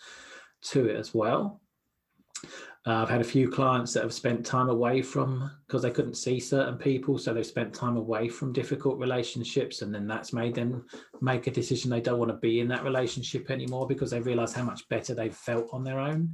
to 0.63 0.87
it 0.87 0.97
as 0.97 1.13
well 1.13 1.61
uh, 2.87 3.01
I've 3.01 3.09
had 3.09 3.19
a 3.19 3.25
few 3.25 3.49
clients 3.49 3.91
that 3.93 4.03
have 4.03 4.13
spent 4.13 4.45
time 4.45 4.69
away 4.69 5.01
from 5.01 5.51
because 5.65 5.81
they 5.81 5.91
couldn't 5.91 6.15
see 6.15 6.39
certain 6.39 6.77
people, 6.77 7.17
so 7.17 7.33
they've 7.33 7.45
spent 7.45 7.73
time 7.73 7.97
away 7.97 8.29
from 8.29 8.53
difficult 8.53 8.97
relationships, 8.97 9.81
and 9.81 9.93
then 9.93 10.07
that's 10.07 10.31
made 10.31 10.55
them 10.55 10.85
make 11.19 11.47
a 11.47 11.51
decision 11.51 11.91
they 11.91 11.99
don't 11.99 12.17
want 12.17 12.31
to 12.31 12.37
be 12.37 12.61
in 12.61 12.69
that 12.69 12.85
relationship 12.85 13.51
anymore 13.51 13.87
because 13.87 14.11
they 14.11 14.21
realise 14.21 14.53
how 14.53 14.63
much 14.63 14.87
better 14.87 15.13
they've 15.13 15.35
felt 15.35 15.67
on 15.73 15.83
their 15.83 15.99
own. 15.99 16.31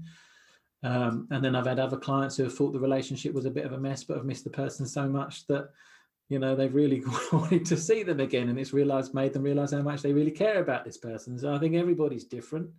Um, 0.84 1.28
and 1.32 1.44
then 1.44 1.56
I've 1.56 1.66
had 1.66 1.80
other 1.80 1.98
clients 1.98 2.38
who 2.38 2.44
have 2.44 2.54
thought 2.54 2.72
the 2.72 2.80
relationship 2.80 3.34
was 3.34 3.46
a 3.46 3.52
bit 3.52 3.66
of 3.66 3.72
a 3.72 3.80
mess, 3.80 4.04
but 4.04 4.18
have 4.18 4.26
missed 4.26 4.44
the 4.44 4.52
person 4.52 4.86
so 4.86 5.10
much 5.10 5.48
that 5.48 5.70
you 6.30 6.38
know 6.38 6.56
they've 6.56 6.76
really 6.76 7.02
wanted 7.34 7.66
to 7.66 7.78
see 7.78 8.04
them 8.04 8.20
again, 8.20 8.50
and 8.50 8.60
it's 8.60 8.74
realised 8.74 9.16
made 9.16 9.34
them 9.34 9.42
realise 9.42 9.72
how 9.72 9.82
much 9.82 10.04
they 10.04 10.14
really 10.14 10.30
care 10.30 10.62
about 10.62 10.86
this 10.86 11.00
person. 11.00 11.40
So 11.40 11.52
I 11.52 11.58
think 11.58 11.74
everybody's 11.74 12.26
different, 12.26 12.70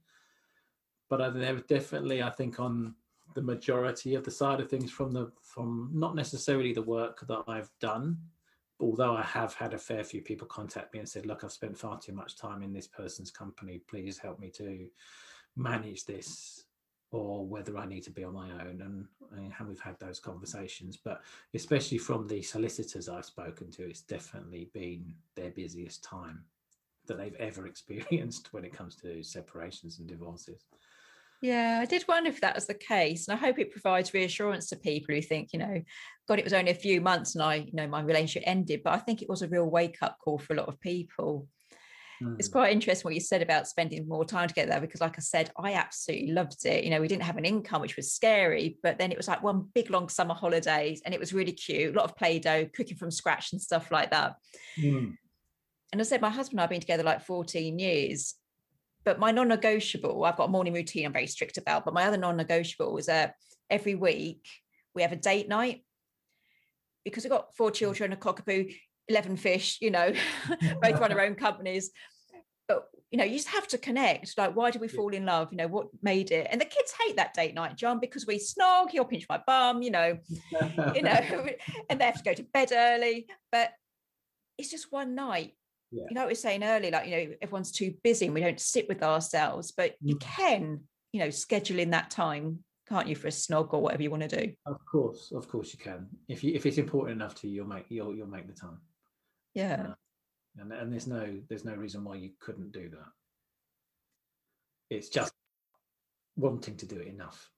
but 1.11 1.21
I 1.21 1.33
think 1.33 1.67
definitely 1.67 2.23
I 2.23 2.31
think 2.31 2.61
on 2.61 2.95
the 3.35 3.43
majority 3.43 4.15
of 4.15 4.25
the 4.25 4.31
side 4.31 4.61
of 4.61 4.71
things 4.71 4.91
from 4.91 5.13
the 5.13 5.31
from 5.43 5.91
not 5.93 6.15
necessarily 6.15 6.73
the 6.73 6.83
work 6.83 7.27
that 7.27 7.43
I've 7.47 7.71
done, 7.81 8.19
although 8.81 9.17
I 9.17 9.23
have 9.23 9.55
had 9.55 9.75
a 9.75 9.79
fair 9.79 10.05
few 10.05 10.23
people 10.23 10.47
contact 10.47 10.93
me 10.93 11.01
and 11.01 11.09
said, 11.09 11.27
"Look, 11.27 11.45
I've 11.45 11.53
spent 11.53 11.77
far 11.77 11.99
too 12.01 12.13
much 12.13 12.37
time 12.37 12.63
in 12.63 12.73
this 12.73 12.87
person's 12.87 13.31
company. 13.31 13.81
Please 13.89 14.19
help 14.19 14.39
me 14.39 14.51
to 14.51 14.89
manage 15.57 16.05
this." 16.05 16.65
Or 17.11 17.47
whether 17.47 17.79
I 17.79 17.87
need 17.87 18.03
to 18.05 18.11
be 18.11 18.25
on 18.25 18.35
my 18.35 18.51
own, 18.51 18.81
and, 18.81 19.07
and 19.31 19.69
we've 19.69 19.79
had 19.79 19.97
those 20.01 20.19
conversations. 20.19 20.97
But 20.97 21.23
especially 21.55 21.99
from 21.99 22.27
the 22.27 22.43
solicitors 22.43 23.09
I've 23.09 23.25
spoken 23.25 23.71
to, 23.73 23.85
it's 23.89 24.01
definitely 24.01 24.69
been 24.75 25.15
their 25.37 25.51
busiest 25.51 26.03
time 26.03 26.45
that 27.07 27.17
they've 27.17 27.37
ever 27.37 27.67
experienced 27.73 28.53
when 28.53 28.65
it 28.65 28.73
comes 28.73 28.97
to 28.97 29.23
separations 29.23 30.01
and 30.01 30.09
divorces. 30.09 30.65
Yeah, 31.45 31.79
I 31.83 31.85
did 31.85 32.07
wonder 32.09 32.31
if 32.31 32.41
that 32.41 32.55
was 32.55 32.65
the 32.65 32.73
case. 32.73 33.29
And 33.29 33.37
I 33.37 33.39
hope 33.39 33.59
it 33.59 33.71
provides 33.71 34.15
reassurance 34.15 34.71
to 34.71 34.77
people 34.77 35.15
who 35.15 35.21
think, 35.21 35.53
you 35.53 35.59
know, 35.59 35.83
God, 36.27 36.39
it 36.39 36.45
was 36.45 36.55
only 36.55 36.71
a 36.71 36.75
few 36.75 37.03
months 37.03 37.35
and 37.35 37.45
I, 37.45 37.57
you 37.57 37.75
know, 37.75 37.87
my 37.87 38.01
relationship 38.01 38.45
ended. 38.47 38.81
But 38.83 38.95
I 38.95 38.99
think 38.99 39.21
it 39.21 39.29
was 39.29 39.43
a 39.43 39.49
real 39.49 39.67
wake 39.67 39.99
up 40.01 40.17
call 40.25 40.39
for 40.39 40.55
a 40.55 40.57
lot 40.57 40.69
of 40.69 40.81
people. 40.81 41.47
Mm. 42.23 42.37
It's 42.39 42.49
quite 42.49 42.73
interesting 42.73 43.05
what 43.05 43.13
you 43.13 43.21
said 43.21 43.43
about 43.43 43.69
spending 43.69 44.09
more 44.09 44.25
time 44.25 44.49
together 44.49 44.81
because, 44.81 45.03
like 45.03 45.19
I 45.19 45.21
said, 45.21 45.51
I 45.59 45.75
absolutely 45.75 46.33
loved 46.33 46.65
it. 46.65 46.83
You 46.83 46.89
know, 46.89 47.03
we 47.03 47.09
didn't 47.09 47.25
have 47.25 47.37
an 47.37 47.45
income, 47.45 47.83
which 47.83 47.97
was 47.97 48.11
scary, 48.11 48.79
but 48.83 48.97
then 48.97 49.13
it 49.13 49.19
was 49.19 49.29
like 49.29 49.43
one 49.43 49.69
big 49.75 49.91
long 49.91 50.09
summer 50.09 50.33
holidays 50.33 51.03
and 51.05 51.13
it 51.13 51.21
was 51.21 51.35
really 51.35 51.53
cute. 51.53 51.95
A 51.95 51.99
lot 51.99 52.09
of 52.09 52.17
Play 52.17 52.39
Doh, 52.39 52.65
cooking 52.75 52.97
from 52.97 53.11
scratch 53.11 53.53
and 53.53 53.61
stuff 53.61 53.91
like 53.91 54.13
that. 54.13 54.37
Mm. 54.79 55.19
And 55.93 56.01
I 56.01 56.05
said, 56.05 56.23
my 56.23 56.31
husband 56.31 56.55
and 56.55 56.61
I 56.61 56.63
have 56.63 56.71
been 56.71 56.81
together 56.81 57.03
like 57.03 57.21
14 57.21 57.79
years 57.79 58.35
but 59.05 59.19
my 59.19 59.31
non-negotiable, 59.31 60.25
I've 60.25 60.37
got 60.37 60.49
a 60.49 60.51
morning 60.53 60.73
routine 60.73 61.07
I'm 61.07 61.13
very 61.13 61.27
strict 61.27 61.59
about, 61.59 61.85
but 61.85 61.95
my 61.95 62.05
other 62.05 62.17
non-negotiable 62.17 62.97
is 62.97 63.07
that 63.07 63.35
every 63.71 63.95
week 63.95 64.47
we 64.95 65.03
have 65.03 65.13
a 65.13 65.17
date 65.17 65.49
night 65.49 65.85
because 67.05 67.25
we've 67.25 67.31
got 67.31 67.55
four 67.55 67.71
mm. 67.71 67.75
children, 67.75 68.13
a 68.13 68.17
cockapoo, 68.17 68.75
11 69.09 69.37
fish, 69.37 69.79
you 69.81 69.91
know, 69.91 70.13
both 70.83 71.01
run 71.01 71.13
our 71.13 71.21
own 71.21 71.35
companies. 71.35 71.91
But 72.67 72.85
you 73.11 73.19
know, 73.19 73.25
you 73.25 73.37
just 73.37 73.49
have 73.49 73.69
to 73.69 73.79
connect. 73.79 74.37
Like, 74.37 74.57
why 74.57 74.71
did 74.71 74.81
we 74.81 74.89
fall 74.89 75.15
in 75.15 75.25
love? 75.25 75.49
You 75.53 75.59
know, 75.59 75.69
what 75.69 75.87
made 76.03 76.33
it? 76.33 76.49
And 76.51 76.61
the 76.61 76.65
kids 76.65 76.93
hate 77.01 77.17
that 77.17 77.35
date 77.35 77.55
night, 77.55 77.77
John, 77.77 78.01
because 78.01 78.27
we 78.27 78.39
snog, 78.39 78.91
he'll 78.91 79.05
pinch 79.05 79.27
my 79.29 79.41
bum, 79.47 79.83
you 79.83 79.91
know, 79.91 80.19
you 80.95 81.03
know, 81.03 81.13
and 81.91 82.01
they 82.01 82.05
have 82.05 82.17
to 82.17 82.25
go 82.25 82.35
to 82.35 82.43
bed 82.43 82.73
early. 82.75 83.29
But 83.53 83.71
it's 84.59 84.71
just 84.71 84.91
one 84.91 85.15
night 85.15 85.53
yeah. 85.95 86.05
you 86.09 86.15
know 86.15 86.23
what 86.23 86.29
we 86.29 86.33
are 86.33 86.37
saying 86.37 86.65
earlier 86.65 86.91
like 86.91 87.09
you 87.09 87.17
know 87.17 87.35
everyone's 87.41 87.71
too 87.71 87.95
busy 88.03 88.27
and 88.27 88.35
we 88.35 88.41
don't 88.41 88.61
sit 88.61 88.89
with 88.89 89.03
ourselves 89.03 89.73
but 89.73 89.93
mm. 89.93 89.97
you 90.03 90.17
can 90.17 90.81
you 91.13 91.21
know 91.21 91.31
schedule 91.31 91.79
in 91.79 91.91
that 91.91 92.11
time 92.11 92.59
can't 92.89 93.09
you 93.09 93.17
for 93.17 93.29
a 93.29 93.31
snog 93.31 93.73
or 93.73 93.81
whatever 93.81 94.03
you 94.03 94.11
want 94.11 94.29
to 94.29 94.47
do? 94.47 94.53
Of 94.67 94.85
course 94.85 95.33
of 95.35 95.49
course 95.49 95.73
you 95.73 95.79
can. 95.79 96.07
If 96.29 96.45
you 96.45 96.55
if 96.55 96.67
it's 96.67 96.79
important 96.79 97.21
enough 97.21 97.35
to 97.37 97.49
you 97.49 97.55
you'll 97.55 97.67
make 97.67 97.87
you'll 97.89 98.15
you'll 98.15 98.27
make 98.27 98.47
the 98.47 98.53
time. 98.53 98.79
Yeah. 99.55 99.87
Uh, 99.89 99.95
and 100.61 100.73
and 100.73 100.93
there's 100.93 101.07
no 101.07 101.41
there's 101.49 101.65
no 101.65 101.75
reason 101.75 102.05
why 102.05 102.17
you 102.17 102.31
couldn't 102.41 102.73
do 102.73 102.91
that. 102.91 103.09
It's 104.91 105.09
just 105.09 105.33
wanting 106.37 106.77
to 106.77 106.87
do 106.87 106.97
it 106.97 107.09
enough. 107.09 107.51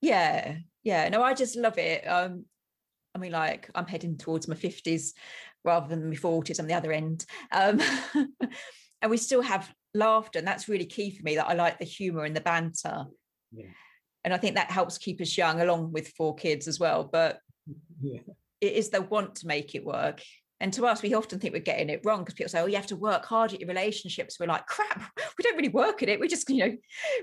Yeah 0.00 0.56
yeah. 0.82 1.08
No 1.08 1.22
i 1.22 1.34
just 1.34 1.56
love 1.56 1.78
it. 1.78 2.04
Um 2.04 2.44
I 3.14 3.18
mean, 3.18 3.32
like 3.32 3.70
I'm 3.74 3.86
heading 3.86 4.16
towards 4.16 4.48
my 4.48 4.54
50s 4.54 5.12
rather 5.64 5.88
than 5.88 6.08
my 6.08 6.16
40s 6.16 6.60
on 6.60 6.66
the 6.66 6.74
other 6.74 6.92
end. 6.92 7.24
Um, 7.52 7.80
and 9.02 9.10
we 9.10 9.16
still 9.16 9.42
have 9.42 9.72
laughter. 9.94 10.38
And 10.38 10.48
that's 10.48 10.68
really 10.68 10.86
key 10.86 11.10
for 11.10 11.22
me 11.22 11.36
that 11.36 11.48
I 11.48 11.54
like 11.54 11.78
the 11.78 11.84
humor 11.84 12.24
and 12.24 12.36
the 12.36 12.40
banter. 12.40 13.04
Yeah. 13.52 13.66
And 14.24 14.32
I 14.32 14.38
think 14.38 14.56
that 14.56 14.70
helps 14.70 14.98
keep 14.98 15.20
us 15.20 15.36
young, 15.36 15.60
along 15.60 15.92
with 15.92 16.08
four 16.08 16.34
kids 16.34 16.66
as 16.66 16.80
well. 16.80 17.08
But 17.10 17.38
yeah. 18.00 18.20
it 18.60 18.72
is 18.72 18.90
the 18.90 19.02
want 19.02 19.36
to 19.36 19.46
make 19.46 19.74
it 19.74 19.84
work. 19.84 20.22
And 20.60 20.72
to 20.74 20.86
us, 20.86 21.02
we 21.02 21.12
often 21.14 21.40
think 21.40 21.52
we're 21.52 21.60
getting 21.60 21.90
it 21.90 22.00
wrong 22.04 22.20
because 22.20 22.34
people 22.34 22.48
say, 22.48 22.60
oh, 22.60 22.66
you 22.66 22.76
have 22.76 22.86
to 22.86 22.96
work 22.96 23.26
hard 23.26 23.52
at 23.52 23.60
your 23.60 23.68
relationships. 23.68 24.38
We're 24.40 24.46
like, 24.46 24.66
crap, 24.66 25.02
we 25.38 25.42
don't 25.42 25.56
really 25.56 25.68
work 25.68 26.02
at 26.02 26.08
it. 26.08 26.20
We 26.20 26.28
just, 26.28 26.48
you 26.48 26.66
know, 26.66 26.76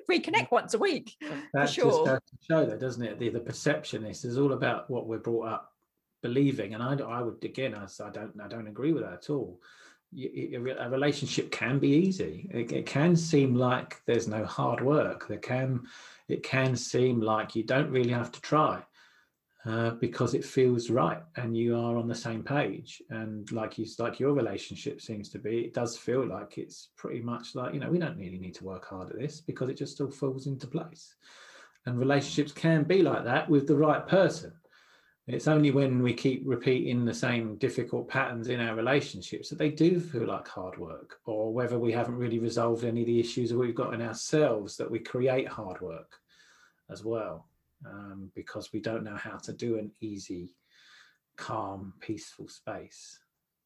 reconnect 0.10 0.52
once 0.52 0.74
a 0.74 0.78
week. 0.78 1.16
That 1.54 1.68
for 1.68 1.74
sure. 1.74 2.06
just 2.06 2.22
to 2.28 2.38
show 2.48 2.66
that, 2.66 2.80
doesn't 2.80 3.04
it? 3.04 3.20
The, 3.20 3.30
the 3.30 3.40
perception 3.40 4.06
is, 4.06 4.24
is 4.26 4.38
all 4.38 4.54
about 4.54 4.90
what 4.90 5.08
we're 5.08 5.18
brought 5.18 5.48
up 5.48 5.72
believing, 6.22 6.74
and 6.74 6.84
I, 6.84 6.96
I 7.04 7.22
would 7.22 7.44
again, 7.44 7.76
I, 7.76 7.86
I 8.04 8.10
don't, 8.10 8.40
I 8.42 8.48
don't 8.48 8.68
agree 8.68 8.94
with 8.94 9.04
that 9.04 9.14
at 9.14 9.30
all. 9.30 9.60
a 10.14 10.90
relationship 10.90 11.52
can 11.52 11.80
be 11.80 11.90
easy. 11.90 12.50
It, 12.52 12.72
it, 12.72 12.86
can 12.86 13.16
seem 13.16 13.56
like 13.56 14.02
there's 14.06 14.28
no 14.28 14.46
hard 14.46 14.82
work. 14.82 15.28
There 15.28 15.38
can, 15.38 15.82
it 16.28 16.44
can 16.44 16.76
seem 16.76 17.22
like 17.22 17.56
you 17.56 17.64
don't 17.64 17.92
really 17.92 18.12
have 18.12 18.32
to 18.32 18.42
try. 18.42 18.84
Uh, 19.64 19.92
because 19.92 20.34
it 20.34 20.44
feels 20.44 20.90
right 20.90 21.22
and 21.36 21.56
you 21.56 21.78
are 21.78 21.96
on 21.96 22.08
the 22.08 22.16
same 22.16 22.42
page 22.42 23.00
and 23.12 23.52
like 23.52 23.78
you 23.78 23.86
like 24.00 24.20
your 24.20 24.34
relationship 24.34 25.00
seems 25.00 25.30
to 25.30 25.38
be 25.38 25.60
it 25.60 25.72
does 25.72 25.96
feel 25.96 26.26
like 26.26 26.58
it's 26.58 26.90
pretty 26.98 27.22
much 27.22 27.54
like 27.54 27.72
you 27.72 27.80
know 27.80 27.88
we 27.88 28.00
don't 28.00 28.18
really 28.18 28.40
need 28.40 28.56
to 28.56 28.64
work 28.64 28.88
hard 28.88 29.12
at 29.12 29.20
this 29.20 29.40
because 29.40 29.70
it 29.70 29.78
just 29.78 30.02
all 30.02 30.10
falls 30.10 30.48
into 30.48 30.66
place 30.66 31.14
and 31.86 32.00
relationships 32.00 32.52
can 32.52 32.82
be 32.84 33.04
like 33.04 33.24
that 33.24 33.48
with 33.48 33.68
the 33.68 33.76
right 33.76 34.08
person 34.08 34.52
it's 35.28 35.48
only 35.48 35.72
when 35.72 36.02
we 36.02 36.14
keep 36.14 36.42
repeating 36.46 37.06
the 37.06 37.14
same 37.14 37.56
difficult 37.58 38.08
patterns 38.08 38.48
in 38.48 38.60
our 38.60 38.76
relationships 38.76 39.50
that 39.50 39.60
they 39.60 39.70
do 39.70 40.00
feel 40.00 40.26
like 40.26 40.48
hard 40.48 40.78
work, 40.78 41.20
or 41.26 41.54
whether 41.54 41.78
we 41.78 41.92
haven't 41.92 42.18
really 42.18 42.40
resolved 42.40 42.84
any 42.84 43.02
of 43.02 43.08
the 43.08 43.20
issues 43.20 43.50
that 43.50 43.58
we've 43.58 43.76
got 43.76 43.94
in 43.94 44.02
ourselves 44.02 44.78
that 44.78 44.90
we 44.90 45.00
create 45.00 45.48
hard 45.48 45.80
work 45.82 46.20
as 46.90 47.06
well, 47.06 47.48
um, 47.86 48.32
because 48.36 48.74
we 48.74 48.80
don't 48.80 49.04
know 49.04 49.16
how 49.16 49.38
to 49.38 49.54
do 49.54 49.78
an 49.78 49.92
easy 50.02 50.56
calm, 51.38 51.94
peaceful 52.00 52.48
space. 52.48 53.20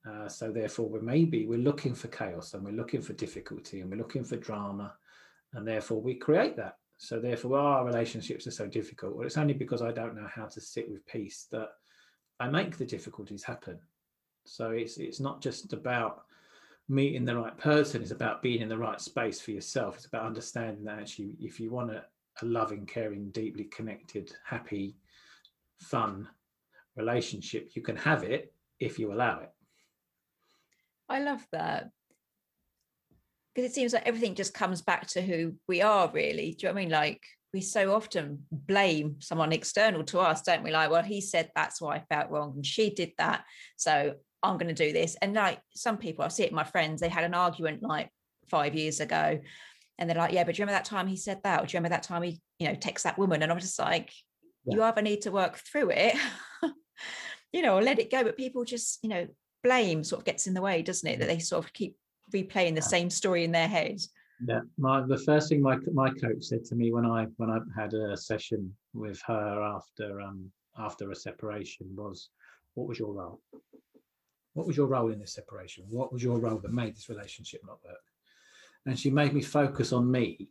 Uh, 0.07 0.27
so 0.27 0.51
therefore, 0.51 0.87
we're 0.87 1.01
maybe 1.01 1.47
we're 1.47 1.57
looking 1.57 1.95
for 1.95 2.09
chaos 2.09 2.53
and 2.53 2.63
we're 2.63 2.71
looking 2.71 3.01
for 3.01 3.13
difficulty 3.13 3.81
and 3.81 3.89
we're 3.89 3.97
looking 3.97 4.23
for 4.23 4.35
drama, 4.35 4.93
and 5.53 5.67
therefore 5.67 6.01
we 6.01 6.15
create 6.15 6.55
that. 6.57 6.77
So 6.97 7.19
therefore, 7.19 7.59
our 7.59 7.85
relationships 7.85 8.47
are 8.47 8.51
so 8.51 8.67
difficult. 8.67 9.15
Well, 9.15 9.25
it's 9.25 9.37
only 9.37 9.53
because 9.53 9.81
I 9.81 9.91
don't 9.91 10.15
know 10.15 10.29
how 10.33 10.45
to 10.45 10.61
sit 10.61 10.89
with 10.89 11.05
peace 11.05 11.47
that 11.51 11.69
I 12.39 12.49
make 12.49 12.77
the 12.77 12.85
difficulties 12.85 13.43
happen. 13.43 13.79
So 14.45 14.71
it's 14.71 14.97
it's 14.97 15.19
not 15.19 15.41
just 15.41 15.73
about 15.73 16.25
meeting 16.87 17.25
the 17.25 17.35
right 17.35 17.57
person; 17.57 18.01
it's 18.01 18.11
about 18.11 18.41
being 18.41 18.61
in 18.61 18.69
the 18.69 18.77
right 18.77 19.01
space 19.01 19.41
for 19.41 19.51
yourself. 19.51 19.95
It's 19.95 20.05
about 20.05 20.25
understanding 20.25 20.85
that 20.85 20.99
actually, 20.99 21.35
if 21.39 21.59
you 21.59 21.71
want 21.71 21.91
a, 21.91 22.05
a 22.41 22.45
loving, 22.45 22.85
caring, 22.85 23.29
deeply 23.31 23.65
connected, 23.65 24.33
happy, 24.45 24.95
fun 25.79 26.27
relationship, 26.95 27.71
you 27.73 27.81
can 27.81 27.97
have 27.97 28.23
it 28.23 28.53
if 28.79 28.99
you 28.99 29.11
allow 29.11 29.39
it. 29.39 29.51
I 31.09 31.19
love 31.19 31.45
that. 31.51 31.91
Because 33.55 33.71
it 33.71 33.73
seems 33.73 33.93
like 33.93 34.05
everything 34.05 34.35
just 34.35 34.53
comes 34.53 34.81
back 34.81 35.07
to 35.07 35.21
who 35.21 35.55
we 35.67 35.81
are, 35.81 36.11
really. 36.13 36.51
Do 36.51 36.67
you 36.67 36.69
know 36.69 36.73
what 36.73 36.81
I 36.81 36.83
mean? 36.83 36.91
Like 36.91 37.21
we 37.53 37.61
so 37.61 37.95
often 37.95 38.45
blame 38.51 39.15
someone 39.21 39.53
external 39.53 40.03
to 40.03 40.19
us, 40.19 40.41
don't 40.41 40.61
we? 40.61 40.71
Like, 40.71 40.91
well, 40.91 41.03
he 41.03 41.21
said 41.21 41.51
that's 41.55 41.79
why 41.79 41.95
I 41.95 42.03
felt 42.13 42.29
wrong, 42.29 42.53
and 42.57 42.65
she 42.65 42.89
did 42.89 43.13
that. 43.17 43.45
So 43.77 44.15
I'm 44.43 44.57
going 44.57 44.73
to 44.73 44.85
do 44.85 44.93
this. 44.93 45.15
And 45.21 45.33
like 45.33 45.59
some 45.73 45.97
people, 45.97 46.23
I 46.23 46.27
see 46.27 46.43
it 46.43 46.53
my 46.53 46.63
friends, 46.63 47.01
they 47.01 47.09
had 47.09 47.23
an 47.23 47.33
argument 47.33 47.81
like 47.81 48.09
five 48.49 48.75
years 48.75 48.99
ago. 48.99 49.39
And 49.97 50.09
they're 50.09 50.17
like, 50.17 50.33
yeah, 50.33 50.43
but 50.43 50.55
do 50.55 50.59
you 50.59 50.63
remember 50.65 50.77
that 50.77 50.85
time 50.85 51.07
he 51.07 51.15
said 51.15 51.39
that? 51.43 51.61
Or 51.61 51.65
do 51.65 51.71
you 51.71 51.79
remember 51.79 51.95
that 51.95 52.03
time 52.03 52.21
he, 52.23 52.41
you 52.59 52.67
know, 52.67 52.75
text 52.75 53.05
that 53.05 53.17
woman? 53.17 53.41
And 53.41 53.51
I'm 53.51 53.59
just 53.59 53.79
like, 53.79 54.11
yeah. 54.65 54.75
you 54.75 54.83
either 54.83 55.01
need 55.01 55.21
to 55.21 55.31
work 55.31 55.57
through 55.57 55.91
it, 55.91 56.15
you 57.53 57.61
know, 57.61 57.77
or 57.77 57.81
let 57.81 57.99
it 57.99 58.11
go. 58.11 58.23
But 58.23 58.37
people 58.37 58.65
just, 58.65 58.99
you 59.01 59.09
know, 59.09 59.27
blame 59.63 60.03
sort 60.03 60.19
of 60.19 60.25
gets 60.25 60.47
in 60.47 60.53
the 60.53 60.61
way, 60.61 60.81
doesn't 60.81 61.09
it? 61.09 61.19
That 61.19 61.29
they 61.29 61.39
sort 61.39 61.63
of 61.63 61.73
keep 61.73 61.95
replaying 62.33 62.75
the 62.75 62.81
same 62.81 63.09
story 63.09 63.43
in 63.43 63.51
their 63.51 63.67
head. 63.67 64.01
Yeah, 64.47 64.61
my 64.77 65.01
the 65.01 65.17
first 65.17 65.49
thing 65.49 65.61
my 65.61 65.77
my 65.93 66.09
coach 66.09 66.43
said 66.43 66.65
to 66.65 66.75
me 66.75 66.91
when 66.91 67.05
I 67.05 67.27
when 67.37 67.49
I 67.49 67.59
had 67.79 67.93
a 67.93 68.17
session 68.17 68.75
with 68.93 69.21
her 69.27 69.61
after 69.61 70.21
um 70.21 70.51
after 70.77 71.11
a 71.11 71.15
separation 71.15 71.87
was, 71.95 72.29
"What 72.73 72.87
was 72.87 72.99
your 72.99 73.13
role? 73.13 73.41
What 74.53 74.67
was 74.67 74.77
your 74.77 74.87
role 74.87 75.11
in 75.11 75.19
this 75.19 75.33
separation? 75.33 75.85
What 75.89 76.11
was 76.11 76.23
your 76.23 76.39
role 76.39 76.59
that 76.59 76.73
made 76.73 76.95
this 76.95 77.09
relationship 77.09 77.61
not 77.65 77.83
work?" 77.83 78.03
And 78.85 78.99
she 78.99 79.09
made 79.09 79.33
me 79.33 79.41
focus 79.41 79.93
on 79.93 80.11
me 80.11 80.49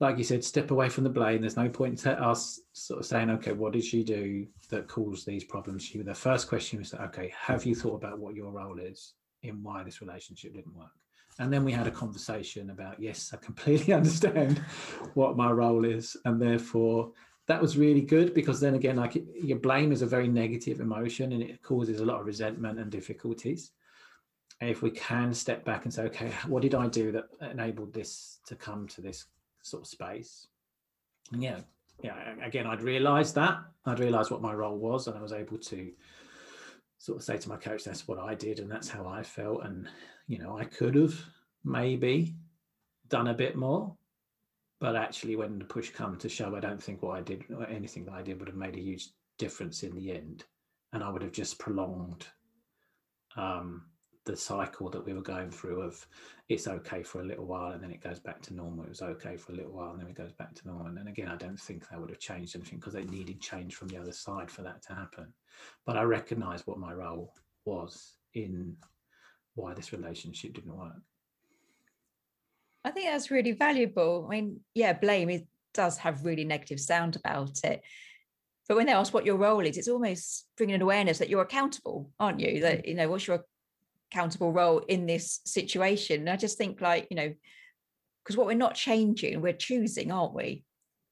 like 0.00 0.16
you 0.16 0.24
said, 0.24 0.44
step 0.44 0.70
away 0.70 0.88
from 0.88 1.04
the 1.04 1.10
blame. 1.10 1.40
There's 1.40 1.56
no 1.56 1.68
point 1.68 1.98
to 1.98 2.12
us 2.22 2.60
sort 2.72 3.00
of 3.00 3.06
saying, 3.06 3.30
okay, 3.30 3.52
what 3.52 3.72
did 3.72 3.84
she 3.84 4.04
do 4.04 4.46
that 4.70 4.86
caused 4.86 5.26
these 5.26 5.44
problems? 5.44 5.82
She, 5.82 6.00
the 6.00 6.14
first 6.14 6.48
question 6.48 6.78
was, 6.78 6.94
okay, 6.94 7.32
have 7.36 7.66
you 7.66 7.74
thought 7.74 7.96
about 7.96 8.18
what 8.18 8.34
your 8.34 8.52
role 8.52 8.78
is 8.78 9.14
in 9.42 9.62
why 9.62 9.82
this 9.82 10.00
relationship 10.00 10.54
didn't 10.54 10.76
work? 10.76 10.90
And 11.38 11.52
then 11.52 11.64
we 11.64 11.72
had 11.72 11.86
a 11.86 11.92
conversation 11.92 12.70
about, 12.70 13.00
yes, 13.00 13.30
I 13.32 13.36
completely 13.36 13.94
understand 14.00 14.58
what 15.14 15.36
my 15.36 15.50
role 15.50 15.84
is. 15.84 16.16
And 16.24 16.40
therefore, 16.40 17.12
that 17.46 17.62
was 17.62 17.78
really 17.78 18.02
good 18.02 18.34
because 18.34 18.60
then 18.60 18.74
again, 18.74 18.96
like 18.96 19.22
your 19.40 19.58
blame 19.58 19.92
is 19.92 20.02
a 20.02 20.06
very 20.06 20.28
negative 20.28 20.80
emotion 20.80 21.32
and 21.32 21.42
it 21.42 21.62
causes 21.62 22.00
a 22.00 22.04
lot 22.04 22.20
of 22.20 22.26
resentment 22.26 22.78
and 22.78 22.90
difficulties. 22.90 23.70
If 24.60 24.82
we 24.82 24.90
can 24.90 25.32
step 25.32 25.64
back 25.64 25.84
and 25.84 25.94
say, 25.94 26.02
okay, 26.04 26.32
what 26.48 26.62
did 26.62 26.74
I 26.74 26.88
do 26.88 27.12
that 27.12 27.26
enabled 27.40 27.94
this 27.94 28.40
to 28.46 28.56
come 28.56 28.88
to 28.88 29.00
this 29.00 29.26
sort 29.62 29.82
of 29.82 29.86
space. 29.86 30.48
And 31.32 31.42
yeah, 31.42 31.60
yeah. 32.02 32.34
Again, 32.42 32.66
I'd 32.66 32.82
realised 32.82 33.34
that. 33.34 33.58
I'd 33.86 34.00
realised 34.00 34.30
what 34.30 34.42
my 34.42 34.52
role 34.52 34.76
was, 34.76 35.06
and 35.06 35.16
I 35.16 35.22
was 35.22 35.32
able 35.32 35.58
to 35.58 35.90
sort 36.98 37.18
of 37.18 37.24
say 37.24 37.38
to 37.38 37.48
my 37.48 37.56
coach, 37.56 37.84
"That's 37.84 38.06
what 38.06 38.18
I 38.18 38.34
did, 38.34 38.58
and 38.58 38.70
that's 38.70 38.88
how 38.88 39.06
I 39.06 39.22
felt." 39.22 39.64
And 39.64 39.88
you 40.26 40.38
know, 40.38 40.58
I 40.58 40.64
could 40.64 40.94
have 40.94 41.14
maybe 41.64 42.36
done 43.08 43.28
a 43.28 43.34
bit 43.34 43.56
more, 43.56 43.96
but 44.80 44.96
actually, 44.96 45.36
when 45.36 45.58
the 45.58 45.64
push 45.64 45.90
come 45.90 46.16
to 46.18 46.28
shove, 46.28 46.54
I 46.54 46.60
don't 46.60 46.82
think 46.82 47.02
what 47.02 47.16
I 47.16 47.22
did, 47.22 47.44
or 47.50 47.66
anything 47.66 48.04
that 48.06 48.14
I 48.14 48.22
did, 48.22 48.38
would 48.38 48.48
have 48.48 48.56
made 48.56 48.76
a 48.76 48.80
huge 48.80 49.08
difference 49.38 49.82
in 49.82 49.94
the 49.94 50.12
end, 50.12 50.44
and 50.92 51.02
I 51.02 51.10
would 51.10 51.22
have 51.22 51.32
just 51.32 51.58
prolonged 51.58 52.26
um, 53.36 53.84
the 54.28 54.36
cycle 54.36 54.90
that 54.90 55.04
we 55.04 55.14
were 55.14 55.22
going 55.22 55.50
through 55.50 55.80
of 55.80 56.06
it's 56.48 56.68
okay 56.68 57.02
for 57.02 57.20
a 57.20 57.24
little 57.24 57.46
while 57.46 57.72
and 57.72 57.82
then 57.82 57.90
it 57.90 58.02
goes 58.02 58.20
back 58.20 58.42
to 58.42 58.54
normal. 58.54 58.84
It 58.84 58.90
was 58.90 59.02
okay 59.02 59.36
for 59.36 59.52
a 59.52 59.56
little 59.56 59.72
while 59.72 59.92
and 59.92 60.00
then 60.00 60.08
it 60.08 60.14
goes 60.14 60.32
back 60.32 60.54
to 60.54 60.66
normal. 60.68 60.86
And 60.86 61.08
again, 61.08 61.28
I 61.28 61.36
don't 61.36 61.58
think 61.58 61.88
that 61.88 61.98
would 61.98 62.10
have 62.10 62.18
changed 62.18 62.54
anything 62.54 62.78
because 62.78 62.92
they 62.92 63.04
needed 63.04 63.40
change 63.40 63.74
from 63.74 63.88
the 63.88 63.96
other 63.96 64.12
side 64.12 64.50
for 64.50 64.62
that 64.62 64.82
to 64.82 64.94
happen. 64.94 65.32
But 65.86 65.96
I 65.96 66.02
recognize 66.02 66.66
what 66.66 66.78
my 66.78 66.92
role 66.92 67.32
was 67.64 68.16
in 68.34 68.76
why 69.54 69.74
this 69.74 69.92
relationship 69.92 70.54
didn't 70.54 70.76
work. 70.76 71.02
I 72.84 72.90
think 72.90 73.06
that's 73.06 73.30
really 73.30 73.52
valuable. 73.52 74.26
I 74.28 74.36
mean, 74.36 74.60
yeah, 74.74 74.92
blame 74.92 75.30
it 75.30 75.46
does 75.74 75.98
have 75.98 76.24
really 76.24 76.44
negative 76.44 76.80
sound 76.80 77.16
about 77.16 77.64
it. 77.64 77.82
But 78.68 78.76
when 78.76 78.86
they 78.86 78.92
ask 78.92 79.14
what 79.14 79.24
your 79.24 79.36
role 79.36 79.60
is, 79.60 79.78
it's 79.78 79.88
almost 79.88 80.46
bringing 80.56 80.74
an 80.74 80.82
awareness 80.82 81.18
that 81.18 81.30
you're 81.30 81.42
accountable, 81.42 82.10
aren't 82.20 82.40
you? 82.40 82.60
That, 82.60 82.84
mm. 82.84 82.88
you 82.88 82.94
know, 82.94 83.08
what's 83.08 83.26
your 83.26 83.44
accountable 84.10 84.52
role 84.52 84.78
in 84.88 85.06
this 85.06 85.40
situation. 85.44 86.20
And 86.20 86.30
I 86.30 86.36
just 86.36 86.58
think 86.58 86.80
like, 86.80 87.06
you 87.10 87.16
know, 87.16 87.32
because 88.24 88.36
what 88.36 88.46
we're 88.46 88.54
not 88.54 88.74
changing, 88.74 89.40
we're 89.40 89.52
choosing, 89.52 90.10
aren't 90.12 90.34
we? 90.34 90.64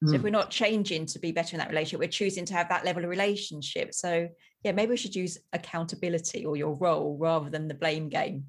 Mm. 0.04 0.08
So 0.08 0.14
if 0.14 0.20
hmm. 0.20 0.24
we're 0.24 0.30
not 0.30 0.50
changing 0.50 1.06
to 1.06 1.18
be 1.18 1.32
better 1.32 1.54
in 1.54 1.58
that 1.58 1.70
relationship, 1.70 2.00
we're 2.00 2.08
choosing 2.08 2.44
to 2.46 2.54
have 2.54 2.68
that 2.68 2.84
level 2.84 3.04
of 3.04 3.10
relationship. 3.10 3.94
So 3.94 4.28
yeah, 4.62 4.72
maybe 4.72 4.90
we 4.90 4.96
should 4.96 5.16
use 5.16 5.38
accountability 5.52 6.44
or 6.44 6.56
your 6.56 6.74
role 6.76 7.16
rather 7.18 7.48
than 7.48 7.68
the 7.68 7.74
blame 7.74 8.08
game. 8.08 8.44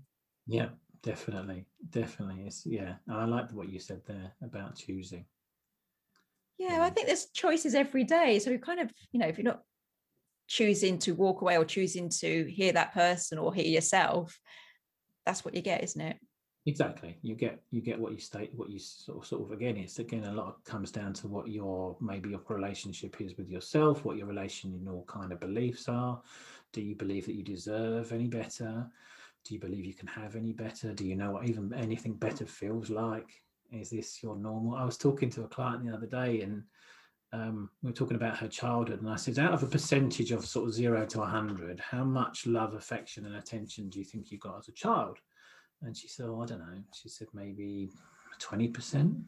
Yeah, 0.47 0.69
definitely. 1.03 1.65
Definitely. 1.89 2.43
It's 2.45 2.65
yeah. 2.65 2.95
I 3.09 3.25
like 3.25 3.51
what 3.51 3.69
you 3.69 3.79
said 3.79 4.01
there 4.05 4.33
about 4.43 4.75
choosing. 4.75 5.25
Yeah, 6.57 6.77
yeah, 6.77 6.83
I 6.83 6.89
think 6.89 7.07
there's 7.07 7.27
choices 7.27 7.75
every 7.75 8.03
day. 8.03 8.39
So 8.39 8.51
we 8.51 8.57
kind 8.57 8.79
of, 8.79 8.91
you 9.11 9.19
know, 9.19 9.27
if 9.27 9.37
you're 9.37 9.45
not 9.45 9.61
choosing 10.47 10.97
to 10.97 11.13
walk 11.13 11.41
away 11.41 11.57
or 11.57 11.65
choosing 11.65 12.09
to 12.09 12.45
hear 12.45 12.71
that 12.73 12.93
person 12.93 13.37
or 13.37 13.53
hear 13.53 13.65
yourself 13.65 14.39
that's 15.27 15.43
what 15.43 15.53
you 15.53 15.61
get 15.61 15.83
isn't 15.83 16.01
it? 16.01 16.17
Exactly. 16.65 17.17
You 17.21 17.35
get 17.35 17.61
you 17.69 17.81
get 17.81 17.99
what 17.99 18.11
you 18.11 18.19
state 18.19 18.51
what 18.53 18.69
you 18.69 18.79
sort 18.79 19.19
of 19.19 19.25
sort 19.25 19.43
of 19.43 19.51
again 19.51 19.77
it's 19.77 19.99
again 19.99 20.25
a 20.25 20.33
lot 20.33 20.63
comes 20.65 20.91
down 20.91 21.13
to 21.13 21.27
what 21.27 21.47
your 21.47 21.95
maybe 22.01 22.29
your 22.29 22.41
relationship 22.49 23.21
is 23.21 23.37
with 23.37 23.49
yourself 23.49 24.03
what 24.03 24.17
your 24.17 24.27
relational 24.27 25.05
kind 25.07 25.31
of 25.31 25.39
beliefs 25.39 25.87
are. 25.87 26.21
Do 26.73 26.81
you 26.81 26.95
believe 26.95 27.25
that 27.25 27.35
you 27.35 27.43
deserve 27.43 28.11
any 28.11 28.27
better? 28.27 28.85
Do 29.45 29.53
you 29.53 29.59
believe 29.59 29.85
you 29.85 29.93
can 29.93 30.07
have 30.07 30.35
any 30.35 30.51
better? 30.51 30.93
Do 30.93 31.05
you 31.05 31.15
know 31.15 31.31
what 31.31 31.47
even 31.47 31.73
anything 31.73 32.15
better 32.15 32.45
feels 32.45 32.89
like? 32.89 33.29
Is 33.71 33.89
this 33.89 34.21
your 34.21 34.35
normal? 34.35 34.75
I 34.75 34.83
was 34.83 34.97
talking 34.97 35.29
to 35.31 35.43
a 35.43 35.47
client 35.47 35.85
the 35.85 35.93
other 35.93 36.07
day 36.07 36.41
and 36.41 36.63
um, 37.34 37.69
we 37.82 37.89
were 37.89 37.95
talking 37.95 38.15
about 38.15 38.38
her 38.38 38.47
childhood, 38.47 39.01
and 39.01 39.09
I 39.09 39.15
said, 39.15 39.39
out 39.39 39.53
of 39.53 39.63
a 39.63 39.67
percentage 39.67 40.32
of 40.32 40.45
sort 40.45 40.67
of 40.67 40.73
zero 40.73 41.05
to 41.05 41.19
100, 41.19 41.80
how 41.80 42.03
much 42.03 42.45
love, 42.47 42.73
affection, 42.73 43.25
and 43.25 43.36
attention 43.36 43.89
do 43.89 43.99
you 43.99 44.05
think 44.05 44.32
you 44.32 44.38
got 44.38 44.59
as 44.59 44.69
a 44.69 44.73
child? 44.73 45.17
And 45.82 45.95
she 45.95 46.07
said, 46.07 46.28
oh, 46.28 46.41
I 46.41 46.45
don't 46.45 46.59
know. 46.59 46.82
She 46.93 47.09
said, 47.09 47.28
maybe 47.34 47.91
20%. 48.39 48.93
And 48.93 49.23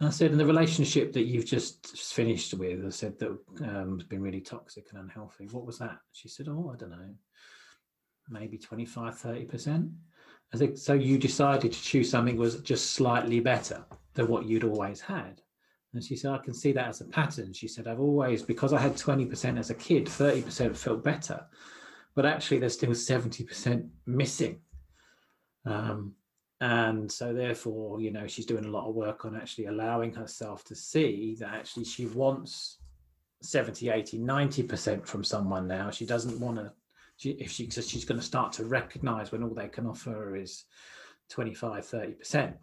I 0.00 0.10
said, 0.10 0.32
in 0.32 0.38
the 0.38 0.46
relationship 0.46 1.12
that 1.12 1.24
you've 1.24 1.46
just 1.46 1.96
finished 1.96 2.54
with, 2.54 2.84
I 2.84 2.90
said 2.90 3.18
that 3.18 3.38
um, 3.62 3.98
has 3.98 4.08
been 4.08 4.22
really 4.22 4.40
toxic 4.40 4.86
and 4.90 5.00
unhealthy. 5.00 5.48
What 5.50 5.66
was 5.66 5.78
that? 5.78 5.98
She 6.12 6.28
said, 6.28 6.48
oh, 6.48 6.72
I 6.72 6.76
don't 6.76 6.90
know, 6.90 7.14
maybe 8.28 8.58
25, 8.58 9.14
30%. 9.14 9.92
I 10.54 10.56
think 10.56 10.76
so. 10.76 10.92
You 10.92 11.18
decided 11.18 11.72
to 11.72 11.82
choose 11.82 12.10
something 12.10 12.36
was 12.36 12.60
just 12.60 12.90
slightly 12.90 13.40
better 13.40 13.84
than 14.14 14.28
what 14.28 14.46
you'd 14.46 14.64
always 14.64 15.00
had. 15.00 15.40
And 15.94 16.02
she 16.02 16.16
said, 16.16 16.32
I 16.32 16.38
can 16.38 16.54
see 16.54 16.72
that 16.72 16.88
as 16.88 17.00
a 17.00 17.04
pattern. 17.04 17.52
She 17.52 17.68
said, 17.68 17.86
I've 17.86 18.00
always, 18.00 18.42
because 18.42 18.72
I 18.72 18.80
had 18.80 18.96
20% 18.96 19.58
as 19.58 19.70
a 19.70 19.74
kid, 19.74 20.06
30% 20.06 20.76
felt 20.76 21.04
better. 21.04 21.44
But 22.14 22.26
actually, 22.26 22.58
there's 22.58 22.74
still 22.74 22.90
70% 22.90 23.88
missing. 24.06 24.60
Um, 25.66 26.14
and 26.60 27.10
so, 27.10 27.34
therefore, 27.34 28.00
you 28.00 28.10
know, 28.10 28.26
she's 28.26 28.46
doing 28.46 28.64
a 28.64 28.70
lot 28.70 28.88
of 28.88 28.94
work 28.94 29.24
on 29.24 29.36
actually 29.36 29.66
allowing 29.66 30.14
herself 30.14 30.64
to 30.64 30.74
see 30.74 31.36
that 31.40 31.52
actually 31.52 31.84
she 31.84 32.06
wants 32.06 32.78
70, 33.42 33.90
80, 33.90 34.18
90% 34.18 35.06
from 35.06 35.24
someone 35.24 35.66
now. 35.66 35.90
She 35.90 36.06
doesn't 36.06 36.40
want 36.40 36.56
to, 36.56 36.72
she, 37.16 37.30
if 37.32 37.50
she 37.50 37.68
she's 37.68 38.04
going 38.04 38.20
to 38.20 38.26
start 38.26 38.52
to 38.54 38.64
recognize 38.64 39.30
when 39.30 39.42
all 39.42 39.54
they 39.54 39.68
can 39.68 39.86
offer 39.86 40.36
is 40.36 40.64
25, 41.30 41.84
30% 41.84 42.54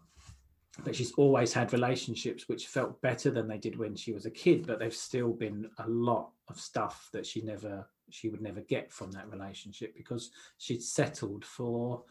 but 0.84 0.94
she's 0.94 1.12
always 1.12 1.52
had 1.52 1.72
relationships 1.72 2.48
which 2.48 2.66
felt 2.66 3.00
better 3.00 3.30
than 3.30 3.48
they 3.48 3.58
did 3.58 3.78
when 3.78 3.94
she 3.94 4.12
was 4.12 4.26
a 4.26 4.30
kid 4.30 4.66
but 4.66 4.78
they've 4.78 4.94
still 4.94 5.32
been 5.32 5.68
a 5.78 5.88
lot 5.88 6.30
of 6.48 6.58
stuff 6.58 7.08
that 7.12 7.26
she 7.26 7.40
never 7.42 7.86
she 8.10 8.28
would 8.28 8.40
never 8.40 8.60
get 8.62 8.90
from 8.90 9.10
that 9.12 9.30
relationship 9.30 9.94
because 9.96 10.30
she'd 10.58 10.82
settled 10.82 11.44
for 11.44 12.02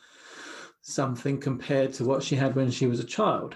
something 0.82 1.38
compared 1.40 1.94
to 1.94 2.06
what 2.06 2.24
she 2.24 2.36
had 2.36 2.56
when 2.56 2.72
she 2.72 2.88
was 2.88 3.00
a 3.00 3.06
child 3.06 3.56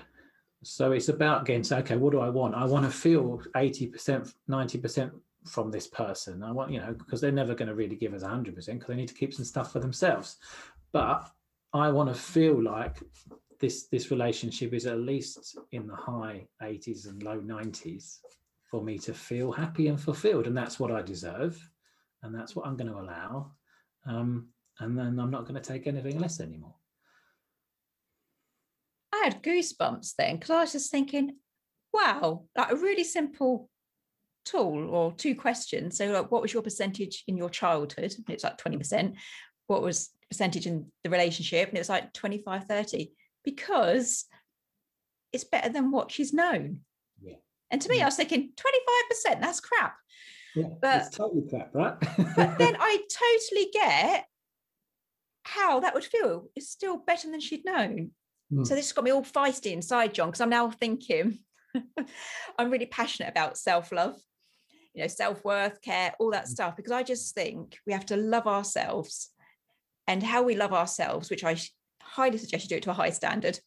so 0.64 0.91
it's 0.91 1.09
about 1.09 1.45
getting 1.45 1.64
say 1.64 1.78
okay 1.78 1.95
what 1.95 2.11
do 2.11 2.20
i 2.20 2.30
want 2.30 2.55
i 2.55 2.66
want 2.66 2.86
to 2.86 2.91
feel 2.91 3.41
80% 3.55 4.34
90% 4.49 5.11
from 5.45 5.72
this 5.72 5.88
person. 5.88 6.43
I 6.43 6.51
want, 6.51 6.72
you 6.72 6.80
know, 6.80 6.93
because 6.93 7.22
they're 7.22 7.32
never 7.32 7.55
going 7.55 7.68
to 7.68 7.76
really 7.76 7.95
give 7.95 8.14
us 8.14 8.24
100% 8.24 8.55
because 8.55 8.88
they 8.88 8.95
need 8.95 9.07
to 9.07 9.14
keep 9.14 9.34
some 9.34 9.45
stuff 9.45 9.72
for 9.72 9.80
themselves. 9.80 10.38
But 10.91 11.30
I 11.74 11.89
want 11.89 12.14
to 12.14 12.20
feel 12.20 12.61
like 12.61 12.97
this 13.64 13.88
this 13.88 14.11
relationship 14.11 14.74
is 14.74 14.86
at 14.88 14.99
least 14.99 15.57
in 15.72 15.88
the 15.88 15.95
high 15.95 16.45
80s 16.61 17.07
and 17.07 17.24
low 17.24 17.39
90s 17.39 18.18
for 18.70 18.84
me 18.84 18.99
to 18.99 19.14
feel 19.14 19.53
happy 19.53 19.88
and 19.88 19.97
fulfilled. 19.97 20.47
And 20.47 20.57
that's 20.57 20.82
what 20.82 20.91
I 20.91 21.01
deserve. 21.01 21.57
And 22.24 22.36
that's 22.36 22.57
what 22.57 22.68
I'm 22.68 22.76
going 22.76 22.91
to 22.91 22.99
allow. 22.99 23.53
Um, 24.05 24.49
and 24.80 24.97
then 24.97 25.18
I'm 25.18 25.32
not 25.32 25.43
going 25.43 25.55
to 25.55 25.61
take 25.61 25.88
anything 25.88 26.20
less 26.20 26.41
anymore. 26.41 26.76
I 29.14 29.22
had 29.24 29.41
goosebumps 29.41 30.16
then 30.18 30.36
because 30.36 30.49
I 30.49 30.59
was 30.59 30.74
just 30.74 30.91
thinking, 30.91 31.38
wow, 31.93 32.43
like 32.57 32.72
a 32.72 32.76
really 32.76 33.05
simple 33.05 33.70
tool 34.43 34.89
or 34.89 35.14
two 35.14 35.36
questions. 35.36 35.97
So, 35.97 36.07
like, 36.07 36.32
what 36.32 36.41
was 36.41 36.51
your 36.51 36.64
percentage 36.64 37.24
in 37.30 37.38
your 37.38 37.49
childhood? 37.49 38.14
It's 38.28 38.43
like 38.43 38.57
20%. 38.57 39.14
What 39.68 39.82
was 39.82 40.09
percentage 40.30 40.68
in 40.68 40.91
the 41.05 41.09
relationship? 41.09 41.70
And 41.70 41.78
it's 41.78 41.88
like 41.88 42.11
25, 42.11 42.66
30, 42.66 43.11
because 43.44 44.26
it's 45.32 45.44
better 45.44 45.70
than 45.70 45.91
what 45.91 46.12
she's 46.12 46.34
known. 46.34 46.82
Yeah. 47.22 47.36
And 47.72 47.82
to 47.82 47.89
me, 47.89 47.98
Yeah. 47.98 48.04
I 48.04 48.06
was 48.08 48.16
thinking 48.16 48.54
25%, 48.56 49.41
that's 49.41 49.60
crap. 49.60 49.96
Yeah, 50.56 50.68
But- 50.82 51.08
it's 51.08 51.16
totally 51.18 51.44
crap, 51.50 51.74
right? 51.74 51.96
But 52.36 52.58
then 52.58 52.76
I 52.80 53.00
totally 53.50 53.70
get 53.74 54.26
how 55.44 55.80
that 55.82 55.94
would 55.94 56.06
feel. 56.06 56.50
It's 56.56 56.70
still 56.70 56.98
better 56.98 57.30
than 57.30 57.39
she'd 57.39 57.66
known. 57.66 58.12
Mm. 58.52 58.66
So 58.66 58.76
this 58.76 58.86
has 58.86 58.94
got 58.94 59.04
me 59.04 59.12
all 59.12 59.24
feisty 59.24 59.72
inside, 59.72 60.14
John, 60.14 60.30
because 60.30 60.41
I'm 60.41 60.50
now 60.50 60.70
thinking 60.70 61.39
I'm 62.58 62.70
really 62.70 62.86
passionate 62.86 63.30
about 63.30 63.58
self-love, 63.58 64.16
you 64.94 65.02
know, 65.02 65.08
self-worth, 65.08 65.82
care, 65.82 66.14
all 66.20 66.32
that 66.32 66.48
stuff, 66.48 66.76
because 66.76 66.91
I 66.91 67.02
just 67.04 67.34
think 67.34 67.80
we 67.88 67.94
have 67.94 68.06
to 68.08 68.16
love 68.18 68.46
ourselves 68.48 69.30
and 70.08 70.22
how 70.22 70.44
we 70.44 70.56
love 70.56 70.74
ourselves, 70.74 71.30
which 71.32 71.44
I 71.44 71.58
highly 72.14 72.38
suggest 72.38 72.66
you 72.66 72.70
do 72.70 72.76
it 72.76 72.84
to 72.84 72.91
a 72.91 72.93
high 72.93 73.09
standard. 73.09 73.59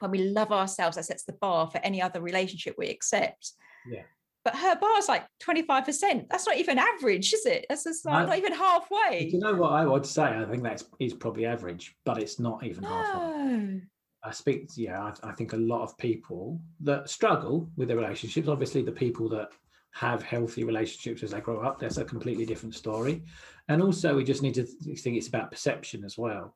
When 0.00 0.10
we 0.10 0.30
love 0.30 0.52
ourselves, 0.52 0.96
that 0.96 1.04
sets 1.04 1.24
the 1.24 1.34
bar 1.34 1.68
for 1.70 1.78
any 1.78 2.00
other 2.00 2.20
relationship 2.20 2.76
we 2.78 2.88
accept. 2.88 3.52
Yeah. 3.86 4.02
But 4.44 4.54
her 4.56 4.76
bar 4.76 4.98
is 4.98 5.08
like 5.08 5.26
25%. 5.42 6.28
That's 6.30 6.46
not 6.46 6.56
even 6.56 6.78
average, 6.78 7.32
is 7.34 7.44
it? 7.44 7.66
That's 7.68 7.84
just 7.84 8.06
like 8.06 8.20
No. 8.22 8.26
not 8.26 8.38
even 8.38 8.54
halfway. 8.54 9.26
Do 9.28 9.36
you 9.36 9.40
know 9.40 9.54
what 9.54 9.72
I 9.72 9.84
would 9.84 10.06
say? 10.06 10.22
I 10.22 10.44
think 10.44 10.62
that's 10.62 10.84
is 10.98 11.12
probably 11.12 11.44
average, 11.44 11.96
but 12.04 12.18
it's 12.22 12.38
not 12.38 12.64
even 12.64 12.84
halfway. 12.84 13.56
No. 13.56 13.80
I 14.24 14.30
speak, 14.30 14.68
yeah, 14.76 15.02
I, 15.02 15.28
I 15.28 15.32
think 15.32 15.52
a 15.52 15.56
lot 15.56 15.82
of 15.82 15.96
people 15.98 16.60
that 16.80 17.10
struggle 17.10 17.68
with 17.76 17.88
their 17.88 17.96
relationships, 17.96 18.48
obviously 18.48 18.82
the 18.82 18.92
people 18.92 19.28
that 19.30 19.48
have 19.92 20.22
healthy 20.22 20.64
relationships 20.64 21.22
as 21.22 21.32
they 21.32 21.40
grow 21.40 21.60
up, 21.60 21.78
that's 21.78 21.98
a 21.98 22.04
completely 22.04 22.46
different 22.46 22.74
story. 22.74 23.22
And 23.68 23.82
also 23.82 24.16
we 24.16 24.24
just 24.24 24.42
need 24.42 24.54
to 24.54 24.64
think 24.64 25.16
it's 25.16 25.28
about 25.28 25.50
perception 25.50 26.04
as 26.04 26.16
well. 26.16 26.54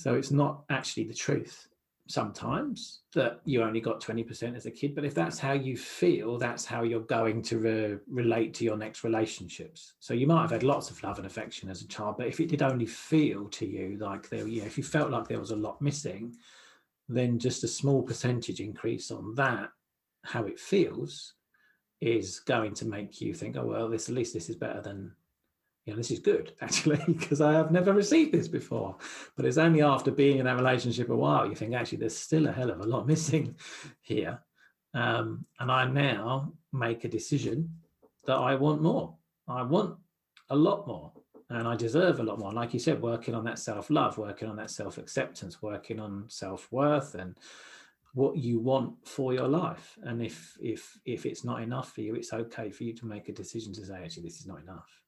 So 0.00 0.14
it's 0.14 0.30
not 0.30 0.64
actually 0.70 1.04
the 1.04 1.12
truth 1.12 1.68
sometimes 2.08 3.00
that 3.14 3.42
you 3.44 3.62
only 3.62 3.82
got 3.82 4.00
20% 4.00 4.56
as 4.56 4.64
a 4.64 4.70
kid, 4.70 4.94
but 4.94 5.04
if 5.04 5.14
that's 5.14 5.38
how 5.38 5.52
you 5.52 5.76
feel, 5.76 6.38
that's 6.38 6.64
how 6.64 6.84
you're 6.84 7.00
going 7.00 7.42
to 7.42 7.58
re- 7.58 7.98
relate 8.08 8.54
to 8.54 8.64
your 8.64 8.78
next 8.78 9.04
relationships. 9.04 9.92
So 10.00 10.14
you 10.14 10.26
might 10.26 10.40
have 10.40 10.52
had 10.52 10.62
lots 10.62 10.90
of 10.90 11.02
love 11.02 11.18
and 11.18 11.26
affection 11.26 11.68
as 11.68 11.82
a 11.82 11.86
child, 11.86 12.16
but 12.16 12.28
if 12.28 12.40
it 12.40 12.48
did 12.48 12.62
only 12.62 12.86
feel 12.86 13.46
to 13.50 13.66
you 13.66 13.98
like 14.00 14.30
there, 14.30 14.48
yeah, 14.48 14.64
if 14.64 14.78
you 14.78 14.84
felt 14.84 15.10
like 15.10 15.28
there 15.28 15.38
was 15.38 15.50
a 15.50 15.56
lot 15.56 15.82
missing, 15.82 16.34
then 17.10 17.38
just 17.38 17.62
a 17.64 17.68
small 17.68 18.02
percentage 18.02 18.60
increase 18.60 19.10
on 19.10 19.34
that, 19.34 19.68
how 20.24 20.44
it 20.44 20.58
feels, 20.58 21.34
is 22.00 22.40
going 22.40 22.72
to 22.72 22.86
make 22.86 23.20
you 23.20 23.34
think, 23.34 23.58
oh 23.58 23.66
well, 23.66 23.90
this 23.90 24.08
at 24.08 24.14
least 24.14 24.32
this 24.32 24.48
is 24.48 24.56
better 24.56 24.80
than, 24.80 25.12
know, 25.86 25.96
this 25.96 26.10
is 26.10 26.18
good 26.18 26.52
actually 26.60 27.02
because 27.06 27.40
I 27.40 27.52
have 27.52 27.70
never 27.70 27.92
received 27.92 28.32
this 28.32 28.48
before. 28.48 28.96
But 29.36 29.46
it's 29.46 29.58
only 29.58 29.82
after 29.82 30.10
being 30.10 30.38
in 30.38 30.44
that 30.44 30.56
relationship 30.56 31.08
a 31.10 31.16
while 31.16 31.48
you 31.48 31.54
think 31.54 31.74
actually 31.74 31.98
there's 31.98 32.16
still 32.16 32.46
a 32.46 32.52
hell 32.52 32.70
of 32.70 32.80
a 32.80 32.84
lot 32.84 33.06
missing 33.14 33.56
here, 34.00 34.40
um, 34.94 35.44
and 35.58 35.70
I 35.70 35.86
now 35.86 36.52
make 36.72 37.04
a 37.04 37.08
decision 37.08 37.70
that 38.26 38.36
I 38.36 38.54
want 38.54 38.82
more. 38.82 39.16
I 39.48 39.62
want 39.62 39.96
a 40.50 40.56
lot 40.56 40.86
more 40.86 41.12
and 41.50 41.66
I 41.66 41.74
deserve 41.74 42.20
a 42.20 42.22
lot 42.22 42.38
more. 42.38 42.52
Like 42.52 42.72
you 42.72 42.80
said, 42.80 43.02
working 43.02 43.34
on 43.34 43.44
that 43.44 43.58
self 43.58 43.90
love, 43.90 44.18
working 44.18 44.48
on 44.48 44.56
that 44.56 44.70
self 44.70 44.98
acceptance, 44.98 45.60
working 45.60 45.98
on 45.98 46.24
self 46.28 46.70
worth, 46.70 47.16
and 47.16 47.36
what 48.14 48.36
you 48.36 48.60
want 48.60 49.06
for 49.06 49.34
your 49.34 49.48
life. 49.48 49.98
And 50.04 50.22
if 50.22 50.56
if 50.60 50.98
if 51.04 51.26
it's 51.26 51.44
not 51.44 51.62
enough 51.62 51.92
for 51.92 52.02
you, 52.02 52.14
it's 52.14 52.32
okay 52.32 52.70
for 52.70 52.84
you 52.84 52.94
to 52.94 53.06
make 53.06 53.28
a 53.28 53.32
decision 53.32 53.72
to 53.74 53.84
say, 53.84 54.02
actually, 54.02 54.24
this 54.24 54.40
is 54.40 54.46
not 54.46 54.62
enough. 54.62 54.99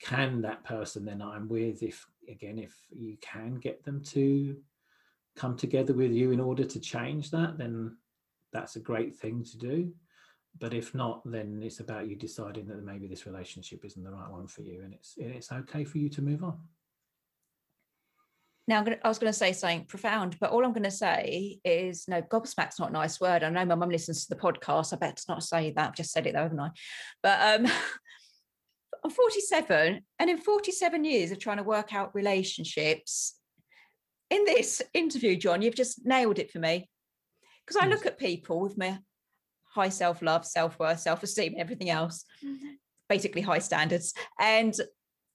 Can 0.00 0.42
that 0.42 0.64
person 0.64 1.04
then 1.04 1.22
I'm 1.22 1.48
with, 1.48 1.82
if 1.82 2.06
again, 2.28 2.58
if 2.58 2.74
you 2.90 3.16
can 3.20 3.56
get 3.56 3.84
them 3.84 4.02
to 4.04 4.56
come 5.36 5.56
together 5.56 5.94
with 5.94 6.12
you 6.12 6.32
in 6.32 6.40
order 6.40 6.64
to 6.64 6.80
change 6.80 7.30
that, 7.30 7.58
then 7.58 7.96
that's 8.52 8.76
a 8.76 8.80
great 8.80 9.16
thing 9.16 9.44
to 9.44 9.58
do 9.58 9.92
but 10.58 10.74
if 10.74 10.94
not 10.94 11.22
then 11.24 11.60
it's 11.62 11.80
about 11.80 12.08
you 12.08 12.16
deciding 12.16 12.66
that 12.66 12.84
maybe 12.84 13.06
this 13.06 13.26
relationship 13.26 13.84
isn't 13.84 14.02
the 14.02 14.10
right 14.10 14.30
one 14.30 14.46
for 14.46 14.62
you 14.62 14.82
and 14.82 14.94
it's 14.94 15.14
it's 15.16 15.52
okay 15.52 15.84
for 15.84 15.98
you 15.98 16.08
to 16.08 16.22
move 16.22 16.42
on 16.42 16.58
Now, 18.68 18.82
gonna, 18.82 18.98
I 19.04 19.08
was 19.08 19.20
going 19.20 19.32
to 19.32 19.38
say 19.38 19.52
something 19.52 19.84
profound, 19.84 20.38
but 20.40 20.50
all 20.50 20.64
I'm 20.64 20.72
going 20.72 20.82
to 20.82 20.90
say 20.90 21.60
is 21.64 22.08
no, 22.08 22.20
gobsmack's 22.20 22.80
not 22.80 22.90
a 22.90 22.92
nice 22.92 23.20
word. 23.20 23.44
I 23.44 23.48
know 23.48 23.64
my 23.64 23.76
mum 23.76 23.90
listens 23.90 24.26
to 24.26 24.34
the 24.34 24.40
podcast. 24.40 24.92
I 24.92 24.96
better 24.96 25.22
not 25.28 25.44
say 25.44 25.70
that. 25.70 25.88
I've 25.88 25.94
just 25.94 26.10
said 26.10 26.26
it 26.26 26.34
though, 26.34 26.42
haven't 26.42 26.58
I? 26.58 26.70
But 27.22 27.60
um, 27.60 27.72
I'm 29.06 29.12
47, 29.12 30.00
and 30.18 30.30
in 30.30 30.36
47 30.36 31.04
years 31.04 31.30
of 31.30 31.38
trying 31.38 31.58
to 31.58 31.62
work 31.62 31.94
out 31.94 32.12
relationships, 32.12 33.38
in 34.30 34.44
this 34.44 34.82
interview, 34.94 35.36
John, 35.36 35.62
you've 35.62 35.76
just 35.76 36.04
nailed 36.04 36.40
it 36.40 36.50
for 36.50 36.58
me. 36.58 36.90
Because 37.64 37.80
I 37.80 37.86
look 37.86 38.04
at 38.04 38.18
people 38.18 38.58
with 38.58 38.76
my 38.76 38.98
high 39.72 39.90
self 39.90 40.22
love, 40.22 40.44
self 40.44 40.76
worth, 40.80 40.98
self 40.98 41.22
esteem, 41.22 41.54
everything 41.56 41.88
else, 41.88 42.24
basically 43.08 43.42
high 43.42 43.60
standards. 43.60 44.12
And 44.40 44.74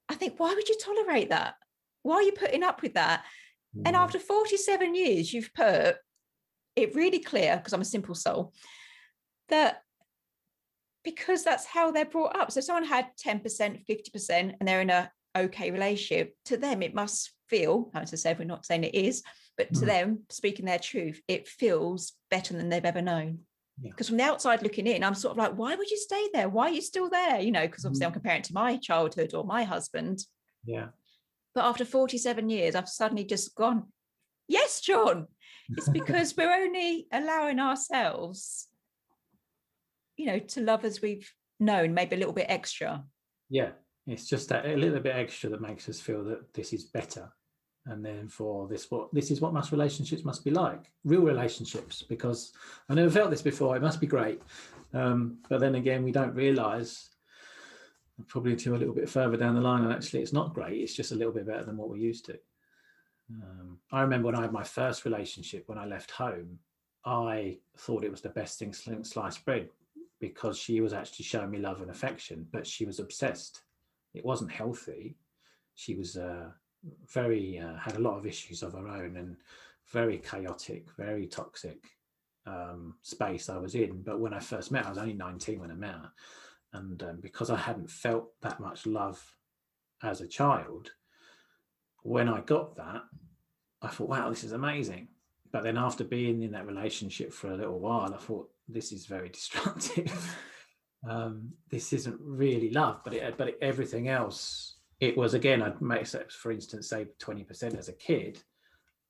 I 0.09 0.15
think, 0.15 0.37
why 0.37 0.53
would 0.53 0.67
you 0.67 0.75
tolerate 0.77 1.29
that? 1.29 1.53
Why 2.03 2.15
are 2.15 2.23
you 2.23 2.33
putting 2.33 2.63
up 2.63 2.81
with 2.81 2.95
that? 2.95 3.23
And 3.85 3.95
Mm. 3.95 3.99
after 3.99 4.19
47 4.19 4.95
years, 4.95 5.31
you've 5.31 5.53
put 5.53 5.95
it 6.75 6.93
really 6.93 7.19
clear, 7.19 7.55
because 7.55 7.71
I'm 7.71 7.79
a 7.79 7.85
simple 7.85 8.15
soul, 8.15 8.53
that 9.47 9.83
because 11.03 11.43
that's 11.43 11.65
how 11.65 11.91
they're 11.91 12.05
brought 12.05 12.35
up. 12.35 12.51
So 12.51 12.59
if 12.59 12.65
someone 12.65 12.85
had 12.85 13.07
10%, 13.17 13.85
50%, 13.87 14.31
and 14.59 14.67
they're 14.67 14.81
in 14.81 14.89
a 14.89 15.11
okay 15.37 15.71
relationship, 15.71 16.35
to 16.45 16.57
them 16.57 16.81
it 16.81 16.93
must 16.93 17.31
feel, 17.47 17.89
as 17.93 18.13
I 18.13 18.17
said, 18.17 18.37
we're 18.39 18.45
not 18.45 18.65
saying 18.65 18.83
it 18.83 18.95
is, 18.95 19.23
but 19.57 19.73
to 19.73 19.81
Mm. 19.81 19.85
them, 19.87 20.19
speaking 20.29 20.65
their 20.65 20.79
truth, 20.79 21.21
it 21.27 21.47
feels 21.47 22.13
better 22.29 22.53
than 22.53 22.69
they've 22.69 22.85
ever 22.85 23.01
known. 23.01 23.39
Yeah. 23.81 23.91
Because 23.91 24.07
from 24.09 24.17
the 24.17 24.23
outside 24.23 24.61
looking 24.61 24.87
in, 24.87 25.03
I'm 25.03 25.15
sort 25.15 25.31
of 25.31 25.37
like, 25.37 25.57
why 25.57 25.75
would 25.75 25.89
you 25.89 25.97
stay 25.97 26.29
there? 26.33 26.49
Why 26.49 26.67
are 26.69 26.73
you 26.73 26.81
still 26.81 27.09
there? 27.09 27.39
You 27.39 27.51
know, 27.51 27.65
because 27.67 27.85
obviously 27.85 28.05
I'm 28.05 28.13
comparing 28.13 28.39
it 28.39 28.43
to 28.45 28.53
my 28.53 28.77
childhood 28.77 29.33
or 29.33 29.43
my 29.43 29.63
husband. 29.63 30.19
yeah 30.65 30.89
But 31.55 31.65
after 31.65 31.83
47 31.85 32.49
years, 32.49 32.75
I've 32.75 32.87
suddenly 32.89 33.23
just 33.23 33.55
gone, 33.55 33.91
yes, 34.47 34.81
John. 34.81 35.27
It's 35.69 35.89
because 35.99 36.35
we're 36.37 36.53
only 36.53 37.07
allowing 37.11 37.59
ourselves, 37.59 38.67
you 40.21 40.27
know, 40.27 40.39
to 40.39 40.61
love 40.61 40.85
as 40.85 41.01
we've 41.01 41.31
known, 41.59 41.93
maybe 41.93 42.15
a 42.15 42.19
little 42.19 42.33
bit 42.33 42.47
extra. 42.49 43.03
yeah 43.49 43.71
it's 44.07 44.27
just 44.27 44.49
that 44.49 44.65
a 44.65 44.75
little 44.75 44.99
bit 44.99 45.15
extra 45.15 45.49
that 45.49 45.61
makes 45.61 45.87
us 45.87 45.99
feel 45.99 46.23
that 46.23 46.53
this 46.53 46.73
is 46.73 46.85
better. 46.85 47.31
And 47.85 48.05
then 48.05 48.27
for 48.27 48.67
this 48.67 48.89
what 48.91 49.13
this 49.13 49.31
is 49.31 49.41
what 49.41 49.53
most 49.53 49.71
relationships 49.71 50.25
must 50.25 50.43
be 50.43 50.51
like 50.51 50.91
real 51.03 51.21
relationships 51.21 52.03
because 52.03 52.53
i 52.89 52.93
never 52.93 53.09
felt 53.09 53.31
this 53.31 53.41
before 53.41 53.75
it 53.75 53.81
must 53.81 54.01
be 54.01 54.07
great. 54.07 54.41
Um, 54.93 55.37
but 55.49 55.59
then 55.59 55.75
again 55.75 56.03
we 56.03 56.11
don't 56.11 56.35
realize 56.35 57.09
probably 58.27 58.51
until 58.51 58.75
a 58.75 58.81
little 58.81 58.93
bit 58.93 59.09
further 59.09 59.37
down 59.37 59.55
the 59.55 59.61
line 59.61 59.83
and 59.83 59.93
actually 59.93 60.21
it's 60.21 60.33
not 60.33 60.53
great 60.53 60.81
it's 60.81 60.95
just 60.95 61.11
a 61.11 61.15
little 61.15 61.33
bit 61.33 61.47
better 61.47 61.63
than 61.63 61.77
what 61.77 61.89
we're 61.89 61.97
used 61.97 62.25
to. 62.25 62.37
Um, 63.31 63.79
i 63.91 64.01
remember 64.01 64.27
when 64.27 64.35
i 64.35 64.41
had 64.41 64.51
my 64.51 64.63
first 64.63 65.05
relationship 65.05 65.63
when 65.67 65.77
i 65.77 65.85
left 65.85 66.11
home 66.11 66.59
i 67.05 67.57
thought 67.77 68.03
it 68.03 68.11
was 68.11 68.21
the 68.21 68.29
best 68.29 68.59
thing 68.59 68.73
sliced 68.73 69.45
bread 69.45 69.69
because 70.21 70.57
she 70.57 70.79
was 70.79 70.93
actually 70.93 71.25
showing 71.25 71.51
me 71.51 71.57
love 71.57 71.81
and 71.81 71.91
affection 71.91 72.47
but 72.53 72.65
she 72.65 72.85
was 72.85 72.99
obsessed. 72.99 73.63
It 74.13 74.23
wasn't 74.23 74.51
healthy. 74.51 75.17
She 75.75 75.95
was 75.95 76.15
uh, 76.15 76.51
very 77.11 77.59
uh, 77.59 77.77
had 77.77 77.95
a 77.95 78.01
lot 78.01 78.17
of 78.17 78.25
issues 78.25 78.63
of 78.63 78.73
her 78.73 78.87
own 78.87 79.17
and 79.17 79.35
very 79.91 80.17
chaotic 80.17 80.87
very 80.97 81.27
toxic 81.27 81.83
um, 82.45 82.95
space 83.01 83.49
i 83.49 83.57
was 83.57 83.75
in. 83.75 84.01
But 84.01 84.19
when 84.19 84.33
i 84.33 84.39
first 84.39 84.71
met 84.71 84.83
her, 84.83 84.87
i 84.87 84.91
was 84.91 84.97
only 84.97 85.13
19 85.13 85.59
when 85.59 85.71
i 85.71 85.75
met 85.75 85.91
her. 85.91 86.11
And 86.73 87.01
um, 87.03 87.19
because 87.21 87.49
i 87.49 87.57
hadn't 87.57 87.89
felt 87.89 88.29
that 88.41 88.59
much 88.59 88.85
love 88.85 89.35
as 90.03 90.21
a 90.21 90.27
child 90.27 90.91
when 92.03 92.27
i 92.27 92.41
got 92.41 92.75
that 92.75 93.03
i 93.83 93.87
thought 93.87 94.09
wow 94.09 94.29
this 94.29 94.43
is 94.43 94.53
amazing. 94.53 95.07
But 95.51 95.63
then 95.63 95.77
after 95.77 96.05
being 96.05 96.41
in 96.43 96.51
that 96.51 96.65
relationship 96.65 97.33
for 97.33 97.51
a 97.51 97.57
little 97.57 97.79
while 97.79 98.13
i 98.13 98.17
thought 98.17 98.49
this 98.73 98.91
is 98.91 99.05
very 99.05 99.29
destructive 99.29 100.35
um, 101.09 101.51
this 101.69 101.93
isn't 101.93 102.19
really 102.19 102.69
love, 102.71 103.01
but 103.03 103.13
it, 103.13 103.37
but 103.37 103.49
it, 103.49 103.57
everything 103.61 104.07
else, 104.07 104.75
it 104.99 105.17
was 105.17 105.33
again. 105.33 105.61
I'd 105.61 105.81
make 105.81 106.07
for 106.07 106.51
instance, 106.51 106.89
say 106.89 107.07
twenty 107.19 107.43
percent 107.43 107.75
as 107.75 107.89
a 107.89 107.93
kid. 107.93 108.39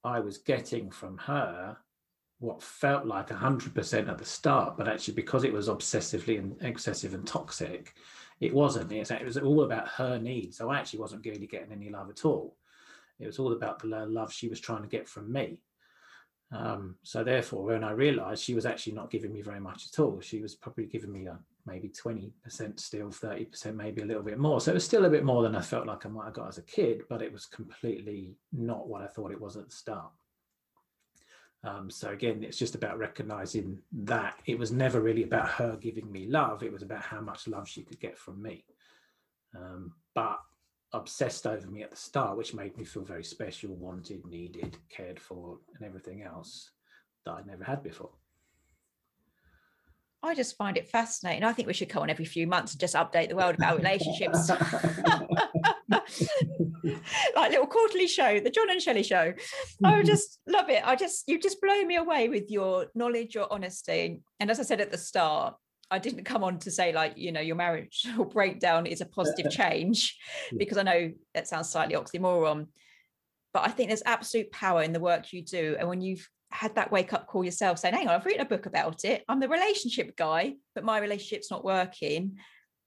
I 0.03 0.20
was 0.20 0.38
getting 0.39 0.89
from 0.89 1.18
her 1.20 1.78
what 2.39 2.64
felt 2.64 3.05
like 3.05 3.30
100% 3.30 4.09
at 4.09 4.18
the 4.18 4.26
start, 4.26 4.76
but 4.76 4.88
actually 4.88 5.14
because 5.14 5.43
it 5.43 5.53
was 5.53 5.70
obsessively 5.70 6.39
and 6.39 6.59
excessive 6.64 7.14
and 7.14 7.28
toxic, 7.28 7.93
it 8.39 8.51
wasn't. 8.51 8.91
It 8.91 9.24
was 9.24 9.38
all 9.38 9.62
about 9.62 9.88
her 9.89 10.18
needs. 10.18 10.57
So 10.57 10.72
I 10.72 10.80
actually 10.80 11.01
wasn't 11.01 11.24
really 11.24 11.45
getting 11.45 11.72
any 11.72 11.91
love 11.91 12.09
at 12.09 12.26
all. 12.26 12.57
It 13.20 13.28
was 13.28 13.38
all 13.38 13.53
about 13.53 13.78
the 13.78 14.07
love 14.07 14.34
she 14.34 14.47
was 14.47 14.59
trying 14.59 14.82
to 14.82 14.88
get 14.88 15.07
from 15.07 15.32
me. 15.32 15.59
Um, 16.51 16.95
so 17.03 17.23
therefore, 17.23 17.63
when 17.63 17.83
I 17.83 17.91
realised 17.91 18.43
she 18.43 18.55
was 18.55 18.65
actually 18.65 18.93
not 18.93 19.09
giving 19.09 19.31
me 19.31 19.41
very 19.41 19.61
much 19.61 19.87
at 19.87 19.99
all, 19.99 20.19
she 20.19 20.41
was 20.41 20.55
probably 20.55 20.85
giving 20.85 21.11
me 21.11 21.27
a, 21.27 21.39
maybe 21.65 21.89
20% 21.89 22.31
still, 22.79 23.07
30%, 23.07 23.75
maybe 23.75 24.01
a 24.01 24.05
little 24.05 24.23
bit 24.23 24.37
more. 24.37 24.59
So 24.59 24.71
it 24.71 24.75
was 24.75 24.83
still 24.83 25.05
a 25.05 25.09
bit 25.09 25.23
more 25.23 25.43
than 25.43 25.55
I 25.55 25.61
felt 25.61 25.87
like 25.87 26.05
I 26.05 26.09
might 26.09 26.25
have 26.25 26.33
got 26.33 26.49
as 26.49 26.57
a 26.57 26.63
kid, 26.63 27.03
but 27.09 27.21
it 27.21 27.31
was 27.31 27.45
completely 27.45 28.35
not 28.51 28.87
what 28.87 29.01
I 29.01 29.07
thought 29.07 29.31
it 29.31 29.39
was 29.39 29.55
at 29.55 29.69
the 29.69 29.75
start. 29.75 30.11
Um, 31.63 31.89
so 31.89 32.09
again, 32.09 32.43
it's 32.43 32.57
just 32.57 32.75
about 32.75 32.97
recognizing 32.97 33.79
that 33.91 34.35
it 34.45 34.57
was 34.57 34.71
never 34.71 34.99
really 34.99 35.23
about 35.23 35.47
her 35.47 35.77
giving 35.77 36.11
me 36.11 36.27
love. 36.27 36.63
It 36.63 36.73
was 36.73 36.81
about 36.81 37.03
how 37.03 37.21
much 37.21 37.47
love 37.47 37.67
she 37.67 37.83
could 37.83 37.99
get 37.99 38.17
from 38.17 38.41
me. 38.41 38.65
Um, 39.55 39.93
but 40.15 40.39
obsessed 40.93 41.47
over 41.47 41.67
me 41.67 41.83
at 41.83 41.91
the 41.91 41.97
start, 41.97 42.37
which 42.37 42.53
made 42.53 42.77
me 42.77 42.83
feel 42.83 43.03
very 43.03 43.23
special, 43.23 43.73
wanted, 43.75 44.25
needed, 44.25 44.77
cared 44.89 45.19
for, 45.19 45.57
and 45.75 45.87
everything 45.87 46.23
else 46.23 46.71
that 47.25 47.33
I'd 47.33 47.47
never 47.47 47.63
had 47.63 47.83
before. 47.83 48.11
I 50.23 50.35
just 50.35 50.55
find 50.55 50.77
it 50.77 50.87
fascinating. 50.87 51.43
I 51.43 51.51
think 51.51 51.67
we 51.67 51.73
should 51.73 51.89
come 51.89 52.03
on 52.03 52.11
every 52.11 52.25
few 52.25 52.45
months 52.45 52.73
and 52.73 52.79
just 52.79 52.93
update 52.93 53.29
the 53.29 53.35
world 53.35 53.55
about 53.55 53.77
relationships. 53.77 54.49
like 57.35 57.51
little 57.51 57.65
quarterly 57.65 58.05
show, 58.05 58.39
the 58.39 58.51
John 58.51 58.69
and 58.69 58.79
Shelley 58.79 59.01
show. 59.01 59.33
I 59.83 59.97
would 59.97 60.05
just 60.05 60.39
love 60.47 60.69
it. 60.69 60.85
I 60.85 60.95
just 60.95 61.23
you 61.27 61.39
just 61.39 61.59
blow 61.59 61.83
me 61.83 61.95
away 61.95 62.29
with 62.29 62.51
your 62.51 62.85
knowledge, 62.93 63.33
your 63.33 63.51
honesty. 63.51 64.21
And 64.39 64.51
as 64.51 64.59
I 64.59 64.63
said 64.63 64.79
at 64.79 64.91
the 64.91 64.97
start, 64.97 65.55
I 65.91 65.99
didn't 65.99 66.23
come 66.23 66.43
on 66.43 66.57
to 66.59 66.71
say 66.71 66.93
like 66.93 67.17
you 67.17 67.31
know 67.31 67.41
your 67.41 67.57
marriage 67.57 68.07
or 68.17 68.25
breakdown 68.25 68.85
is 68.85 69.01
a 69.01 69.05
positive 69.05 69.51
change 69.59 70.17
because 70.57 70.77
I 70.77 70.83
know 70.83 71.11
that 71.33 71.47
sounds 71.47 71.69
slightly 71.69 71.95
oxymoron, 71.95 72.67
but 73.53 73.67
I 73.67 73.69
think 73.69 73.89
there's 73.89 74.03
absolute 74.05 74.51
power 74.51 74.81
in 74.81 74.93
the 74.93 74.99
work 74.99 75.33
you 75.33 75.43
do. 75.43 75.75
And 75.77 75.87
when 75.89 76.01
you've 76.01 76.27
had 76.49 76.75
that 76.75 76.91
wake 76.91 77.13
up 77.13 77.27
call 77.27 77.43
yourself 77.43 77.79
saying, 77.79 77.93
"Hang 77.93 78.07
on, 78.07 78.15
I've 78.15 78.25
written 78.25 78.41
a 78.41 78.45
book 78.45 78.65
about 78.65 79.03
it. 79.03 79.23
I'm 79.27 79.39
the 79.39 79.49
relationship 79.49 80.15
guy, 80.15 80.55
but 80.73 80.83
my 80.83 80.99
relationship's 80.99 81.51
not 81.51 81.65
working." 81.65 82.37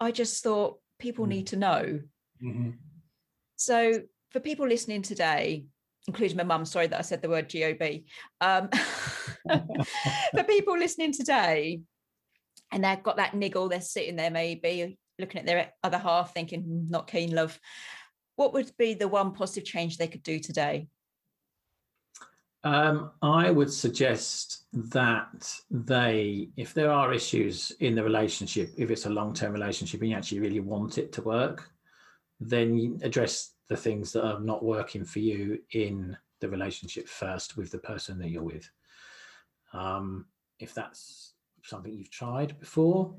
I 0.00 0.10
just 0.10 0.42
thought 0.42 0.80
people 0.98 1.26
mm. 1.26 1.30
need 1.30 1.46
to 1.48 1.56
know. 1.56 2.00
Mm-hmm. 2.42 2.70
So 3.56 4.02
for 4.30 4.40
people 4.40 4.66
listening 4.66 5.02
today, 5.02 5.64
including 6.08 6.36
my 6.36 6.42
mum, 6.42 6.64
sorry 6.64 6.86
that 6.88 6.98
I 6.98 7.02
said 7.02 7.22
the 7.22 7.28
word 7.28 7.52
GOB, 7.52 8.02
um, 8.40 8.68
for 10.34 10.44
people 10.44 10.76
listening 10.76 11.12
today, 11.12 11.80
and 12.72 12.84
they've 12.84 13.02
got 13.02 13.16
that 13.16 13.34
niggle, 13.34 13.68
they're 13.68 13.80
sitting 13.80 14.16
there 14.16 14.30
maybe 14.30 14.98
looking 15.18 15.40
at 15.40 15.46
their 15.46 15.72
other 15.82 15.98
half 15.98 16.34
thinking, 16.34 16.62
hmm, 16.62 16.90
not 16.90 17.10
keen 17.10 17.34
love. 17.34 17.58
What 18.36 18.52
would 18.52 18.70
be 18.76 18.94
the 18.94 19.08
one 19.08 19.32
positive 19.32 19.64
change 19.64 19.96
they 19.96 20.08
could 20.08 20.22
do 20.22 20.38
today? 20.40 20.88
Um, 22.64 23.10
I 23.20 23.50
would 23.50 23.70
suggest 23.70 24.64
that 24.72 25.54
they, 25.70 26.48
if 26.56 26.72
there 26.72 26.90
are 26.90 27.12
issues 27.12 27.72
in 27.80 27.94
the 27.94 28.02
relationship, 28.02 28.70
if 28.76 28.90
it's 28.90 29.06
a 29.06 29.10
long 29.10 29.34
term 29.34 29.52
relationship 29.52 30.00
and 30.00 30.10
you 30.10 30.16
actually 30.16 30.40
really 30.40 30.60
want 30.60 30.96
it 30.96 31.12
to 31.12 31.22
work, 31.22 31.70
then 32.40 32.98
address 33.02 33.52
the 33.68 33.76
things 33.76 34.12
that 34.12 34.24
are 34.24 34.40
not 34.40 34.64
working 34.64 35.04
for 35.04 35.18
you 35.18 35.58
in 35.72 36.16
the 36.40 36.48
relationship 36.48 37.06
first 37.06 37.56
with 37.56 37.70
the 37.70 37.78
person 37.78 38.18
that 38.18 38.30
you're 38.30 38.42
with. 38.42 38.68
Um, 39.74 40.26
if 40.58 40.72
that's 40.72 41.33
something 41.64 41.92
you've 41.92 42.10
tried 42.10 42.58
before, 42.60 43.14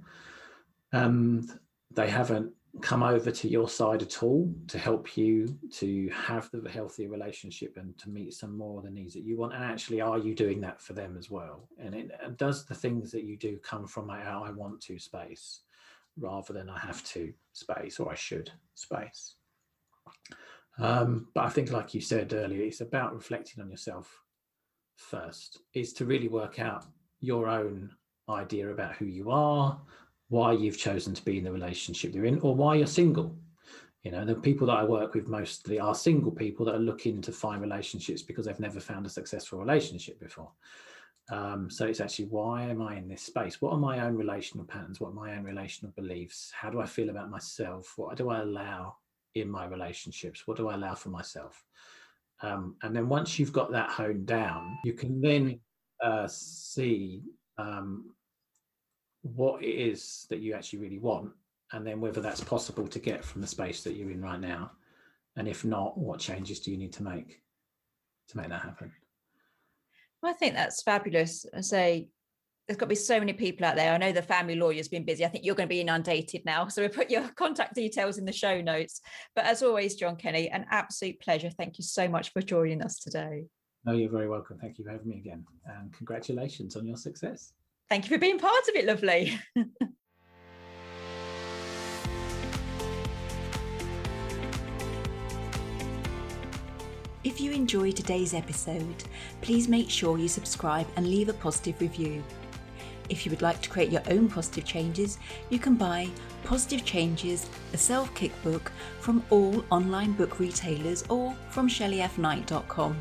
and 0.91 1.49
they 1.91 2.09
haven't 2.09 2.51
come 2.81 3.03
over 3.03 3.31
to 3.31 3.47
your 3.47 3.69
side 3.69 4.01
at 4.01 4.21
all 4.21 4.53
to 4.67 4.77
help 4.77 5.15
you 5.15 5.57
to 5.71 6.09
have 6.09 6.49
the 6.51 6.69
healthy 6.69 7.07
relationship 7.07 7.77
and 7.77 7.97
to 7.97 8.09
meet 8.09 8.33
some 8.33 8.57
more 8.57 8.79
of 8.79 8.83
the 8.83 8.91
needs 8.91 9.13
that 9.13 9.23
you 9.23 9.37
want. 9.37 9.53
And 9.53 9.63
actually 9.63 10.01
are 10.01 10.17
you 10.17 10.35
doing 10.35 10.59
that 10.61 10.81
for 10.81 10.93
them 10.93 11.15
as 11.17 11.29
well? 11.29 11.69
And 11.79 11.95
it 11.95 12.11
and 12.21 12.35
does 12.37 12.65
the 12.65 12.75
things 12.75 13.11
that 13.11 13.23
you 13.23 13.37
do 13.37 13.57
come 13.63 13.87
from 13.87 14.09
i 14.09 14.51
want 14.51 14.81
to 14.81 14.99
space 14.99 15.61
rather 16.17 16.53
than 16.53 16.69
i 16.69 16.79
have 16.79 17.03
to 17.03 17.33
space 17.53 17.99
or 17.99 18.11
i 18.11 18.15
should 18.15 18.51
space. 18.73 19.35
Um, 20.77 21.27
but 21.33 21.45
I 21.45 21.49
think, 21.49 21.71
like 21.71 21.93
you 21.93 22.01
said 22.01 22.33
earlier, 22.33 22.63
it's 22.63 22.81
about 22.81 23.15
reflecting 23.15 23.63
on 23.63 23.69
yourself 23.69 24.21
first, 24.95 25.61
is 25.73 25.93
to 25.93 26.05
really 26.05 26.27
work 26.27 26.59
out 26.59 26.85
your 27.21 27.47
own 27.47 27.91
idea 28.29 28.69
about 28.69 28.95
who 28.95 29.05
you 29.05 29.31
are, 29.31 29.79
why 30.29 30.53
you've 30.53 30.77
chosen 30.77 31.13
to 31.13 31.25
be 31.25 31.37
in 31.37 31.43
the 31.43 31.51
relationship 31.51 32.13
you're 32.13 32.25
in, 32.25 32.39
or 32.39 32.55
why 32.55 32.75
you're 32.75 32.87
single. 32.87 33.37
You 34.03 34.11
know, 34.11 34.25
the 34.25 34.35
people 34.35 34.67
that 34.67 34.77
I 34.77 34.83
work 34.83 35.15
with 35.15 35.27
mostly 35.27 35.79
are 35.79 35.95
single 35.95 36.31
people 36.31 36.65
that 36.65 36.75
are 36.75 36.79
looking 36.79 37.21
to 37.21 37.31
find 37.31 37.61
relationships 37.61 38.21
because 38.21 38.45
they've 38.45 38.59
never 38.59 38.79
found 38.79 39.05
a 39.05 39.09
successful 39.09 39.59
relationship 39.59 40.19
before. 40.19 40.51
Um, 41.31 41.71
so 41.71 41.87
it's 41.87 42.01
actually 42.01 42.25
why 42.25 42.63
am 42.63 42.83
I 42.83 42.97
in 42.97 43.07
this 43.07 43.23
space? 43.23 43.59
What 43.61 43.73
are 43.73 43.79
my 43.79 44.01
own 44.01 44.15
relational 44.15 44.65
patterns? 44.65 44.99
What 44.99 45.09
are 45.09 45.15
my 45.15 45.35
own 45.35 45.43
relational 45.43 45.91
beliefs? 45.95 46.51
How 46.53 46.69
do 46.69 46.79
I 46.79 46.85
feel 46.85 47.09
about 47.09 47.31
myself? 47.31 47.93
What 47.95 48.15
do 48.15 48.29
I 48.29 48.41
allow 48.41 48.97
in 49.33 49.49
my 49.49 49.65
relationships? 49.65 50.45
What 50.45 50.57
do 50.57 50.69
I 50.69 50.75
allow 50.75 50.93
for 50.93 51.09
myself? 51.09 51.63
Um, 52.41 52.75
and 52.83 52.95
then 52.95 53.09
once 53.09 53.39
you've 53.39 53.53
got 53.53 53.71
that 53.71 53.89
honed 53.89 54.27
down, 54.27 54.77
you 54.83 54.93
can 54.93 55.19
then 55.19 55.59
uh, 56.03 56.27
see 56.27 57.23
um, 57.57 58.11
what 59.33 59.63
it 59.63 59.67
is 59.67 60.27
that 60.29 60.39
you 60.39 60.53
actually 60.53 60.79
really 60.79 60.99
want, 60.99 61.31
and 61.71 61.85
then 61.85 61.99
whether 61.99 62.21
that's 62.21 62.43
possible 62.43 62.87
to 62.87 62.99
get 62.99 63.25
from 63.25 63.41
the 63.41 63.47
space 63.47 63.83
that 63.83 63.95
you're 63.95 64.11
in 64.11 64.21
right 64.21 64.39
now. 64.39 64.71
And 65.35 65.47
if 65.47 65.65
not, 65.65 65.97
what 65.97 66.19
changes 66.19 66.59
do 66.59 66.71
you 66.71 66.77
need 66.77 66.93
to 66.93 67.03
make 67.03 67.41
to 68.29 68.37
make 68.37 68.49
that 68.49 68.61
happen? 68.61 68.91
I 70.23 70.33
think 70.33 70.55
that's 70.55 70.81
fabulous. 70.81 71.45
I 71.55 71.61
say 71.61 72.07
there's 72.67 72.77
got 72.77 72.85
to 72.85 72.89
be 72.89 72.95
so 72.95 73.19
many 73.19 73.33
people 73.33 73.65
out 73.65 73.75
there. 73.75 73.93
I 73.93 73.97
know 73.97 74.11
the 74.11 74.21
family 74.21 74.55
lawyer's 74.55 74.87
been 74.87 75.05
busy. 75.05 75.25
I 75.25 75.27
think 75.27 75.45
you're 75.45 75.55
going 75.55 75.67
to 75.67 75.73
be 75.73 75.81
inundated 75.81 76.45
now. 76.45 76.67
So 76.69 76.81
we 76.81 76.87
put 76.87 77.11
your 77.11 77.27
contact 77.35 77.75
details 77.75 78.17
in 78.17 78.25
the 78.25 78.31
show 78.31 78.61
notes. 78.61 79.01
But 79.35 79.45
as 79.45 79.61
always, 79.61 79.95
John 79.95 80.15
Kenny, 80.15 80.49
an 80.49 80.65
absolute 80.71 81.19
pleasure. 81.19 81.49
Thank 81.49 81.77
you 81.77 81.83
so 81.83 82.07
much 82.07 82.31
for 82.31 82.41
joining 82.41 82.81
us 82.81 82.99
today. 82.99 83.45
No, 83.85 83.93
you're 83.93 84.09
very 84.09 84.27
welcome. 84.27 84.57
Thank 84.59 84.79
you 84.79 84.85
for 84.85 84.91
having 84.91 85.07
me 85.07 85.17
again. 85.17 85.45
And 85.65 85.93
congratulations 85.93 86.75
on 86.75 86.87
your 86.87 86.97
success. 86.97 87.53
Thank 87.89 88.05
you 88.05 88.15
for 88.15 88.19
being 88.19 88.39
part 88.39 88.67
of 88.67 88.75
it, 88.75 88.85
lovely. 88.85 89.39
If 97.25 97.41
you 97.41 97.51
enjoyed 97.51 97.95
today's 97.95 98.35
episode, 98.35 99.03
please 99.41 99.67
make 99.67 99.89
sure 99.89 100.19
you 100.19 100.27
subscribe 100.27 100.85
and 100.95 101.07
leave 101.07 101.27
a 101.27 101.33
positive 101.33 101.81
review. 101.81 102.23
If 103.09 103.25
you 103.25 103.31
would 103.31 103.41
like 103.41 103.63
to 103.63 103.69
create 103.69 103.91
your 103.91 104.03
own 104.11 104.29
positive 104.29 104.63
changes, 104.63 105.17
you 105.49 105.57
can 105.57 105.73
buy 105.73 106.07
Positive 106.43 106.85
Changes, 106.85 107.49
a 107.73 107.77
self 107.77 108.13
kick 108.13 108.31
book 108.43 108.71
from 108.99 109.23
all 109.31 109.65
online 109.71 110.11
book 110.11 110.39
retailers 110.39 111.03
or 111.09 111.33
from 111.49 111.67
shelleyfknight.com. 111.67 112.95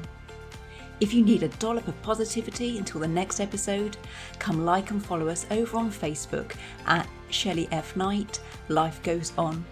If 1.00 1.12
you 1.12 1.24
need 1.24 1.42
a 1.42 1.48
dollop 1.48 1.88
of 1.88 2.00
positivity 2.02 2.78
until 2.78 3.00
the 3.00 3.08
next 3.08 3.40
episode, 3.40 3.96
come 4.38 4.64
like 4.64 4.90
and 4.90 5.04
follow 5.04 5.28
us 5.28 5.46
over 5.50 5.76
on 5.76 5.90
Facebook 5.90 6.54
at 6.86 7.08
Shelley 7.30 7.68
F. 7.72 7.96
Knight, 7.96 8.40
Life 8.68 9.02
Goes 9.02 9.32
On. 9.36 9.64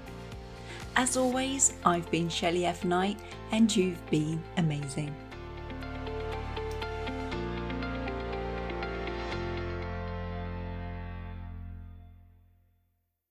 As 0.96 1.16
always, 1.16 1.74
I've 1.86 2.10
been 2.10 2.28
Shelley 2.28 2.66
F. 2.66 2.84
Knight 2.84 3.18
and 3.52 3.74
you've 3.74 4.04
been 4.10 4.42
amazing. 4.56 5.14